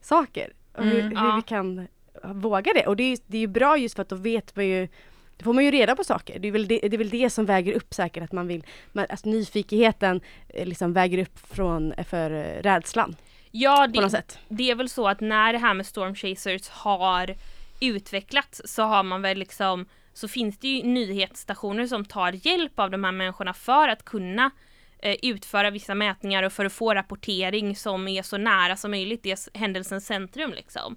saker. 0.00 0.52
Och 0.72 0.84
hur, 0.84 1.00
Mm, 1.00 1.16
hur 1.16 1.26
ja. 1.26 1.36
vi 1.36 1.42
kan 1.42 1.88
våga 2.24 2.72
det. 2.72 2.86
Och 2.86 2.96
det 2.96 3.02
är, 3.02 3.18
det 3.26 3.36
är 3.36 3.40
ju 3.40 3.46
bra 3.46 3.78
just 3.78 3.94
för 3.94 4.02
att 4.02 4.08
då 4.08 4.16
vet 4.16 4.56
man 4.56 4.66
ju 4.66 4.88
då 5.36 5.44
får 5.44 5.52
man 5.52 5.64
ju 5.64 5.70
reda 5.70 5.96
på 5.96 6.04
saker. 6.04 6.38
Det 6.38 6.48
är 6.48 6.52
väl 6.52 6.68
det, 6.68 6.78
det, 6.78 6.96
är 6.96 6.98
väl 6.98 7.10
det 7.10 7.30
som 7.30 7.46
väger 7.46 7.72
upp 7.72 7.94
säkert 7.94 8.22
att 8.22 8.32
man 8.32 8.46
vill, 8.46 8.64
man, 8.92 9.06
alltså 9.08 9.28
nyfikenheten 9.28 10.20
eh, 10.48 10.66
liksom 10.66 10.92
väger 10.92 11.18
upp 11.18 11.38
från, 11.54 11.94
för 12.08 12.30
eh, 12.30 12.62
rädslan 12.62 13.16
Ja 13.50 13.86
det, 13.86 14.10
sätt. 14.10 14.38
det 14.48 14.70
är 14.70 14.74
väl 14.74 14.88
så 14.88 15.08
att 15.08 15.20
när 15.20 15.52
det 15.52 15.58
här 15.58 15.74
med 15.74 15.86
Storm 15.86 16.14
Chasers 16.14 16.68
har 16.68 17.34
utvecklats 17.80 18.62
så 18.64 18.82
har 18.82 19.02
man 19.02 19.22
väl 19.22 19.38
liksom 19.38 19.86
så 20.12 20.28
finns 20.28 20.58
det 20.58 20.68
ju 20.68 20.82
nyhetsstationer 20.82 21.86
som 21.86 22.04
tar 22.04 22.46
hjälp 22.46 22.78
av 22.78 22.90
de 22.90 23.04
här 23.04 23.12
människorna 23.12 23.54
för 23.54 23.88
att 23.88 24.04
kunna 24.04 24.50
eh, 24.98 25.16
utföra 25.22 25.70
vissa 25.70 25.94
mätningar 25.94 26.42
och 26.42 26.52
för 26.52 26.64
att 26.64 26.72
få 26.72 26.94
rapportering 26.94 27.76
som 27.76 28.08
är 28.08 28.22
så 28.22 28.36
nära 28.36 28.76
som 28.76 28.90
möjligt 28.90 29.22
det 29.22 29.48
händelsens 29.54 30.06
centrum 30.06 30.52
liksom. 30.52 30.96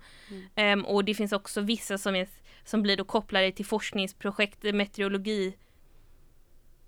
Ehm, 0.55 0.85
och 0.85 1.05
det 1.05 1.13
finns 1.13 1.31
också 1.31 1.61
vissa 1.61 1.97
som, 1.97 2.15
är, 2.15 2.27
som 2.63 2.81
blir 2.81 2.97
då 2.97 3.03
kopplade 3.03 3.51
till 3.51 3.65
forskningsprojekt, 3.65 4.63
meteorologi, 4.63 5.57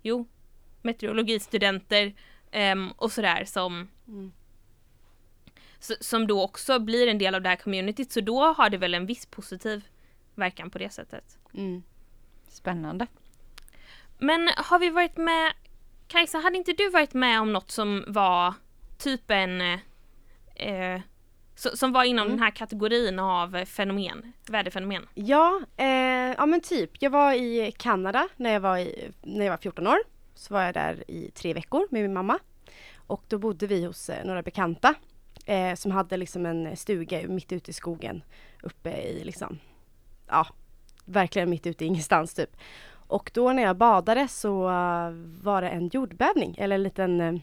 jo, 0.02 0.28
meteorologistudenter 0.82 2.14
ehm, 2.50 2.90
och 2.96 3.12
sådär 3.12 3.44
som 3.44 3.88
Mm. 4.08 4.32
som 6.00 6.26
då 6.26 6.42
också 6.42 6.78
blir 6.78 7.06
en 7.06 7.18
del 7.18 7.34
av 7.34 7.42
det 7.42 7.48
här 7.48 7.56
communityt 7.56 8.12
så 8.12 8.20
då 8.20 8.44
har 8.44 8.70
det 8.70 8.76
väl 8.76 8.94
en 8.94 9.06
viss 9.06 9.26
positiv 9.26 9.84
verkan 10.34 10.70
på 10.70 10.78
det 10.78 10.90
sättet. 10.90 11.38
Mm. 11.54 11.82
Spännande. 12.48 13.06
Men 14.18 14.50
har 14.56 14.78
vi 14.78 14.90
varit 14.90 15.16
med, 15.16 15.52
Kajsa, 16.08 16.38
hade 16.38 16.56
inte 16.56 16.72
du 16.72 16.90
varit 16.90 17.14
med 17.14 17.40
om 17.40 17.52
något 17.52 17.70
som 17.70 18.04
var 18.06 18.54
typ 18.98 19.30
en, 19.30 19.60
eh, 20.54 21.00
so- 21.64 21.76
som 21.76 21.92
var 21.92 22.04
inom 22.04 22.26
Mm. 22.26 22.36
den 22.36 22.42
här 22.44 22.50
kategorin 22.50 23.18
av 23.18 23.64
fenomen, 23.64 24.32
väderfenomen? 24.48 25.06
Ja, 25.14 25.60
eh, 25.76 25.86
ja 26.36 26.46
men 26.46 26.60
typ. 26.60 26.90
Jag 26.98 27.10
var 27.10 27.32
i 27.32 27.72
Kanada 27.78 28.28
när 28.36 28.52
jag 28.52 28.60
var, 28.60 28.78
i, 28.78 29.10
när 29.22 29.44
jag 29.44 29.52
var 29.52 29.58
14 29.58 29.86
år. 29.86 29.98
Så 30.34 30.54
var 30.54 30.62
jag 30.62 30.74
där 30.74 31.10
i 31.10 31.30
tre 31.34 31.54
veckor 31.54 31.86
med 31.90 32.02
min 32.02 32.12
mamma. 32.12 32.38
Och 33.06 33.24
då 33.28 33.38
bodde 33.38 33.66
vi 33.66 33.84
hos 33.84 34.08
eh, 34.10 34.24
några 34.26 34.42
bekanta 34.42 34.94
eh, 35.46 35.74
som 35.74 35.90
hade 35.90 36.16
liksom 36.16 36.46
en 36.46 36.76
stuga 36.76 37.28
mitt 37.28 37.52
ute 37.52 37.70
i 37.70 37.74
skogen. 37.74 38.22
Uppe 38.62 38.90
i 38.90 39.24
liksom, 39.24 39.58
ja, 40.28 40.46
verkligen 41.04 41.50
mitt 41.50 41.66
ute 41.66 41.84
i 41.84 41.86
ingenstans 41.88 42.34
typ. 42.34 42.56
Och 43.06 43.30
då 43.34 43.52
när 43.52 43.62
jag 43.62 43.76
badade 43.76 44.28
så 44.28 44.68
eh, 44.68 45.10
var 45.42 45.62
det 45.62 45.68
en 45.68 45.88
jordbävning 45.92 46.54
eller 46.58 46.74
en 46.74 46.82
liten 46.82 47.20
eh, 47.20 47.34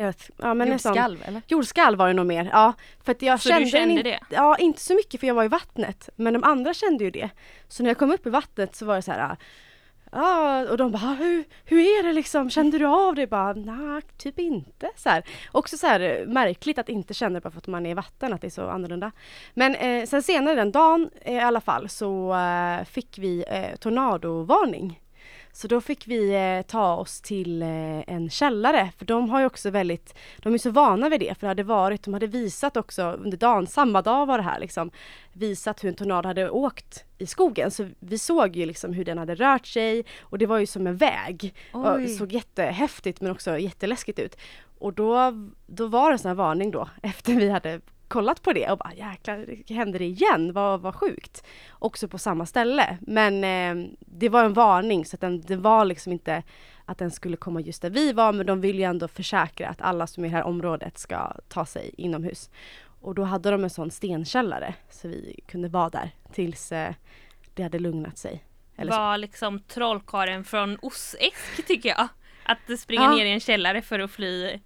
jag 0.00 0.06
vet, 0.06 0.30
ja, 0.36 0.54
men 0.54 0.68
Jordskalv 0.68 1.22
eller? 1.24 1.42
Jordskalv 1.48 1.98
var 1.98 2.06
det 2.08 2.12
nog 2.14 2.26
mer, 2.26 2.50
ja. 2.52 2.72
För 3.04 3.12
att 3.12 3.22
jag 3.22 3.40
Så 3.40 3.48
kände, 3.48 3.64
du 3.64 3.70
kände 3.70 3.94
in- 3.94 4.02
det? 4.02 4.20
Ja, 4.30 4.56
inte 4.56 4.80
så 4.80 4.94
mycket 4.94 5.20
för 5.20 5.26
jag 5.26 5.34
var 5.34 5.44
i 5.44 5.48
vattnet. 5.48 6.08
Men 6.16 6.32
de 6.32 6.44
andra 6.44 6.74
kände 6.74 7.04
ju 7.04 7.10
det. 7.10 7.30
Så 7.68 7.82
när 7.82 7.90
jag 7.90 7.98
kom 7.98 8.10
upp 8.10 8.26
i 8.26 8.30
vattnet 8.30 8.76
så 8.76 8.84
var 8.86 8.96
det 8.96 9.02
så 9.02 9.12
här. 9.12 9.36
Ja, 10.12 10.68
och 10.70 10.76
de 10.76 10.92
bara, 10.92 11.14
hur, 11.14 11.44
hur 11.64 11.78
är 11.80 12.02
det 12.02 12.12
liksom? 12.12 12.50
Kände 12.50 12.78
du 12.78 12.86
av 12.86 13.14
det? 13.14 13.26
Bara, 13.26 13.52
nej, 13.52 14.02
typ 14.16 14.38
inte. 14.38 14.90
Så 14.96 15.08
här. 15.08 15.24
Också 15.52 15.76
så 15.76 15.86
här 15.86 16.00
eh, 16.00 16.26
märkligt 16.26 16.78
att 16.78 16.88
inte 16.88 17.14
känna 17.14 17.34
det 17.34 17.40
bara 17.40 17.50
för 17.50 17.58
att 17.58 17.66
man 17.66 17.86
är 17.86 17.90
i 17.90 17.94
vatten, 17.94 18.32
att 18.32 18.40
det 18.40 18.46
är 18.46 18.50
så 18.50 18.68
annorlunda. 18.68 19.12
Men 19.54 19.74
eh, 19.74 20.06
sen 20.06 20.22
senare 20.22 20.54
den 20.54 20.72
dagen 20.72 21.10
eh, 21.22 21.34
i 21.34 21.40
alla 21.40 21.60
fall 21.60 21.88
så 21.88 22.34
eh, 22.34 22.84
fick 22.84 23.18
vi 23.18 23.44
eh, 23.48 23.76
tornadovarning. 23.76 25.00
Så 25.52 25.68
då 25.68 25.80
fick 25.80 26.08
vi 26.08 26.34
eh, 26.34 26.62
ta 26.62 26.94
oss 26.94 27.20
till 27.20 27.62
eh, 27.62 27.68
en 28.06 28.30
källare 28.30 28.92
för 28.98 29.04
de 29.04 29.30
har 29.30 29.40
ju 29.40 29.46
också 29.46 29.70
väldigt, 29.70 30.14
de 30.38 30.54
är 30.54 30.58
så 30.58 30.70
vana 30.70 31.08
vid 31.08 31.20
det 31.20 31.34
för 31.34 31.40
det 31.40 31.48
hade 31.50 31.62
varit, 31.62 32.02
de 32.02 32.14
hade 32.14 32.26
visat 32.26 32.76
också 32.76 33.02
under 33.02 33.38
dagen, 33.38 33.66
samma 33.66 34.02
dag 34.02 34.26
var 34.26 34.38
det 34.38 34.44
här 34.44 34.60
liksom, 34.60 34.90
visat 35.32 35.84
hur 35.84 35.88
en 35.88 35.94
tornado 35.94 36.28
hade 36.28 36.50
åkt 36.50 37.04
i 37.18 37.26
skogen. 37.26 37.70
Så 37.70 37.88
vi 37.98 38.18
såg 38.18 38.56
ju 38.56 38.66
liksom 38.66 38.92
hur 38.92 39.04
den 39.04 39.18
hade 39.18 39.34
rört 39.34 39.66
sig 39.66 40.04
och 40.20 40.38
det 40.38 40.46
var 40.46 40.58
ju 40.58 40.66
som 40.66 40.86
en 40.86 40.96
väg. 40.96 41.54
Och 41.72 41.94
Oj. 41.94 42.02
det 42.02 42.08
såg 42.08 42.32
jättehäftigt 42.32 43.20
men 43.20 43.30
också 43.32 43.58
jätteläskigt 43.58 44.18
ut. 44.18 44.36
Och 44.78 44.92
då, 44.92 45.32
då 45.66 45.86
var 45.86 46.10
det 46.10 46.14
en 46.14 46.18
sån 46.18 46.28
här 46.28 46.34
varning 46.34 46.70
då 46.70 46.88
efter 47.02 47.34
vi 47.34 47.50
hade 47.50 47.80
kollat 48.10 48.42
på 48.42 48.52
det 48.52 48.70
och 48.70 48.78
bara 48.78 48.94
jäklar, 48.94 49.46
hände 49.74 49.98
det 49.98 50.04
igen? 50.04 50.52
Vad, 50.52 50.80
vad 50.80 50.94
sjukt. 50.94 51.44
Också 51.70 52.08
på 52.08 52.18
samma 52.18 52.46
ställe. 52.46 52.98
Men 53.00 53.44
eh, 53.44 53.90
det 54.00 54.28
var 54.28 54.44
en 54.44 54.52
varning 54.52 55.04
så 55.04 55.16
att 55.16 55.20
den, 55.20 55.40
det 55.40 55.56
var 55.56 55.84
liksom 55.84 56.12
inte 56.12 56.42
att 56.84 56.98
den 56.98 57.10
skulle 57.10 57.36
komma 57.36 57.60
just 57.60 57.82
där 57.82 57.90
vi 57.90 58.12
var 58.12 58.32
men 58.32 58.46
de 58.46 58.60
vill 58.60 58.78
ju 58.78 58.84
ändå 58.84 59.08
försäkra 59.08 59.68
att 59.68 59.80
alla 59.80 60.06
som 60.06 60.24
är 60.24 60.28
i 60.28 60.30
det 60.30 60.36
här 60.36 60.44
området 60.44 60.98
ska 60.98 61.32
ta 61.48 61.66
sig 61.66 61.94
inomhus. 61.98 62.50
Och 63.00 63.14
då 63.14 63.22
hade 63.22 63.50
de 63.50 63.64
en 63.64 63.70
sån 63.70 63.90
stenkällare 63.90 64.74
så 64.90 65.08
vi 65.08 65.40
kunde 65.48 65.68
vara 65.68 65.88
där 65.88 66.10
tills 66.32 66.72
eh, 66.72 66.94
det 67.54 67.62
hade 67.62 67.78
lugnat 67.78 68.18
sig. 68.18 68.44
Eller 68.76 68.92
så. 68.92 68.98
Var 68.98 69.18
liksom 69.18 69.60
trollkarlen 69.60 70.44
från 70.44 70.78
Ossäsk 70.82 71.66
tycker 71.66 71.88
jag. 71.88 72.08
Att 72.44 72.80
springa 72.80 73.02
Ja. 73.02 73.10
ner 73.16 73.24
i 73.24 73.30
en 73.30 73.40
källare 73.40 73.82
för 73.82 73.98
att 73.98 74.10
fly 74.10 74.60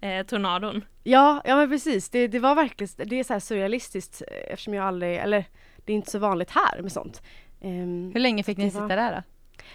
eh, 0.00 0.26
tornadon. 0.26 0.84
Ja, 1.04 1.42
ja 1.44 1.56
men 1.56 1.68
precis. 1.68 2.08
Det, 2.08 2.28
det 2.28 2.38
var 2.38 2.54
verkligen, 2.54 3.08
det 3.08 3.20
är 3.20 3.24
så 3.24 3.32
här 3.32 3.40
surrealistiskt 3.40 4.22
eh, 4.28 4.52
eftersom 4.52 4.74
jag 4.74 4.84
aldrig, 4.86 5.16
eller 5.16 5.44
det 5.84 5.92
är 5.92 5.96
inte 5.96 6.10
så 6.10 6.18
vanligt 6.18 6.50
här 6.50 6.82
med 6.82 6.92
sånt. 6.92 7.22
Ehm, 7.60 8.10
Hur 8.14 8.20
länge 8.20 8.42
fick 8.42 8.58
ni 8.58 8.64
var- 8.70 8.82
sitta 8.82 8.96
där 8.96 9.12
då? 9.16 9.22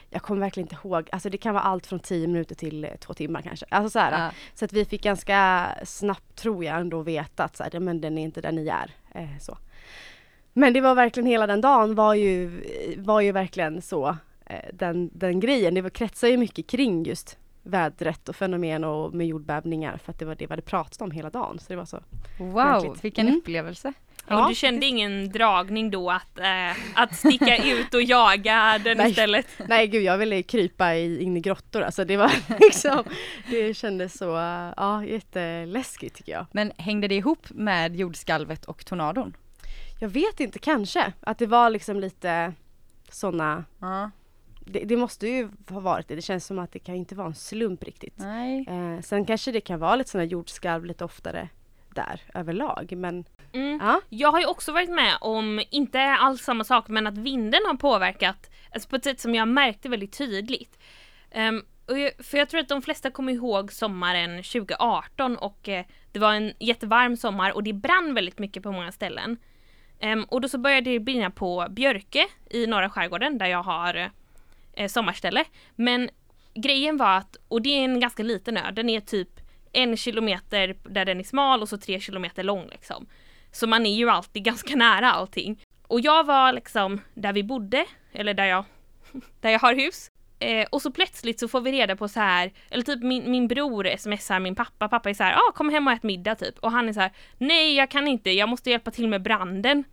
jag 0.09 0.21
kommer 0.21 0.39
verkligen 0.41 0.65
inte 0.69 0.87
ihåg, 0.87 1.09
alltså 1.11 1.29
det 1.29 1.37
kan 1.37 1.53
vara 1.53 1.63
allt 1.63 1.87
från 1.87 1.99
10 1.99 2.27
minuter 2.27 2.55
till 2.55 2.83
eh, 2.85 2.89
två 2.99 3.13
timmar 3.13 3.41
kanske. 3.41 3.65
Alltså 3.69 3.89
så 3.89 3.99
här, 3.99 4.25
Ja. 4.25 4.31
så 4.53 4.65
att 4.65 4.73
vi 4.73 4.85
fick 4.85 5.03
ganska 5.03 5.67
snabbt 5.83 6.35
tror 6.35 6.65
jag 6.65 6.79
ändå 6.79 7.01
veta 7.01 7.43
att 7.43 7.57
så 7.57 7.63
här, 7.63 7.69
ja, 7.73 7.79
men 7.79 8.01
den 8.01 8.17
är 8.17 8.23
inte 8.23 8.41
där 8.41 8.51
ni 8.51 8.67
är. 8.67 8.91
Eh, 9.15 9.37
så. 9.41 9.57
Men 10.53 10.73
det 10.73 10.81
var 10.81 10.95
verkligen 10.95 11.27
hela 11.27 11.47
den 11.47 11.61
dagen 11.61 11.95
var 11.95 12.13
ju, 12.13 12.61
var 12.97 13.21
ju 13.21 13.31
verkligen 13.31 13.81
så 13.81 14.17
eh, 14.45 14.59
den, 14.73 15.09
den 15.13 15.39
grejen. 15.39 15.73
Det 15.73 15.81
var, 15.81 15.89
kretsar 15.89 16.27
ju 16.27 16.37
mycket 16.37 16.67
kring 16.67 17.03
just 17.03 17.37
vädret 17.63 18.29
och 18.29 18.35
fenomen 18.35 18.83
och 18.83 19.13
med 19.13 19.27
jordbävningar 19.27 19.97
för 19.97 20.11
att 20.11 20.19
det 20.19 20.25
var 20.25 20.35
det 20.35 20.45
vi 20.45 20.51
hade 20.51 20.61
pratat 20.61 21.01
om 21.01 21.11
hela 21.11 21.29
dagen. 21.29 21.59
Så 21.59 21.65
det 21.67 21.75
var 21.75 21.85
så. 21.85 21.99
Wow, 22.39 22.53
Verkligen. 22.53 22.95
vilken 23.01 23.27
Mm. 23.27 23.39
upplevelse. 23.39 23.93
och 24.29 24.49
du 24.49 24.55
kände 24.55 24.85
ingen 24.85 25.31
dragning 25.31 25.91
då 25.91 26.11
att, 26.11 26.39
eh, 26.39 26.71
att 26.95 27.15
sticka 27.15 27.57
ut 27.65 27.93
och 27.93 28.01
jaga 28.01 28.79
den 28.83 28.97
Nej. 28.97 29.09
istället? 29.09 29.47
Nej 29.67 29.87
gud 29.87 30.03
jag 30.03 30.17
ville 30.17 30.43
krypa 30.43 30.95
i, 30.95 31.23
in 31.23 31.37
i 31.37 31.39
grottor 31.39 31.81
alltså 31.81 32.05
det 32.05 32.17
var 32.17 32.31
liksom 32.59 33.03
Det 33.49 33.73
kändes 33.73 34.17
så, 34.17 34.37
eh, 34.37 34.73
ja 34.77 35.05
jätteläskigt 35.05 36.15
tycker 36.15 36.31
jag. 36.31 36.45
Men 36.51 36.71
hängde 36.77 37.07
det 37.07 37.15
ihop 37.15 37.47
med 37.49 37.95
jordskalvet 37.95 38.65
och 38.65 38.85
tornadon? 38.85 39.35
Jag 39.99 40.09
vet 40.09 40.39
inte, 40.39 40.59
kanske 40.59 41.13
att 41.19 41.37
det 41.37 41.45
var 41.47 41.69
liksom 41.69 41.99
lite 41.99 42.53
sådana 43.09 43.65
Ja. 43.79 44.11
Det, 44.65 44.79
det 44.79 44.97
måste 44.97 45.27
ju 45.27 45.49
ha 45.69 45.79
varit 45.79 46.07
det. 46.07 46.15
Det 46.15 46.21
känns 46.21 46.45
som 46.45 46.59
att 46.59 46.71
det 46.71 46.79
kan 46.79 46.95
inte 46.95 47.15
vara 47.15 47.27
en 47.27 47.35
slump 47.35 47.83
riktigt. 47.83 48.13
Nej. 48.17 48.65
Eh, 48.69 49.01
sen 49.01 49.25
kanske 49.25 49.51
det 49.51 49.61
kan 49.61 49.79
vara 49.79 49.95
lite 49.95 50.09
sådana 50.09 50.25
jordskalv 50.25 50.85
lite 50.85 51.05
oftare 51.05 51.49
där 51.95 52.21
överlag 52.33 52.93
men 52.97 53.25
Mm. 53.53 53.79
ja. 53.81 54.01
Jag 54.09 54.31
har 54.31 54.39
ju 54.39 54.45
också 54.45 54.71
varit 54.71 54.89
med 54.89 55.17
om, 55.21 55.61
inte 55.71 56.01
alls 56.01 56.41
samma 56.41 56.63
sak, 56.63 56.87
men 56.87 57.07
att 57.07 57.17
vinden 57.17 57.59
har 57.65 57.75
påverkat 57.75 58.49
alltså 58.73 58.89
på 58.89 58.95
ett 58.95 59.03
sätt 59.03 59.19
som 59.19 59.35
jag 59.35 59.47
märkte 59.47 59.89
väldigt 59.89 60.17
tydligt. 60.17 60.79
Och 61.85 61.99
jag, 61.99 62.11
för 62.19 62.37
jag 62.37 62.49
tror 62.49 62.59
att 62.61 62.67
de 62.69 62.81
flesta 62.81 63.11
kommer 63.11 63.33
ihåg 63.33 63.71
sommaren 63.71 64.43
2018 64.43 65.37
och 65.37 65.69
eh, 65.69 65.85
det 66.11 66.19
var 66.19 66.33
en 66.33 66.53
jättevarm 66.59 67.17
sommar 67.17 67.51
och 67.51 67.63
det 67.63 67.73
brann 67.73 68.13
väldigt 68.13 68.39
mycket 68.39 68.63
på 68.63 68.71
många 68.71 68.91
ställen. 68.91 69.37
Ehm, 69.99 70.23
och 70.23 70.41
då 70.41 70.47
så 70.47 70.57
började 70.57 70.89
det 70.91 70.99
brinna 70.99 71.31
på 71.31 71.67
Björke 71.69 72.27
i 72.49 72.67
norra 72.67 72.89
skärgården 72.89 73.37
där 73.37 73.45
jag 73.45 73.63
har 73.63 74.11
eh, 74.73 74.87
sommarställe. 74.87 75.45
Men 75.75 76.09
grejen 76.53 76.97
var 76.97 77.17
att, 77.17 77.37
och 77.47 77.61
det 77.61 77.69
är 77.69 77.83
en 77.83 77.99
ganska 77.99 78.23
liten 78.23 78.57
ö, 78.57 78.71
den 78.71 78.89
är 78.89 78.99
typ 78.99 79.29
en 79.73 79.97
kilometer 79.97 80.75
där 80.83 81.05
den 81.05 81.19
är 81.19 81.23
smal 81.23 81.61
och 81.61 81.69
så 81.69 81.77
tre 81.77 81.99
kilometer 81.99 82.43
lång 82.43 82.67
liksom. 82.71 83.07
Så 83.51 83.67
man 83.67 83.85
är 83.85 83.95
ju 83.95 84.09
alltid 84.09 84.43
ganska 84.45 84.75
nära 84.75 85.11
allting. 85.11 85.59
Och 85.87 85.99
jag 85.99 86.23
var 86.23 86.53
liksom 86.53 87.01
där 87.13 87.33
vi 87.33 87.43
bodde, 87.43 87.85
eller 88.11 88.33
där 88.33 88.45
jag, 88.45 88.65
där 89.41 89.49
jag 89.49 89.59
har 89.59 89.75
hus. 89.75 90.09
Eh, 90.39 90.67
och 90.69 90.81
så 90.81 90.91
plötsligt 90.91 91.39
så 91.39 91.47
får 91.47 91.61
vi 91.61 91.71
reda 91.71 91.95
på 91.95 92.07
så 92.07 92.19
här, 92.19 92.51
eller 92.69 92.83
typ 92.83 93.03
min, 93.03 93.31
min 93.31 93.47
bror 93.47 93.97
smsar 93.97 94.39
min 94.39 94.55
pappa, 94.55 94.89
pappa 94.89 95.09
är 95.09 95.13
så 95.13 95.23
här, 95.23 95.35
ah, 95.35 95.51
kom 95.51 95.69
hem 95.69 95.87
och 95.87 95.93
ät 95.93 96.03
middag 96.03 96.35
typ. 96.35 96.59
Och 96.59 96.71
han 96.71 96.89
är 96.89 96.93
så 96.93 96.99
här, 96.99 97.11
nej 97.37 97.75
jag 97.75 97.89
kan 97.91 98.07
inte, 98.07 98.31
jag 98.31 98.49
måste 98.49 98.69
hjälpa 98.69 98.91
till 98.91 99.07
med 99.07 99.21
branden. 99.21 99.83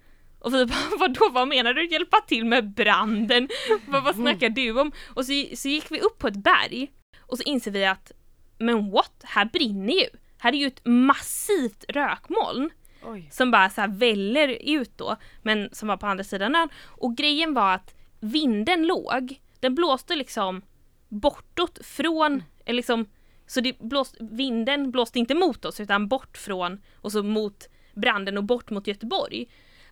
Och 0.40 0.54
vi 0.54 0.66
bara, 0.66 0.78
vadå, 0.98 1.28
vad 1.30 1.48
menar 1.48 1.74
du 1.74 1.88
hjälpa 1.88 2.20
till 2.20 2.44
med 2.44 2.70
branden? 2.70 3.48
vad, 3.86 4.04
vad 4.04 4.14
snackar 4.14 4.48
du 4.48 4.80
om? 4.80 4.92
Och 5.08 5.26
så, 5.26 5.32
så 5.54 5.68
gick 5.68 5.90
vi 5.90 6.00
upp 6.00 6.18
på 6.18 6.28
ett 6.28 6.36
berg 6.36 6.90
och 7.20 7.38
så 7.38 7.42
inser 7.42 7.70
vi 7.70 7.84
att, 7.84 8.12
men 8.58 8.90
what, 8.90 9.22
här 9.22 9.44
brinner 9.44 9.92
ju. 9.92 10.06
Här 10.38 10.52
är 10.52 10.56
ju 10.56 10.66
ett 10.66 10.84
massivt 10.84 11.84
rökmoln 11.88 12.70
Oj. 13.02 13.28
som 13.32 13.50
bara 13.50 13.70
så 13.70 13.80
här 13.80 13.88
väller 13.88 14.48
ut 14.48 14.98
då, 14.98 15.16
men 15.42 15.68
som 15.72 15.88
var 15.88 15.96
på 15.96 16.06
andra 16.06 16.24
sidan 16.24 16.54
ön. 16.54 16.68
Och 16.84 17.16
grejen 17.16 17.54
var 17.54 17.74
att 17.74 17.94
vinden 18.20 18.86
låg, 18.86 19.40
den 19.60 19.74
blåste 19.74 20.16
liksom 20.16 20.62
bortåt 21.08 21.78
från, 21.86 22.42
eller 22.64 22.76
liksom, 22.76 23.06
så 23.46 23.60
det 23.60 23.78
blåste, 23.78 24.16
vinden 24.20 24.90
blåste 24.90 25.18
inte 25.18 25.34
mot 25.34 25.64
oss 25.64 25.80
utan 25.80 26.08
bort 26.08 26.38
från, 26.38 26.80
och 26.94 27.12
så 27.12 27.22
mot 27.22 27.68
branden 27.94 28.38
och 28.38 28.44
bort 28.44 28.70
mot 28.70 28.86
Göteborg. 28.86 29.46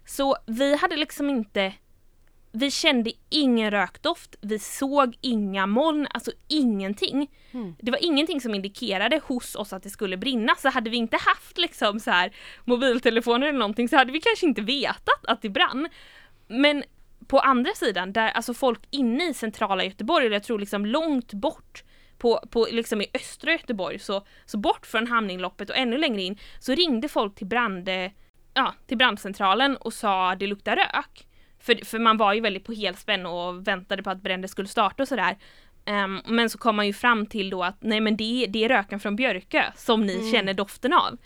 Så 0.08 0.36
vi 0.46 0.76
hade 0.76 0.96
liksom 0.96 1.30
inte, 1.30 1.72
vi 2.52 2.70
kände 2.70 3.12
ingen 3.28 3.70
rökdoft, 3.70 4.36
vi 4.40 4.58
såg 4.58 5.18
inga 5.20 5.66
moln, 5.66 6.06
alltså 6.10 6.30
ingenting. 6.48 7.30
Mm. 7.52 7.74
Det 7.80 7.90
var 7.90 8.04
ingenting 8.04 8.40
som 8.40 8.54
indikerade 8.54 9.20
hos 9.24 9.54
oss 9.54 9.72
att 9.72 9.82
det 9.82 9.90
skulle 9.90 10.16
brinna, 10.16 10.54
så 10.54 10.68
hade 10.68 10.90
vi 10.90 10.96
inte 10.96 11.16
haft 11.16 11.58
liksom 11.58 12.00
så 12.00 12.10
här 12.10 12.32
mobiltelefoner 12.64 13.46
eller 13.46 13.58
någonting 13.58 13.88
så 13.88 13.96
hade 13.96 14.12
vi 14.12 14.20
kanske 14.20 14.46
inte 14.46 14.62
vetat 14.62 15.24
att 15.26 15.42
det 15.42 15.48
brann. 15.48 15.88
Men 16.46 16.84
på 17.26 17.38
andra 17.38 17.74
sidan, 17.74 18.12
där 18.12 18.30
alltså 18.30 18.54
folk 18.54 18.80
inne 18.90 19.30
i 19.30 19.34
centrala 19.34 19.84
Göteborg, 19.84 20.26
eller 20.26 20.36
jag 20.36 20.44
tror 20.44 20.58
liksom 20.58 20.86
långt 20.86 21.32
bort 21.32 21.84
på, 22.18 22.40
på 22.50 22.66
liksom 22.70 23.00
i 23.00 23.06
östra 23.14 23.52
Göteborg, 23.52 23.98
så, 23.98 24.26
så 24.46 24.58
bort 24.58 24.86
från 24.86 25.06
hamninloppet 25.06 25.70
och 25.70 25.76
ännu 25.76 25.98
längre 25.98 26.22
in, 26.22 26.38
så 26.60 26.74
ringde 26.74 27.08
folk 27.08 27.34
till, 27.34 27.46
brand, 27.46 27.88
ja, 28.58 28.74
till 28.86 28.96
brandcentralen 28.96 29.76
och 29.76 29.92
sa 29.92 30.34
det 30.34 30.46
luktar 30.46 30.76
rök. 30.76 31.26
För, 31.60 31.84
för 31.84 31.98
man 31.98 32.16
var 32.16 32.32
ju 32.32 32.40
väldigt 32.40 32.64
på 32.64 32.72
helspänn 32.72 33.26
och 33.26 33.68
väntade 33.68 34.02
på 34.02 34.10
att 34.10 34.22
bränder 34.22 34.48
skulle 34.48 34.68
starta 34.68 35.02
och 35.02 35.08
sådär. 35.08 35.36
Ehm, 35.84 36.20
men 36.26 36.50
så 36.50 36.58
kom 36.58 36.76
man 36.76 36.86
ju 36.86 36.92
fram 36.92 37.26
till 37.26 37.50
då 37.50 37.64
att 37.64 37.76
nej 37.80 38.00
men 38.00 38.16
det, 38.16 38.44
är- 38.44 38.48
det 38.48 38.64
är 38.64 38.68
röken 38.68 39.00
från 39.00 39.16
Björkö 39.16 39.62
som 39.76 40.06
ni 40.06 40.14
Mm. 40.18 40.32
känner 40.32 40.54
doften 40.54 40.92
av. 40.92 41.16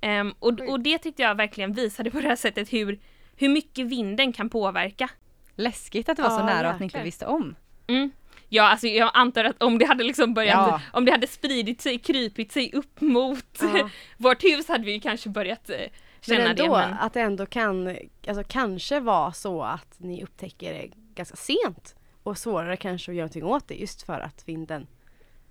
Ehm, 0.00 0.34
och, 0.38 0.60
och 0.60 0.80
det 0.80 0.98
tyckte 0.98 1.22
jag 1.22 1.34
verkligen 1.34 1.72
visade 1.72 2.10
på 2.10 2.20
det 2.20 2.28
här 2.28 2.36
sättet 2.36 2.72
hur, 2.72 3.00
hur 3.36 3.48
mycket 3.48 3.86
vinden 3.86 4.32
kan 4.32 4.48
påverka. 4.50 5.08
Läskigt 5.54 6.08
att 6.08 6.16
det 6.16 6.22
var 6.22 6.30
så 6.30 6.36
Ja, 6.40 6.44
nära 6.46 6.68
och 6.68 6.74
att 6.74 6.80
ni 6.80 6.84
inte 6.84 7.02
visste 7.02 7.26
om. 7.26 7.54
Mm. 7.86 8.10
Ja, 8.48 8.62
alltså 8.70 8.86
jag 8.86 9.10
antar 9.14 9.44
att 9.44 9.62
om 9.62 9.78
det 9.78 9.84
hade 9.86 10.04
liksom 10.04 10.34
börjat, 10.34 10.54
Ja. 10.68 10.80
om 10.92 11.04
det 11.04 11.12
hade 11.12 11.26
spridit 11.26 11.80
sig, 11.80 11.98
krypit 11.98 12.52
sig 12.52 12.70
upp 12.74 13.00
mot 13.00 13.58
Ja. 13.60 13.90
vårt 14.16 14.44
hus 14.44 14.68
hade 14.68 14.84
vi 14.84 15.00
kanske 15.00 15.28
börjat 15.28 15.70
eh, 15.70 15.76
känna 16.20 16.38
Men 16.38 16.50
ändå 16.50 16.62
det. 16.62 16.70
Men, 16.70 16.92
att 16.92 17.12
det 17.12 17.20
ändå 17.20 17.46
kan, 17.46 17.96
alltså 18.28 18.44
kanske 18.48 19.00
vara 19.00 19.32
så 19.32 19.62
att 19.62 19.94
ni 19.98 20.22
upptäcker 20.22 20.72
det 20.72 20.90
ganska 21.14 21.36
sent 21.36 21.94
och 22.22 22.38
svårare 22.38 22.76
kanske 22.76 23.12
att 23.12 23.16
göra 23.16 23.24
någonting 23.24 23.44
åt 23.44 23.68
det 23.68 23.74
just 23.74 24.02
för 24.02 24.20
att 24.20 24.48
vinden 24.48 24.86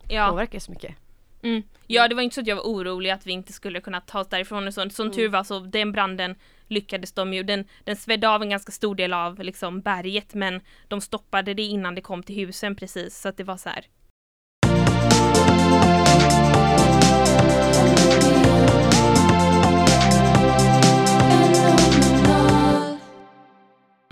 ja, 0.07 0.29
påverkar 0.29 0.59
så 0.59 0.71
mycket. 0.71 0.95
mm. 1.41 1.63
ja, 1.87 2.07
det 2.07 2.15
var 2.15 2.21
inte 2.21 2.33
så 2.33 2.41
att 2.41 2.47
jag 2.47 2.55
var 2.55 2.63
orolig 2.63 3.09
att 3.09 3.27
vi 3.27 3.31
inte 3.31 3.53
skulle 3.53 3.81
kunna 3.81 4.01
ta 4.01 4.19
oss 4.19 4.27
därifrån 4.27 4.67
och 4.67 4.73
sånt. 4.73 4.93
Som 4.93 5.05
Mm. 5.05 5.15
tur 5.15 5.29
var 5.29 5.43
så 5.43 5.59
den 5.59 5.91
branden 5.91 6.35
lyckades 6.67 7.11
de 7.11 7.33
ju, 7.33 7.43
den, 7.43 7.65
den 7.83 7.95
svedde 7.95 8.29
av 8.29 8.41
en 8.41 8.49
ganska 8.49 8.71
stor 8.71 8.95
del 8.95 9.13
av 9.13 9.39
liksom 9.39 9.81
berget 9.81 10.33
men 10.33 10.61
de 10.87 11.01
stoppade 11.01 11.53
det 11.53 11.63
innan 11.63 11.95
det 11.95 12.01
kom 12.01 12.23
till 12.23 12.35
husen 12.35 12.75
precis 12.75 13.21
så 13.21 13.29
att 13.29 13.37
det 13.37 13.43
var 13.43 13.57
så 13.57 13.69
här. 13.69 13.85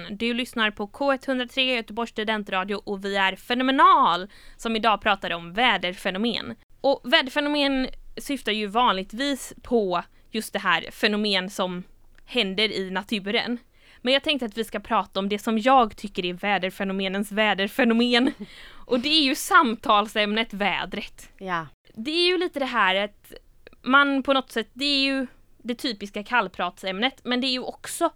Du 0.09 0.33
lyssnar 0.33 0.71
på 0.71 0.87
K103 0.87 1.59
Göteborgs 1.75 2.09
studentradio 2.11 2.75
och 2.75 3.05
vi 3.05 3.15
är 3.15 3.35
Fenomenal 3.35 4.27
som 4.57 4.75
idag 4.75 5.01
pratar 5.01 5.33
om 5.33 5.53
väderfenomen. 5.53 6.55
Och 6.81 7.01
väderfenomen 7.03 7.87
syftar 8.17 8.51
ju 8.51 8.67
vanligtvis 8.67 9.53
på 9.63 10.03
just 10.31 10.53
det 10.53 10.59
här 10.59 10.91
fenomen 10.91 11.49
som 11.49 11.83
händer 12.25 12.71
i 12.71 12.91
naturen. 12.91 13.57
Men 14.01 14.13
jag 14.13 14.23
tänkte 14.23 14.45
att 14.45 14.57
vi 14.57 14.63
ska 14.63 14.79
prata 14.79 15.19
om 15.19 15.29
det 15.29 15.39
som 15.39 15.57
jag 15.59 15.95
tycker 15.97 16.25
är 16.25 16.33
väderfenomenens 16.33 17.31
väderfenomen. 17.31 18.31
Och 18.85 18.99
det 18.99 19.09
är 19.09 19.23
ju 19.23 19.35
samtalsämnet 19.35 20.53
vädret 20.53 21.29
Ja. 21.37 21.67
det 21.93 22.11
är 22.11 22.27
ju 22.27 22.37
lite 22.37 22.59
det 22.59 22.65
här 22.65 22.95
att 22.95 23.33
man 23.81 24.23
på 24.23 24.33
något 24.33 24.51
sätt, 24.51 24.69
det 24.73 24.85
är 24.85 24.99
ju 24.99 25.27
det 25.57 25.75
typiska 25.75 26.23
kallpratsämnet, 26.23 27.21
men 27.23 27.41
det 27.41 27.47
är 27.47 27.51
ju 27.51 27.59
också 27.59 28.09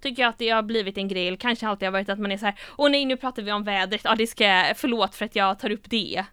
tycker 0.00 0.22
jag 0.22 0.28
att 0.30 0.38
det 0.38 0.48
har 0.50 0.62
blivit 0.62 0.98
en 0.98 1.08
grej, 1.08 1.36
kanske 1.36 1.68
alltid 1.68 1.86
har 1.86 1.92
varit 1.92 2.08
att 2.08 2.18
man 2.18 2.32
är 2.32 2.38
så 2.38 2.46
här, 2.46 2.54
åh 2.78 2.90
nej 2.90 3.04
nu 3.04 3.16
pratar 3.16 3.42
vi 3.42 3.52
om 3.52 3.64
vädret, 3.64 4.00
ja 4.04 4.14
det 4.14 4.26
ska 4.26 4.44
jag, 4.44 4.76
förlåt 4.76 5.14
för 5.14 5.24
att 5.24 5.36
jag 5.36 5.58
tar 5.58 5.70
upp 5.70 5.90
det. 5.90 6.24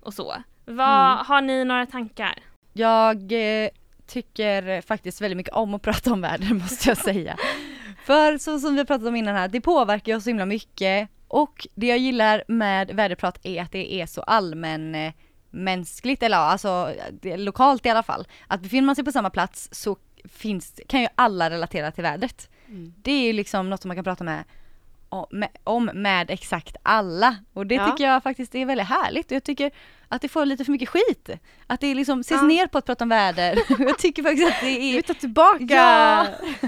Och 0.00 0.14
så. 0.14 0.36
Vad, 0.64 1.12
Mm. 1.12 1.26
Har 1.26 1.40
ni 1.40 1.64
några 1.64 1.86
tankar? 1.86 2.38
Jag 2.72 3.32
eh, 3.32 3.68
tycker 4.06 4.80
faktiskt 4.80 5.20
väldigt 5.20 5.36
mycket 5.36 5.54
om 5.54 5.74
att 5.74 5.82
prata 5.88 6.12
om 6.12 6.20
väder 6.20 6.54
måste 6.54 6.88
jag 6.88 6.98
säga. 6.98 7.36
För 8.04 8.38
så 8.38 8.58
som 8.58 8.76
vi 8.76 8.84
pratat 8.84 9.06
om 9.06 9.16
innan 9.16 9.36
här, 9.36 9.48
det 9.48 9.60
påverkar 9.60 10.16
oss 10.16 10.24
så 10.24 10.30
himla 10.30 10.46
mycket 10.46 11.08
och 11.28 11.66
det 11.74 11.86
jag 11.86 11.98
gillar 11.98 12.44
med 12.48 12.90
väderprat 12.90 13.38
är 13.42 13.62
att 13.62 13.72
det 13.72 13.94
är 13.94 14.06
så 14.06 14.22
allmän 14.22 14.94
eh, 14.94 15.12
mänskligt 15.50 16.22
eller 16.22 16.36
alltså 16.36 16.94
lokalt 17.22 17.86
i 17.86 17.88
alla 17.88 18.02
fall. 18.02 18.26
Att 18.46 18.60
befinner 18.60 18.86
man 18.86 18.94
sig 18.94 19.04
på 19.04 19.12
samma 19.12 19.30
plats 19.30 19.68
så 19.72 19.96
finns, 20.24 20.80
kan 20.88 21.00
ju 21.00 21.08
alla 21.14 21.50
relatera 21.50 21.90
till 21.90 22.02
vädret. 22.02 22.50
Mm. 22.68 22.92
Det 23.02 23.10
är 23.12 23.22
ju 23.26 23.32
liksom 23.32 23.70
något 23.70 23.82
som 23.82 23.88
man 23.88 23.96
kan 23.96 24.04
prata 24.04 24.24
med 24.24 24.44
om 25.64 25.90
med, 25.94 26.30
exakt 26.30 26.76
alla 26.82 27.36
och 27.52 27.66
det 27.66 27.74
Ja. 27.74 27.90
tycker 27.90 28.04
jag 28.04 28.22
faktiskt 28.22 28.54
är 28.54 28.66
väldigt 28.66 28.86
härligt 28.86 29.26
och 29.26 29.32
jag 29.36 29.44
tycker 29.44 29.70
att 30.08 30.22
det 30.22 30.28
får 30.28 30.46
lite 30.46 30.64
för 30.64 30.72
mycket 30.72 30.88
skit. 30.88 31.30
Att 31.66 31.80
det 31.80 31.94
liksom 31.94 32.20
ses 32.20 32.40
Ja. 32.40 32.46
ner 32.46 32.66
på 32.66 32.78
att 32.78 32.84
prata 32.86 33.04
om 33.04 33.08
väder. 33.08 33.58
jag 33.78 33.98
tycker 33.98 34.22
faktiskt 34.22 34.48
att 34.48 34.60
det 34.60 34.66
Du 34.66 34.88
är... 34.88 34.92
vill 34.92 35.02
ta 35.02 35.14
tillbaka! 35.14 35.64
Ja. 35.68 36.26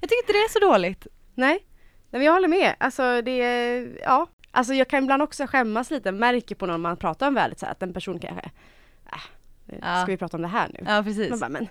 jag 0.00 0.10
tycker 0.10 0.22
inte 0.22 0.32
det 0.32 0.38
är 0.38 0.52
så 0.52 0.58
dåligt. 0.58 1.06
Nej. 1.34 1.58
Nej 2.10 2.18
men 2.18 2.22
jag 2.22 2.32
håller 2.32 2.48
med. 2.48 2.74
Alltså 2.80 3.22
det 3.22 3.42
är, 3.42 3.98
ja. 4.02 4.26
Alltså 4.50 4.74
jag 4.74 4.88
kan 4.88 5.02
ibland 5.02 5.22
också 5.22 5.46
skämmas 5.46 5.90
lite, 5.90 6.12
märker 6.12 6.54
på 6.54 6.66
någon 6.66 6.80
man 6.80 6.96
pratar 6.96 7.28
om 7.28 7.34
vädret 7.34 7.58
så 7.60 7.66
här, 7.66 7.72
att 7.72 7.82
en 7.82 7.92
person 7.92 8.18
kanske, 8.18 8.50
äh, 9.82 10.02
ska 10.02 10.04
vi 10.12 10.16
prata 10.16 10.36
om 10.36 10.42
det 10.42 10.48
här 10.48 10.68
nu? 10.68 10.84
Ja 10.86 11.02
precis. 11.02 11.30
Man 11.30 11.38
bara, 11.38 11.48
men 11.48 11.68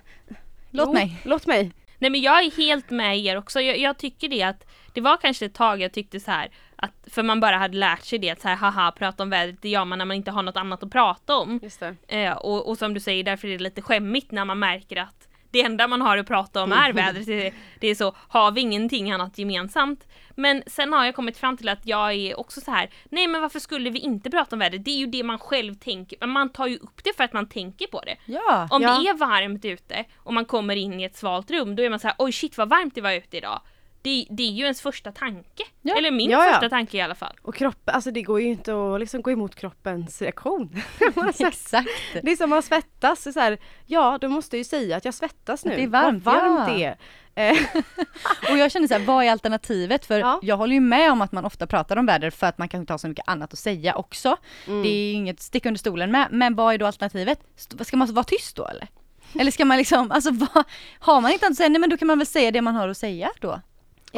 Låt 0.70 0.86
jo, 0.88 0.92
mig. 0.92 1.20
Låt 1.24 1.46
mig. 1.46 1.72
Nej 1.98 2.10
men 2.10 2.20
jag 2.20 2.44
är 2.44 2.56
helt 2.56 2.90
med 2.90 3.18
er 3.18 3.36
också. 3.36 3.60
Jag, 3.60 3.78
jag 3.78 3.98
tycker 3.98 4.28
det 4.28 4.42
att 4.42 4.66
det 4.92 5.00
var 5.00 5.16
kanske 5.16 5.46
ett 5.46 5.54
tag 5.54 5.80
jag 5.80 5.92
tyckte 5.92 6.20
så 6.20 6.30
här 6.30 6.50
att 6.76 6.92
för 7.10 7.22
man 7.22 7.40
bara 7.40 7.56
hade 7.56 7.76
lärt 7.76 8.04
sig 8.04 8.18
det 8.18 8.30
att 8.30 8.40
så 8.40 8.48
här 8.48 8.56
haha 8.56 8.92
prata 8.92 9.22
om 9.22 9.30
vädret 9.30 9.62
det 9.62 9.68
gör 9.68 9.84
man 9.84 9.98
när 9.98 10.04
man 10.04 10.16
inte 10.16 10.30
har 10.30 10.42
något 10.42 10.56
annat 10.56 10.82
att 10.82 10.90
prata 10.90 11.36
om. 11.36 11.60
Eh, 12.08 12.32
och, 12.32 12.68
och 12.68 12.78
som 12.78 12.94
du 12.94 13.00
säger 13.00 13.24
därför 13.24 13.48
är 13.48 13.52
det 13.52 13.64
lite 13.64 13.82
skämmigt 13.82 14.30
när 14.30 14.44
man 14.44 14.58
märker 14.58 14.96
att 14.96 15.27
det 15.50 15.62
enda 15.62 15.88
man 15.88 16.00
har 16.00 16.16
att 16.18 16.26
prata 16.26 16.62
om 16.62 16.72
är 16.72 16.92
vädret. 16.92 17.54
Det, 17.80 17.86
är 17.88 17.94
så, 17.94 18.14
har 18.28 18.50
vi 18.52 18.60
ingenting 18.60 19.10
annat 19.10 19.38
gemensamt? 19.38 20.06
Men 20.34 20.62
sen 20.66 20.92
har 20.92 21.04
jag 21.04 21.14
kommit 21.14 21.38
fram 21.38 21.56
till 21.56 21.68
att 21.68 21.86
jag 21.86 22.12
är 22.14 22.40
också 22.40 22.60
så 22.60 22.70
här, 22.70 22.90
nej 23.10 23.26
men 23.26 23.40
varför 23.42 23.60
skulle 23.60 23.90
vi 23.90 23.98
inte 23.98 24.30
prata 24.30 24.56
om 24.56 24.60
vädret? 24.60 24.84
Det 24.84 24.90
är 24.90 24.98
ju 24.98 25.06
det 25.06 25.22
man 25.22 25.38
själv 25.38 25.74
tänker, 25.74 26.18
men 26.20 26.30
man 26.30 26.48
tar 26.48 26.66
ju 26.66 26.76
upp 26.76 27.04
det 27.04 27.16
för 27.16 27.24
att 27.24 27.32
man 27.32 27.48
tänker 27.48 27.86
på 27.86 28.00
det. 28.00 28.16
Ja. 28.26 28.68
Om 28.70 28.82
Ja. 28.82 28.98
det 28.98 29.08
är 29.08 29.14
varmt 29.14 29.64
ute 29.64 30.04
och 30.16 30.34
man 30.34 30.44
kommer 30.44 30.76
in 30.76 31.00
i 31.00 31.04
ett 31.04 31.16
svalt 31.16 31.50
rum, 31.50 31.76
då 31.76 31.82
är 31.82 31.90
man 31.90 31.98
så 32.00 32.06
här, 32.08 32.14
oj 32.18 32.32
shit 32.32 32.58
vad 32.58 32.68
varmt 32.68 32.94
det 32.94 33.00
var 33.00 33.12
ute 33.12 33.36
idag. 33.36 33.60
Det, 34.02 34.26
det 34.30 34.42
är 34.42 34.50
ju 34.52 34.62
ens 34.62 34.80
första 34.80 35.12
tanke. 35.12 35.62
Ja. 35.82 35.96
Eller 35.98 36.10
min 36.10 36.30
Ja, 36.30 36.44
ja. 36.46 36.52
första 36.52 36.68
tanke 36.68 36.96
i 36.96 37.00
alla 37.00 37.14
fall. 37.14 37.36
Och 37.42 37.54
kroppen, 37.54 37.94
alltså 37.94 38.10
det 38.10 38.22
går 38.22 38.40
ju 38.40 38.46
inte 38.46 38.72
att 38.94 39.00
liksom 39.00 39.22
gå 39.22 39.30
emot 39.30 39.54
kroppens 39.54 40.22
reaktion. 40.22 40.82
Exakt. 41.38 41.88
det 42.22 42.32
är 42.32 42.36
som 42.36 42.50
man 42.50 42.62
svettas, 42.62 43.32
så 43.34 43.40
här, 43.40 43.58
ja 43.86 44.18
då 44.20 44.28
måste 44.28 44.56
jag 44.56 44.58
ju 44.58 44.64
säga 44.64 44.96
att 44.96 45.04
jag 45.04 45.14
svettas 45.14 45.64
nu. 45.64 45.76
Det 45.76 45.82
är 45.82 45.86
varmt, 45.86 46.24
Vad 46.24 46.34
varmt 46.34 46.66
det 46.78 46.84
är. 46.84 46.96
Eh, 47.34 47.58
Och 48.50 48.58
jag 48.58 48.72
känner 48.72 48.88
så 48.88 48.94
här, 48.94 49.04
vad 49.06 49.24
är 49.24 49.30
alternativet? 49.30 50.06
För 50.06 50.18
Ja. 50.20 50.38
jag 50.42 50.56
håller 50.56 50.74
ju 50.74 50.80
med 50.80 51.12
om 51.12 51.22
att 51.22 51.32
man 51.32 51.44
ofta 51.44 51.66
pratar 51.66 51.96
om 51.96 52.06
väder 52.06 52.30
för 52.30 52.46
att 52.46 52.58
man 52.58 52.68
kan 52.68 52.80
inte 52.80 52.92
ha 52.92 52.98
så 52.98 53.08
mycket 53.08 53.28
annat 53.28 53.52
att 53.52 53.58
säga 53.58 53.94
också. 53.94 54.36
Mm. 54.66 54.82
Det 54.82 54.88
är 54.88 55.12
inget 55.14 55.40
stick 55.40 55.66
under 55.66 55.78
stolen 55.78 56.10
med, 56.10 56.28
men 56.30 56.54
vad 56.54 56.74
är 56.74 56.78
då 56.78 56.86
alternativet? 56.86 57.40
Ska 57.80 57.96
man 57.96 58.14
vara 58.14 58.24
tyst 58.24 58.56
då 58.56 58.66
eller? 58.66 58.88
Eller 59.40 59.50
ska 59.50 59.64
man 59.64 59.78
liksom, 59.78 60.10
alltså 60.10 60.30
vad, 60.30 60.64
har 60.98 61.20
man 61.20 61.30
inte 61.32 61.46
annat 61.46 61.52
att 61.52 61.56
säga, 61.56 61.68
nej 61.68 61.80
men 61.80 61.90
då 61.90 61.96
kan 61.96 62.08
man 62.08 62.18
väl 62.18 62.26
säga 62.26 62.50
det 62.50 62.62
man 62.62 62.74
har 62.74 62.88
att 62.88 62.96
säga 62.96 63.30
då. 63.40 63.60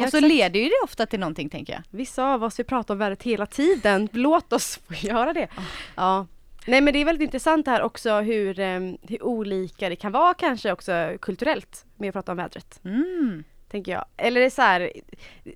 Ja, 0.01 0.05
Och 0.05 0.11
så 0.11 0.17
exakt. 0.17 0.33
leder 0.33 0.59
ju 0.59 0.65
det 0.65 0.81
ofta 0.83 1.05
till 1.05 1.19
någonting 1.19 1.49
tänker 1.49 1.73
jag. 1.73 1.81
Vissa 1.89 2.33
av 2.33 2.43
oss 2.43 2.59
vill 2.59 2.65
prata 2.65 2.93
om 2.93 2.99
vädret 2.99 3.23
hela 3.23 3.45
tiden, 3.45 4.09
låt 4.13 4.53
oss 4.53 4.79
få 4.87 4.93
göra 4.93 5.33
det. 5.33 5.47
Ja. 5.95 6.27
Nej 6.67 6.81
men 6.81 6.93
det 6.93 6.99
är 6.99 7.05
väldigt 7.05 7.25
intressant 7.25 7.67
här 7.67 7.81
också 7.81 8.19
hur, 8.19 8.59
eh, 8.59 8.79
hur 9.01 9.23
olika 9.23 9.89
det 9.89 9.95
kan 9.95 10.11
vara 10.11 10.33
kanske 10.33 10.71
också 10.71 11.13
kulturellt 11.21 11.85
med 11.97 12.09
att 12.09 12.13
prata 12.13 12.31
om 12.31 12.37
vädret. 12.37 12.79
Mm. 12.83 13.43
Tänker 13.71 13.91
jag. 13.91 14.05
Eller 14.17 14.39
det 14.39 14.45
är 14.45 14.49
så 14.49 14.61
här, 14.61 14.91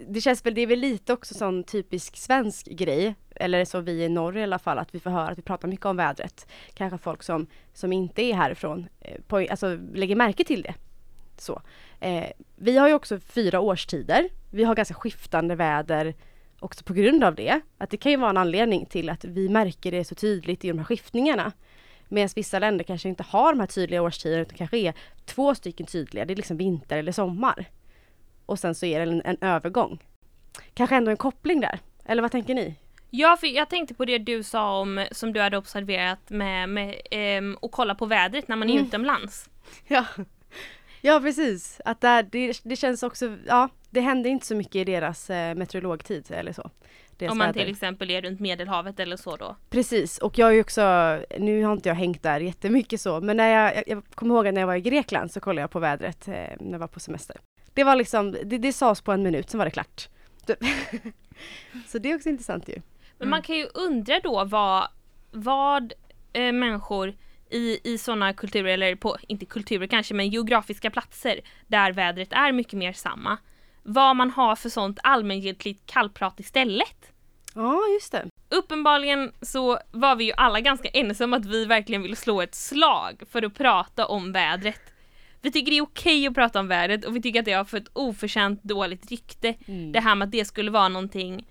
det 0.07 0.21
känns 0.21 0.45
väl, 0.45 0.53
det 0.53 0.61
är 0.61 0.67
väl 0.67 0.79
lite 0.79 1.13
också 1.13 1.33
sån 1.33 1.63
typisk 1.63 2.17
svensk 2.17 2.65
grej. 2.65 3.15
Eller 3.35 3.65
så 3.65 3.79
vi 3.79 4.03
i 4.03 4.09
norr 4.09 4.37
i 4.37 4.43
alla 4.43 4.59
fall, 4.59 4.77
att 4.79 4.95
vi 4.95 4.99
får 4.99 5.09
höra 5.09 5.27
att 5.27 5.37
vi 5.37 5.41
pratar 5.41 5.67
mycket 5.67 5.85
om 5.85 5.97
vädret. 5.97 6.47
Kanske 6.73 6.97
folk 6.97 7.23
som, 7.23 7.47
som 7.73 7.93
inte 7.93 8.21
är 8.21 8.33
härifrån, 8.33 8.87
eh, 9.01 9.21
på, 9.27 9.37
alltså 9.37 9.77
lägger 9.93 10.15
märke 10.15 10.43
till 10.43 10.61
det. 10.61 10.73
Så. 11.37 11.61
Eh, 11.99 12.25
vi 12.55 12.77
har 12.77 12.87
ju 12.87 12.93
också 12.93 13.19
fyra 13.19 13.59
årstider. 13.59 14.29
Vi 14.51 14.63
har 14.63 14.75
ganska 14.75 14.93
skiftande 14.93 15.55
väder 15.55 16.13
också 16.59 16.83
på 16.83 16.93
grund 16.93 17.23
av 17.23 17.35
det. 17.35 17.61
Att 17.77 17.89
det 17.89 17.97
kan 17.97 18.11
ju 18.11 18.17
vara 18.17 18.29
en 18.29 18.37
anledning 18.37 18.85
till 18.85 19.09
att 19.09 19.25
vi 19.25 19.49
märker 19.49 19.91
det 19.91 20.05
så 20.05 20.15
tydligt 20.15 20.65
i 20.65 20.67
de 20.67 20.77
här 20.77 20.85
skiftningarna. 20.85 21.51
Medan 22.07 22.29
vissa 22.35 22.59
länder 22.59 22.83
kanske 22.83 23.09
inte 23.09 23.23
har 23.23 23.53
de 23.53 23.59
här 23.59 23.67
tydliga 23.67 24.01
årstiderna 24.01 24.41
utan 24.41 24.57
kanske 24.57 24.77
är 24.77 24.93
två 25.25 25.55
stycken 25.55 25.85
tydliga. 25.85 26.25
Det 26.25 26.33
är 26.33 26.35
liksom 26.35 26.57
vinter 26.57 26.97
eller 26.97 27.11
sommar. 27.11 27.65
Och 28.45 28.59
sen 28.59 28.75
så 28.75 28.85
är 28.85 29.05
det 29.05 29.11
en, 29.11 29.21
en 29.25 29.37
övergång. 29.41 29.99
Kanske 30.73 30.95
ändå 30.95 31.11
en 31.11 31.17
koppling 31.17 31.59
där. 31.61 31.79
Eller 32.05 32.21
vad 32.21 32.31
tänker 32.31 32.55
ni? 32.55 32.75
Ja, 33.09 33.37
för 33.39 33.47
jag 33.47 33.69
tänkte 33.69 33.93
på 33.93 34.05
det 34.05 34.17
du 34.17 34.43
sa 34.43 34.79
om, 34.79 35.05
som 35.11 35.33
du 35.33 35.41
hade 35.41 35.57
observerat 35.57 36.29
med, 36.29 36.69
med 36.69 37.01
ehm, 37.11 37.57
att 37.61 37.71
kolla 37.71 37.95
på 37.95 38.05
vädret 38.05 38.47
när 38.47 38.55
man 38.55 38.69
är 38.69 38.73
Mm. 38.73 38.85
utomlands. 38.85 39.49
Ja, 39.87 40.05
ja 41.05 41.19
precis. 41.19 41.81
Att 41.85 42.01
där, 42.01 42.23
det, 42.23 42.59
det 42.63 42.75
känns 42.75 43.03
också, 43.03 43.37
ja, 43.47 43.69
det 43.89 44.01
händer 44.01 44.29
inte 44.29 44.45
så 44.45 44.55
mycket 44.55 44.75
i 44.75 44.83
deras 44.83 45.29
eh, 45.29 45.55
meteorologtid 45.55 46.25
eller 46.29 46.53
så. 46.53 46.71
Om 47.29 47.37
man 47.37 47.53
till 47.53 47.69
exempel 47.69 48.11
är 48.11 48.21
runt 48.21 48.39
Medelhavet 48.39 48.99
eller 48.99 49.17
så 49.17 49.35
då. 49.35 49.55
Precis, 49.69 50.17
och 50.17 50.37
jag 50.37 50.49
är 50.49 50.53
ju 50.53 50.61
också, 50.61 50.81
nu 51.39 51.63
har 51.63 51.73
inte 51.73 51.89
jag 51.89 51.95
hängt 51.95 52.23
där 52.23 52.39
jättemycket 52.39 53.01
så, 53.01 53.21
men 53.21 53.37
när 53.37 53.47
jag, 53.47 53.75
jag, 53.75 53.83
jag 53.87 54.03
kommer 54.15 54.35
ihåg 54.35 54.47
att 54.47 54.53
när 54.53 54.61
jag 54.61 54.67
var 54.67 54.75
i 54.75 54.81
Grekland 54.81 55.31
så 55.31 55.39
kollade 55.39 55.61
jag 55.61 55.71
på 55.71 55.79
vädret 55.79 56.27
eh, 56.27 56.33
när 56.33 56.71
jag 56.71 56.79
var 56.79 56.87
på 56.87 56.99
semester. 56.99 57.37
Det 57.73 57.83
var 57.83 57.95
liksom, 57.95 58.31
det, 58.31 58.57
det 58.57 58.73
sades 58.73 59.01
på 59.01 59.11
en 59.11 59.23
minut, 59.23 59.49
sen 59.49 59.57
var 59.57 59.65
det 59.65 59.71
klart. 59.71 60.09
Typ. 60.45 60.57
så 61.87 61.97
det 61.97 62.11
är 62.11 62.15
också 62.15 62.29
intressant 62.29 62.69
ju. 62.69 62.81
Men 63.17 63.29
man 63.29 63.41
kan 63.41 63.55
ju 63.55 63.65
undra 63.73 64.19
då 64.19 64.43
vad, 64.43 64.87
vad 65.31 65.93
eh, 66.33 66.51
människor 66.51 67.15
i, 67.55 67.79
i 67.83 67.97
sådana 67.97 68.33
kulturer, 68.33 68.73
eller 68.73 68.95
på, 68.95 69.17
inte 69.27 69.45
kulturer 69.45 69.87
kanske, 69.87 70.13
men 70.13 70.29
geografiska 70.29 70.91
platser 70.91 71.39
där 71.67 71.91
vädret 71.93 72.33
är 72.33 72.51
mycket 72.51 72.73
mer 72.73 72.93
samma. 72.93 73.37
Vad 73.83 74.15
man 74.15 74.31
har 74.31 74.55
för 74.55 74.69
sånt 74.69 74.99
allmängiltigt 75.03 75.85
kallprat 75.85 76.39
istället. 76.39 77.11
Ja, 77.53 77.81
just 77.93 78.11
det. 78.11 78.25
Uppenbarligen 78.49 79.31
så 79.41 79.79
var 79.91 80.15
vi 80.15 80.23
ju 80.23 80.31
alla 80.37 80.59
ganska 80.59 80.89
ense 80.89 81.23
om 81.23 81.33
att 81.33 81.45
vi 81.45 81.65
verkligen 81.65 82.01
vill 82.01 82.17
slå 82.17 82.41
ett 82.41 82.55
slag 82.55 83.23
för 83.31 83.45
att 83.45 83.53
prata 83.53 84.05
om 84.05 84.31
vädret. 84.31 84.81
Vi 85.41 85.51
tycker 85.51 85.71
det 85.71 85.77
är 85.77 85.81
okej 85.81 86.27
att 86.27 86.33
prata 86.33 86.59
om 86.59 86.67
vädret 86.67 87.05
och 87.05 87.15
vi 87.15 87.21
tycker 87.21 87.39
att 87.39 87.45
det 87.45 87.53
har 87.53 87.65
fått 87.65 87.89
oförtjänt 87.93 88.63
dåligt 88.63 89.11
rykte. 89.11 89.53
Det 89.93 89.99
här 89.99 90.15
med 90.15 90.25
att 90.25 90.31
det 90.31 90.45
skulle 90.45 90.71
vara 90.71 90.89
någonting 90.89 91.45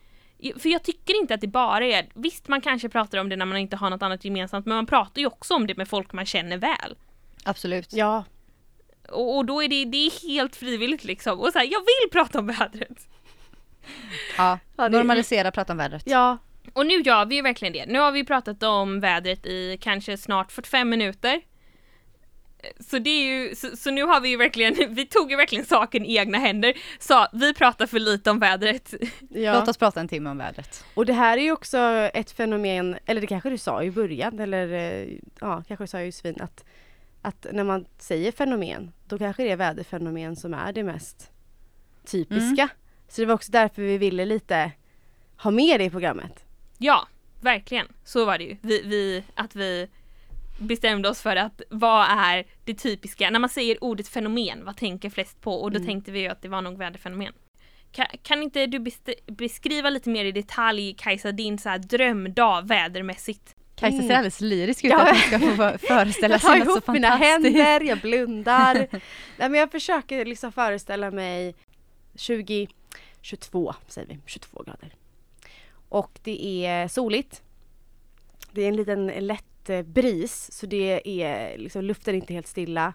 för 0.58 0.68
jag 0.68 0.82
tycker 0.82 1.20
inte 1.20 1.34
att 1.34 1.40
det 1.40 1.46
bara 1.46 1.84
är, 1.84 2.06
visst 2.14 2.48
man 2.48 2.60
kanske 2.60 2.88
pratar 2.88 3.18
om 3.18 3.28
det 3.28 3.36
när 3.36 3.46
man 3.46 3.58
inte 3.58 3.76
har 3.76 3.90
något 3.90 4.02
annat 4.02 4.24
gemensamt 4.24 4.66
men 4.66 4.76
man 4.76 4.86
pratar 4.86 5.20
ju 5.20 5.26
också 5.26 5.54
om 5.54 5.66
det 5.66 5.76
med 5.76 5.88
folk 5.88 6.12
man 6.12 6.26
känner 6.26 6.56
väl. 6.56 6.96
Absolut. 7.44 7.92
Ja, 7.92 8.24
Och, 9.08 9.36
och 9.36 9.44
då 9.44 9.62
är 9.62 9.68
det, 9.68 9.84
det 9.84 10.06
är 10.06 10.28
helt 10.28 10.56
frivilligt 10.56 11.04
liksom. 11.04 11.40
Och 11.40 11.52
så 11.52 11.58
här, 11.58 11.66
jag 11.66 11.80
vill 11.80 12.10
prata 12.12 12.38
om 12.38 12.46
vädret! 12.46 13.08
Ja, 14.36 14.58
normalisera 14.76 15.50
prata 15.50 15.72
om 15.72 15.76
vädret. 15.76 16.02
ja, 16.06 16.38
Och 16.72 16.86
nu 16.86 16.94
gör 17.00 17.24
vi 17.26 17.34
ju 17.34 17.42
verkligen 17.42 17.72
det. 17.72 17.86
Nu 17.86 17.98
har 17.98 18.12
vi 18.12 18.24
pratat 18.24 18.62
om 18.62 19.00
vädret 19.00 19.46
i 19.46 19.78
kanske 19.80 20.16
snart 20.18 20.52
45 20.52 20.88
minuter. 20.88 21.40
Så 22.80 22.98
det 22.98 23.10
är 23.10 23.24
ju, 23.24 23.54
så, 23.54 23.76
så 23.76 23.90
nu 23.90 24.02
har 24.02 24.20
vi 24.20 24.28
ju 24.28 24.36
verkligen, 24.36 24.94
vi 24.94 25.06
tog 25.06 25.30
ju 25.30 25.36
verkligen 25.36 25.64
saken 25.64 26.04
i 26.04 26.16
egna 26.16 26.38
händer. 26.38 26.74
Sa, 26.98 27.28
vi 27.32 27.54
pratar 27.54 27.86
för 27.86 27.98
lite 27.98 28.30
om 28.30 28.38
vädret. 28.38 28.94
ja. 29.30 29.58
Låt 29.58 29.68
oss 29.68 29.76
prata 29.76 30.00
en 30.00 30.08
timme 30.08 30.30
om 30.30 30.38
vädret. 30.38 30.84
Och 30.94 31.06
det 31.06 31.12
här 31.12 31.38
är 31.38 31.42
ju 31.42 31.52
också 31.52 31.78
ett 32.14 32.30
fenomen, 32.30 32.98
eller 33.06 33.20
det 33.20 33.26
kanske 33.26 33.50
du 33.50 33.58
sa 33.58 33.82
i 33.82 33.90
början, 33.90 34.40
eller 34.40 34.72
eh, 34.72 35.08
ja, 35.40 35.62
kanske 35.68 35.84
du 35.84 35.88
sa 35.88 36.00
Josefin, 36.00 36.40
att, 36.40 36.64
att 37.22 37.46
när 37.52 37.64
man 37.64 37.86
säger 37.98 38.32
fenomen, 38.32 38.92
då 39.08 39.18
kanske 39.18 39.42
det 39.42 39.50
är 39.50 39.56
väderfenomen 39.56 40.36
som 40.36 40.54
är 40.54 40.72
det 40.72 40.82
mest 40.82 41.30
typiska. 42.06 42.68
Så 43.08 43.20
det 43.20 43.26
var 43.26 43.34
också 43.34 43.52
därför 43.52 43.82
vi 43.82 43.98
ville 43.98 44.24
lite 44.24 44.72
ha 45.36 45.50
med 45.50 45.80
det 45.80 45.84
i 45.84 45.90
programmet. 45.90 46.44
Ja, 46.78 47.08
verkligen. 47.40 47.86
Så 48.04 48.24
var 48.24 48.38
det 48.38 48.44
ju. 48.44 48.56
Vi, 48.60 48.82
vi, 48.82 49.24
att 49.34 49.56
vi 49.56 49.88
bestämde 50.58 51.08
oss 51.08 51.22
för 51.22 51.36
att 51.36 51.62
vad 51.70 52.06
är 52.10 52.44
det 52.64 52.74
typiska, 52.74 53.30
när 53.30 53.38
man 53.38 53.50
säger 53.50 53.84
ordet 53.84 54.08
fenomen, 54.08 54.64
vad 54.64 54.76
tänker 54.76 55.10
flest 55.10 55.40
på? 55.40 55.54
Och 55.62 55.70
då 55.70 55.76
Mm. 55.76 55.86
tänkte 55.86 56.12
vi 56.12 56.20
ju 56.20 56.28
att 56.28 56.42
det 56.42 56.48
var 56.48 56.62
nog 56.62 56.78
väderfenomen. 56.78 57.32
Kan, 57.92 58.06
kan 58.22 58.42
inte 58.42 58.66
du 58.66 58.78
best- 58.78 59.26
beskriva 59.26 59.90
lite 59.90 60.10
mer 60.10 60.24
i 60.24 60.32
detalj 60.32 60.94
Kajsa 60.98 61.32
din 61.32 61.58
så 61.58 61.68
här 61.68 61.78
drömdag 61.78 62.62
vädermässigt? 62.68 63.54
Kajsa 63.76 63.96
ser 63.98 64.04
Mm. 64.04 64.16
alldeles 64.16 64.40
lyrisk 64.40 64.84
ut 64.84 64.90
Ja. 64.90 65.00
att 65.02 65.08
hon 65.08 65.18
ska 65.18 65.38
få 65.38 65.78
föreställa 65.86 66.34
Jag 66.34 66.40
tar 66.42 66.48
sig 66.50 66.58
något 66.58 66.66
så 66.68 66.72
ihop 66.72 66.86
mina 66.88 67.08
fantastiskt. 67.08 67.56
händer, 67.56 67.80
jag 67.88 67.98
blundar. 68.00 68.74
Nej 69.38 69.48
men 69.50 69.54
jag 69.54 69.70
försöker 69.70 70.24
liksom 70.24 70.52
föreställa 70.52 71.10
mig 71.10 71.54
20, 72.14 72.68
22 73.20 73.74
säger 73.88 74.08
vi, 74.08 74.18
22 74.26 74.62
grader. 74.62 74.94
Och 75.88 76.18
det 76.22 76.66
är 76.66 76.88
soligt. 76.88 77.42
Det 78.52 78.62
är 78.62 78.68
en 78.68 78.76
liten 78.76 79.06
lätt 79.06 79.53
eh, 79.70 79.82
bris 79.82 80.52
så 80.52 80.66
det 80.66 81.22
är 81.22 81.58
liksom 81.58 81.84
luften 81.84 82.14
är 82.14 82.18
inte 82.18 82.34
helt 82.34 82.46
stilla. 82.46 82.92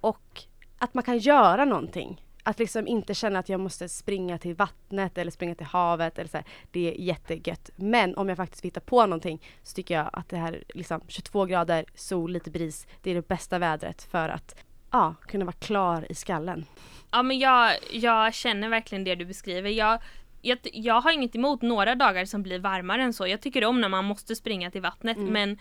Och 0.00 0.42
att 0.78 0.94
man 0.94 1.04
kan 1.04 1.18
göra 1.18 1.64
någonting. 1.64 2.24
Att 2.42 2.58
liksom 2.58 2.86
inte 2.86 3.14
känna 3.14 3.38
att 3.38 3.48
jag 3.48 3.60
måste 3.60 3.88
springa 3.88 4.38
till 4.38 4.54
vattnet 4.54 5.18
eller 5.18 5.30
springa 5.30 5.54
till 5.54 5.66
havet 5.66 6.18
eller 6.18 6.28
så 6.30 6.36
här. 6.36 6.46
Det 6.70 6.88
är 6.94 7.00
jättegött. 7.00 7.70
Men 7.76 8.16
om 8.16 8.28
jag 8.28 8.36
faktiskt 8.36 8.64
vill 8.64 8.68
hitta 8.68 8.80
på 8.80 9.06
någonting 9.06 9.42
så 9.62 9.74
tycker 9.74 9.94
jag 9.94 10.10
att 10.12 10.28
det 10.28 10.36
här 10.36 10.64
liksom 10.74 11.00
22 11.08 11.44
grader, 11.44 11.84
sol, 11.94 12.32
lite 12.32 12.50
bris. 12.50 12.86
Det 13.02 13.10
är 13.10 13.14
det 13.14 13.28
bästa 13.28 13.58
vädret 13.58 14.02
för 14.02 14.28
att 14.28 14.64
ja, 14.90 15.14
kunna 15.20 15.44
vara 15.44 15.56
klar 15.56 16.06
i 16.10 16.14
skallen. 16.14 16.64
Ja 17.10 17.22
men 17.22 17.38
jag, 17.38 17.72
jag 17.90 18.34
känner 18.34 18.68
verkligen 18.68 19.04
det 19.04 19.14
du 19.14 19.24
beskriver. 19.24 19.70
Jag, 19.70 19.98
jag, 20.42 20.58
jag 20.72 21.00
har 21.00 21.12
inget 21.12 21.34
emot 21.36 21.62
några 21.62 21.94
dagar 21.94 22.24
som 22.24 22.42
blir 22.42 22.58
varmare 22.58 23.02
än 23.02 23.12
så. 23.12 23.26
Jag 23.26 23.40
tycker 23.40 23.64
om 23.64 23.80
när 23.80 23.88
man 23.88 24.04
måste 24.04 24.36
springa 24.36 24.70
till 24.70 24.82
vattnet 24.82 25.16
Mm. 25.16 25.32
men, 25.32 25.58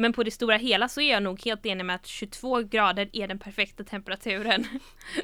men 0.00 0.12
på 0.12 0.22
det 0.22 0.30
stora 0.30 0.56
hela 0.56 0.88
så 0.88 1.00
är 1.00 1.10
jag 1.10 1.22
nog 1.22 1.44
helt 1.44 1.66
enig 1.66 1.84
med 1.84 1.96
att 1.96 2.06
22 2.06 2.62
grader 2.62 3.10
är 3.12 3.28
den 3.28 3.38
perfekta 3.38 3.84
temperaturen. 3.84 4.66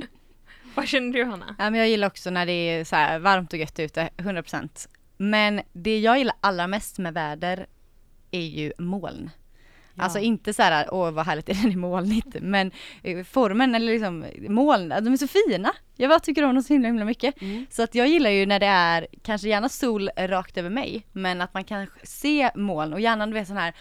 Vad 0.74 0.88
känner 0.88 1.12
du 1.12 1.24
Hanna? 1.24 1.56
Ja, 1.58 1.70
men 1.70 1.80
jag 1.80 1.88
gillar 1.88 2.06
också 2.06 2.30
när 2.30 2.46
det 2.46 2.52
är 2.52 2.84
så 2.84 2.96
här 2.96 3.18
varmt 3.18 3.52
och 3.52 3.58
gött 3.58 3.78
ute, 3.78 4.10
100%. 4.16 4.88
Men 5.16 5.62
det 5.72 5.98
jag 5.98 6.18
gillar 6.18 6.36
allra 6.40 6.66
mest 6.66 6.98
med 6.98 7.14
väder 7.14 7.66
är 8.30 8.40
ju 8.40 8.72
moln. 8.78 9.30
Alltså 9.98 10.18
inte 10.18 10.54
så 10.54 10.62
här, 10.62 10.94
åh 10.94 11.10
vad 11.10 11.26
härligt 11.26 11.48
är 11.48 11.54
det 11.54 11.72
är 11.72 11.76
molnigt, 11.76 12.36
men 12.40 12.70
eh, 13.02 13.24
formen 13.24 13.74
eller 13.74 13.92
liksom 13.92 14.24
moln, 14.48 14.88
de 14.88 15.12
är 15.12 15.16
så 15.16 15.28
fina. 15.28 15.72
Jag 15.96 16.10
bara 16.10 16.20
tycker 16.20 16.42
om 16.42 16.54
dem 16.54 16.62
så 16.62 16.72
himla 16.72 16.88
himla 16.88 17.04
mycket. 17.04 17.42
Mm. 17.42 17.66
Så 17.70 17.82
att 17.82 17.94
jag 17.94 18.08
gillar 18.08 18.30
ju 18.30 18.46
när 18.46 18.60
det 18.60 18.66
är, 18.66 19.06
kanske 19.22 19.48
gärna 19.48 19.68
sol 19.68 20.10
rakt 20.16 20.56
över 20.56 20.70
mig, 20.70 21.06
men 21.12 21.40
att 21.40 21.54
man 21.54 21.64
kan 21.64 21.86
se 22.02 22.50
moln 22.54 22.92
och 22.92 23.00
gärna 23.00 23.26
du 23.26 23.32
vet 23.32 23.48
sån 23.48 23.56
här 23.56 23.74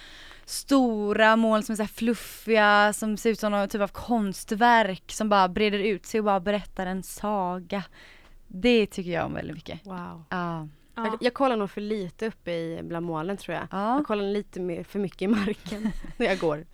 stora 0.45 1.35
moln 1.35 1.63
som 1.63 1.73
är 1.73 1.77
så 1.77 1.83
här 1.83 1.87
fluffiga, 1.87 2.93
som 2.93 3.17
ser 3.17 3.29
ut 3.29 3.39
som 3.39 3.51
någon 3.51 3.67
typ 3.69 3.81
av 3.81 3.87
konstverk 3.87 5.03
som 5.11 5.29
bara 5.29 5.47
breder 5.49 5.79
ut 5.79 6.05
sig 6.05 6.19
och 6.19 6.23
bara 6.25 6.39
berättar 6.39 6.85
en 6.85 7.03
saga. 7.03 7.83
Det 8.47 8.85
tycker 8.87 9.11
jag 9.11 9.25
om 9.25 9.33
väldigt 9.33 9.55
mycket. 9.55 9.85
Wow. 9.85 10.23
Ja. 10.29 10.67
Ja. 10.95 11.05
Jag, 11.05 11.17
jag 11.21 11.33
kollar 11.33 11.55
nog 11.57 11.69
för 11.71 11.81
lite 11.81 12.27
uppe 12.27 12.51
i 12.51 12.79
bland 12.83 13.05
molnen 13.05 13.37
tror 13.37 13.55
jag. 13.55 13.67
Ja, 13.71 13.95
Jag 13.95 14.05
kollar 14.07 14.23
lite 14.23 14.59
mer, 14.59 14.83
för 14.83 14.99
mycket 14.99 15.21
i 15.21 15.27
marken 15.27 15.91
när 16.17 16.25
jag 16.25 16.39
går. 16.39 16.65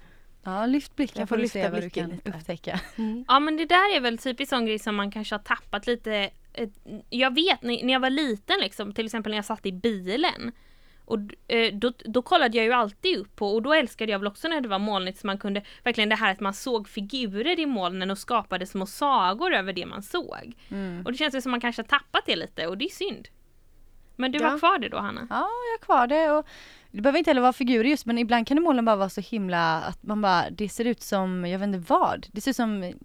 ja 0.43 0.65
lyft 0.65 0.95
blicken 0.95 1.27
får 1.27 1.35
du 1.37 1.41
lyfta 1.41 1.59
se 1.59 1.69
vad 1.69 1.81
du 1.81 1.89
kan 1.89 2.09
lite. 2.09 2.29
upptäcka. 2.29 2.79
Ja 3.27 3.39
men 3.39 3.57
det 3.57 3.65
där 3.65 3.95
är 3.95 3.99
väl 3.99 4.17
typiskt 4.17 4.49
sån 4.49 4.65
grej 4.65 4.79
som 4.79 4.95
man 4.95 5.11
kanske 5.11 5.35
har 5.35 5.39
tappat 5.39 5.87
lite 5.87 6.29
eh, 6.53 6.69
Jag 7.09 7.35
vet 7.35 7.61
när 7.61 7.85
när 7.85 7.93
jag 7.93 7.99
var 7.99 8.09
liten 8.09 8.55
liksom, 8.59 8.93
till 8.93 9.05
exempel 9.05 9.29
när 9.29 9.37
jag 9.37 9.45
satt 9.45 9.65
i 9.65 9.71
bilen 9.71 10.51
och 11.11 11.19
eh, 11.53 11.73
då, 11.73 11.91
då 12.05 12.21
kollade 12.21 12.57
jag 12.57 12.65
ju 12.65 12.71
alltid 12.73 13.17
upp 13.17 13.35
på 13.35 13.47
och 13.53 13.61
då 13.61 13.73
älskade 13.73 14.11
jag 14.11 14.19
väl 14.19 14.27
också 14.27 14.47
när 14.47 14.61
det 14.61 14.67
var 14.67 14.79
molnigt 14.79 15.19
så 15.19 15.27
man 15.27 15.37
kunde 15.37 15.61
verkligen 15.83 16.09
det 16.09 16.15
här 16.15 16.31
att 16.31 16.39
man 16.39 16.53
såg 16.53 16.87
figurer 16.89 17.59
i 17.59 17.65
molnen 17.65 18.11
och 18.11 18.17
skapade 18.17 18.65
små 18.65 18.85
sagor 18.85 19.53
över 19.53 19.73
det 19.73 19.85
man 19.85 20.03
såg. 20.03 20.53
Mm. 20.69 21.05
Och 21.05 21.11
det 21.11 21.17
känns 21.17 21.35
ju 21.35 21.41
som 21.41 21.51
man 21.51 21.61
kanske 21.61 21.81
har 21.81 21.87
tappat 21.87 22.23
det 22.25 22.35
lite 22.35 22.67
och 22.67 22.77
det 22.77 22.85
är 22.85 22.89
synd. 22.89 23.27
Men 24.15 24.31
du 24.31 24.39
Ja. 24.39 24.49
har 24.49 24.59
kvar 24.59 24.77
det 24.79 24.89
då 24.89 24.97
Hanna? 24.99 25.27
Ja, 25.29 25.35
jag 25.35 25.79
har 25.79 25.85
kvar 25.85 26.07
det 26.07 26.31
och 26.31 26.47
det 26.91 27.01
behöver 27.01 27.17
inte 27.19 27.29
heller 27.29 27.41
vara 27.41 27.53
figurer 27.53 27.89
just 27.89 28.05
men 28.05 28.17
ibland 28.17 28.47
kan 28.47 28.61
molnen 28.61 28.85
bara 28.85 28.95
vara 28.95 29.09
så 29.09 29.21
himla 29.21 29.81
att 29.81 30.03
man 30.03 30.21
bara, 30.21 30.49
det 30.49 30.69
ser 30.69 30.85
ut 30.85 31.01
som, 31.01 31.45
jag 31.45 31.59
vet 31.59 31.67
inte 31.67 31.91
vad, 31.93 32.27
det 32.31 32.41
ser 32.41 32.51
ut 32.51 32.55
som 32.55 32.83
eh, 32.83 32.95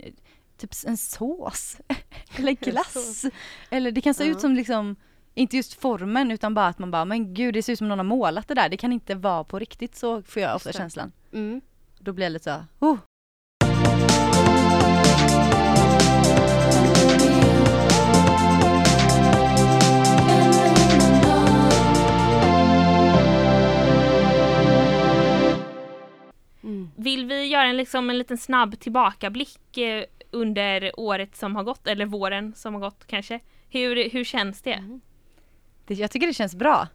typ 0.58 0.70
en 0.86 0.96
sås 0.96 1.80
eller 2.38 2.52
glass. 2.52 3.24
eller 3.70 3.90
det 3.90 4.00
kan 4.00 4.14
se 4.14 4.24
ut 4.24 4.40
som 4.40 4.54
liksom, 4.54 4.96
inte 5.36 5.56
just 5.56 5.80
formen 5.80 6.30
utan 6.30 6.54
bara 6.54 6.66
att 6.66 6.78
man 6.78 6.90
bara, 6.90 7.04
men 7.04 7.34
gud 7.34 7.54
det 7.54 7.62
ser 7.62 7.72
ut 7.72 7.78
som 7.78 7.88
någon 7.88 7.98
har 7.98 8.04
målat 8.04 8.48
det 8.48 8.54
där, 8.54 8.68
det 8.68 8.76
kan 8.76 8.92
inte 8.92 9.14
vara 9.14 9.44
på 9.44 9.58
riktigt 9.58 9.96
så 9.96 10.22
får 10.22 10.42
jag 10.42 10.56
ofta 10.56 10.72
känslan. 10.72 11.12
Mm. 11.32 11.60
Då 11.98 12.12
blir 12.12 12.24
jag 12.24 12.32
lite 12.32 12.44
så, 12.44 12.86
oh. 12.86 12.98
Mm. 26.62 26.90
Vill 26.96 27.26
vi 27.26 27.46
göra 27.46 27.64
en, 27.64 27.76
liksom, 27.76 28.10
en 28.10 28.18
liten 28.18 28.38
snabb 28.38 28.80
tillbakablick 28.80 29.76
eh, 29.76 30.04
under 30.30 31.00
året 31.00 31.36
som 31.36 31.56
har 31.56 31.64
gått, 31.64 31.86
eller 31.86 32.06
våren 32.06 32.54
som 32.54 32.74
har 32.74 32.80
gått 32.80 33.06
kanske? 33.06 33.40
Hur, 33.68 34.10
hur 34.10 34.24
känns 34.24 34.62
det? 34.62 34.72
Mm. 34.72 35.00
Det, 35.86 35.94
jag 35.94 36.10
tycker 36.10 36.26
det 36.26 36.32
känns 36.34 36.54
bra. 36.54 36.88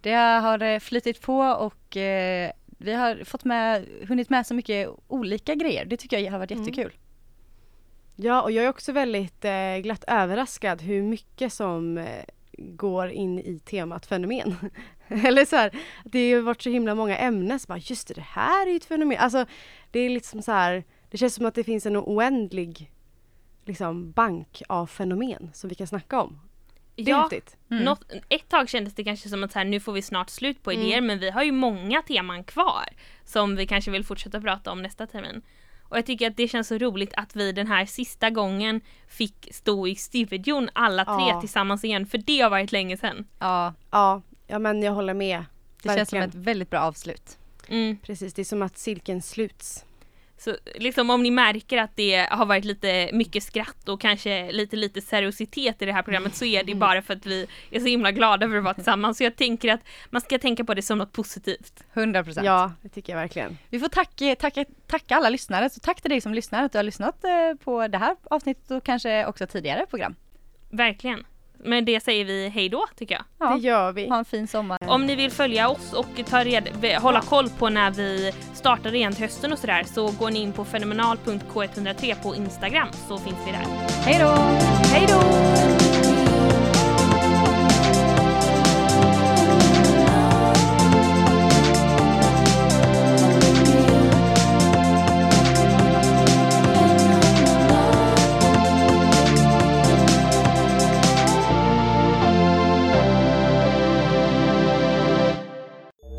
Det 0.00 0.12
har 0.14 0.62
eh, 0.62 0.78
flytit 0.78 1.20
på 1.20 1.38
och 1.38 1.96
eh, 1.96 2.50
vi 2.78 2.92
har 2.94 3.24
fått 3.24 3.44
med, 3.44 3.86
hunnit 4.08 4.30
med 4.30 4.46
så 4.46 4.54
mycket 4.54 4.88
olika 5.08 5.54
grejer. 5.54 5.84
Det 5.84 5.96
tycker 5.96 6.18
jag 6.18 6.32
har 6.32 6.38
varit 6.38 6.50
Mm. 6.50 6.64
jättekul. 6.64 6.92
Ja, 8.16 8.42
och 8.42 8.52
jag 8.52 8.64
är 8.64 8.68
också 8.68 8.92
väldigt 8.92 9.44
eh, 9.44 9.76
glatt 9.82 10.04
överraskad 10.08 10.82
hur 10.82 11.02
mycket 11.02 11.52
som 11.52 11.98
eh, 11.98 12.24
går 12.52 13.08
in 13.10 13.38
i 13.38 13.58
temat 13.64 14.06
fenomen. 14.06 14.56
Eller 15.08 15.44
så 15.44 15.56
här, 15.56 15.70
det 16.04 16.32
har 16.32 16.40
varit 16.42 16.62
så 16.62 16.70
himla 16.70 16.94
många 16.94 17.16
ämnen 17.16 17.58
som 17.60 17.68
bara 17.68 17.78
just 17.78 18.08
det, 18.08 18.14
det 18.14 18.20
här 18.28 18.66
är 18.66 18.70
ju 18.70 18.76
ett 18.76 18.84
fenomen. 18.84 19.18
Alltså 19.20 19.46
det 19.90 20.00
är 20.00 20.10
liksom 20.10 20.42
så 20.42 20.52
här, 20.52 20.84
det 21.10 21.18
känns 21.18 21.34
som 21.34 21.46
att 21.46 21.54
det 21.54 21.64
finns 21.64 21.86
en 21.86 21.96
oändlig 21.96 22.92
liksom 23.64 24.12
bank 24.12 24.62
av 24.68 24.86
fenomen 24.86 25.50
som 25.52 25.68
vi 25.68 25.74
kan 25.74 25.86
snacka 25.86 26.22
om. 26.22 26.40
Det 26.96 27.02
är 27.02 27.08
Ja, 27.08 27.20
häftigt. 27.20 27.56
Mm. 27.70 27.84
något, 27.84 28.04
ett 28.28 28.48
tag 28.48 28.68
kändes 28.68 28.94
det 28.94 29.04
kanske 29.04 29.28
som 29.28 29.44
att 29.44 29.52
så 29.52 29.58
här, 29.58 29.66
nu 29.66 29.80
får 29.80 29.92
vi 29.92 30.02
snart 30.02 30.30
slut 30.30 30.62
på 30.62 30.70
Mm. 30.70 30.82
idéer 30.82 31.00
men 31.00 31.18
vi 31.18 31.30
har 31.30 31.42
ju 31.42 31.52
många 31.52 32.02
teman 32.02 32.44
kvar 32.44 32.84
som 33.24 33.56
vi 33.56 33.66
kanske 33.66 33.90
vill 33.90 34.04
fortsätta 34.04 34.40
prata 34.40 34.72
om 34.72 34.82
nästa 34.82 35.06
termin. 35.06 35.42
Och 35.88 35.96
jag 35.98 36.06
tycker 36.06 36.30
att 36.30 36.36
det 36.36 36.48
känns 36.48 36.68
så 36.68 36.78
roligt 36.78 37.14
att 37.16 37.36
vi 37.36 37.52
den 37.52 37.66
här 37.66 37.86
sista 37.86 38.30
gången 38.30 38.80
fick 39.08 39.48
stå 39.50 39.86
i 39.86 39.94
studion 39.94 40.68
alla 40.72 41.04
tre 41.04 41.14
Ja. 41.28 41.40
tillsammans 41.40 41.84
igen 41.84 42.06
för 42.06 42.18
det 42.18 42.40
har 42.40 42.50
varit 42.50 42.72
länge 42.72 42.96
sedan. 42.96 43.26
Ja, 43.38 43.74
Ja, 43.90 44.22
ja 44.46 44.58
men 44.58 44.82
jag 44.82 44.92
håller 44.92 45.14
med. 45.14 45.44
det 45.82 45.88
känns 45.94 46.10
som 46.10 46.18
Verkligen. 46.18 46.28
ett 46.42 46.46
väldigt 46.46 46.70
bra 46.70 46.80
avslut. 46.80 47.38
Mm. 47.68 47.96
Precis, 48.02 48.34
det 48.34 48.42
är 48.42 48.44
som 48.44 48.62
att 48.62 48.78
cirkeln 48.78 49.22
sluts. 49.22 49.84
Så 50.38 50.56
liksom 50.74 51.10
om 51.10 51.22
ni 51.22 51.30
märker 51.30 51.78
att 51.78 51.96
det 51.96 52.26
har 52.30 52.46
varit 52.46 52.64
lite 52.64 53.10
mycket 53.12 53.42
skratt 53.42 53.88
och 53.88 54.00
kanske 54.00 54.52
lite 54.52 54.76
lite 54.76 55.00
seriositet 55.00 55.82
i 55.82 55.86
det 55.86 55.92
här 55.92 56.02
programmet 56.02 56.34
så 56.34 56.44
är 56.44 56.64
det 56.64 56.74
bara 56.74 57.02
för 57.02 57.14
att 57.14 57.26
vi 57.26 57.46
är 57.70 57.80
så 57.80 57.86
himla 57.86 58.12
glada 58.12 58.48
för 58.48 58.56
att 58.56 58.64
vara 58.64 58.74
tillsammans. 58.74 59.18
Så 59.18 59.24
jag 59.24 59.36
tänker 59.36 59.72
att 59.72 59.80
man 60.10 60.20
ska 60.20 60.38
tänka 60.38 60.64
på 60.64 60.74
det 60.74 60.82
som 60.82 60.98
något 60.98 61.12
positivt. 61.12 61.84
100 61.94 62.24
procent. 62.24 62.46
Ja, 62.46 62.72
det 62.82 62.88
tycker 62.88 63.12
jag 63.12 63.20
verkligen. 63.20 63.58
Vi 63.70 63.78
får 63.78 63.88
tacka, 63.88 64.36
tacka, 64.36 64.64
tacka 64.86 65.16
alla 65.16 65.30
lyssnare, 65.30 65.70
så 65.70 65.80
tack 65.80 66.00
till 66.00 66.10
dig 66.10 66.20
som 66.20 66.34
lyssnar 66.34 66.62
att 66.62 66.72
du 66.72 66.78
har 66.78 66.82
lyssnat 66.82 67.24
eh, 67.24 67.64
på 67.64 67.88
det 67.88 67.98
här 67.98 68.16
avsnittet 68.30 68.70
och 68.70 68.84
kanske 68.84 69.26
också 69.26 69.46
tidigare 69.46 69.86
program. 69.86 70.14
Verkligen. 70.70 71.24
Men 71.64 71.84
det 71.84 72.00
säger 72.04 72.24
vi 72.24 72.48
hej 72.48 72.68
då 72.68 72.86
tycker 72.96 73.14
jag. 73.14 73.24
Ja, 73.48 73.54
Det 73.54 73.60
gör 73.60 73.92
vi. 73.92 74.08
ha 74.08 74.18
en 74.18 74.24
fin 74.24 74.48
sommar. 74.48 74.78
Om 74.86 75.06
ni 75.06 75.14
vill 75.16 75.30
följa 75.30 75.68
oss 75.68 75.92
och 75.92 76.06
ta 76.30 76.44
red, 76.44 76.68
hålla 77.00 77.20
koll 77.20 77.48
på 77.50 77.68
när 77.68 77.90
vi 77.90 78.32
startar 78.54 78.94
igen 78.94 79.12
till 79.12 79.22
hösten 79.24 79.52
och 79.52 79.58
sådär 79.58 79.84
så 79.94 80.10
går 80.10 80.30
ni 80.30 80.38
in 80.42 80.52
på 80.52 80.64
fenomenal.k103 80.64 82.22
på 82.22 82.34
Instagram 82.34 82.88
så 83.08 83.18
finns 83.18 83.36
vi 83.46 83.52
där. 83.52 83.66
Hej 84.04 84.18
då! 84.20 85.85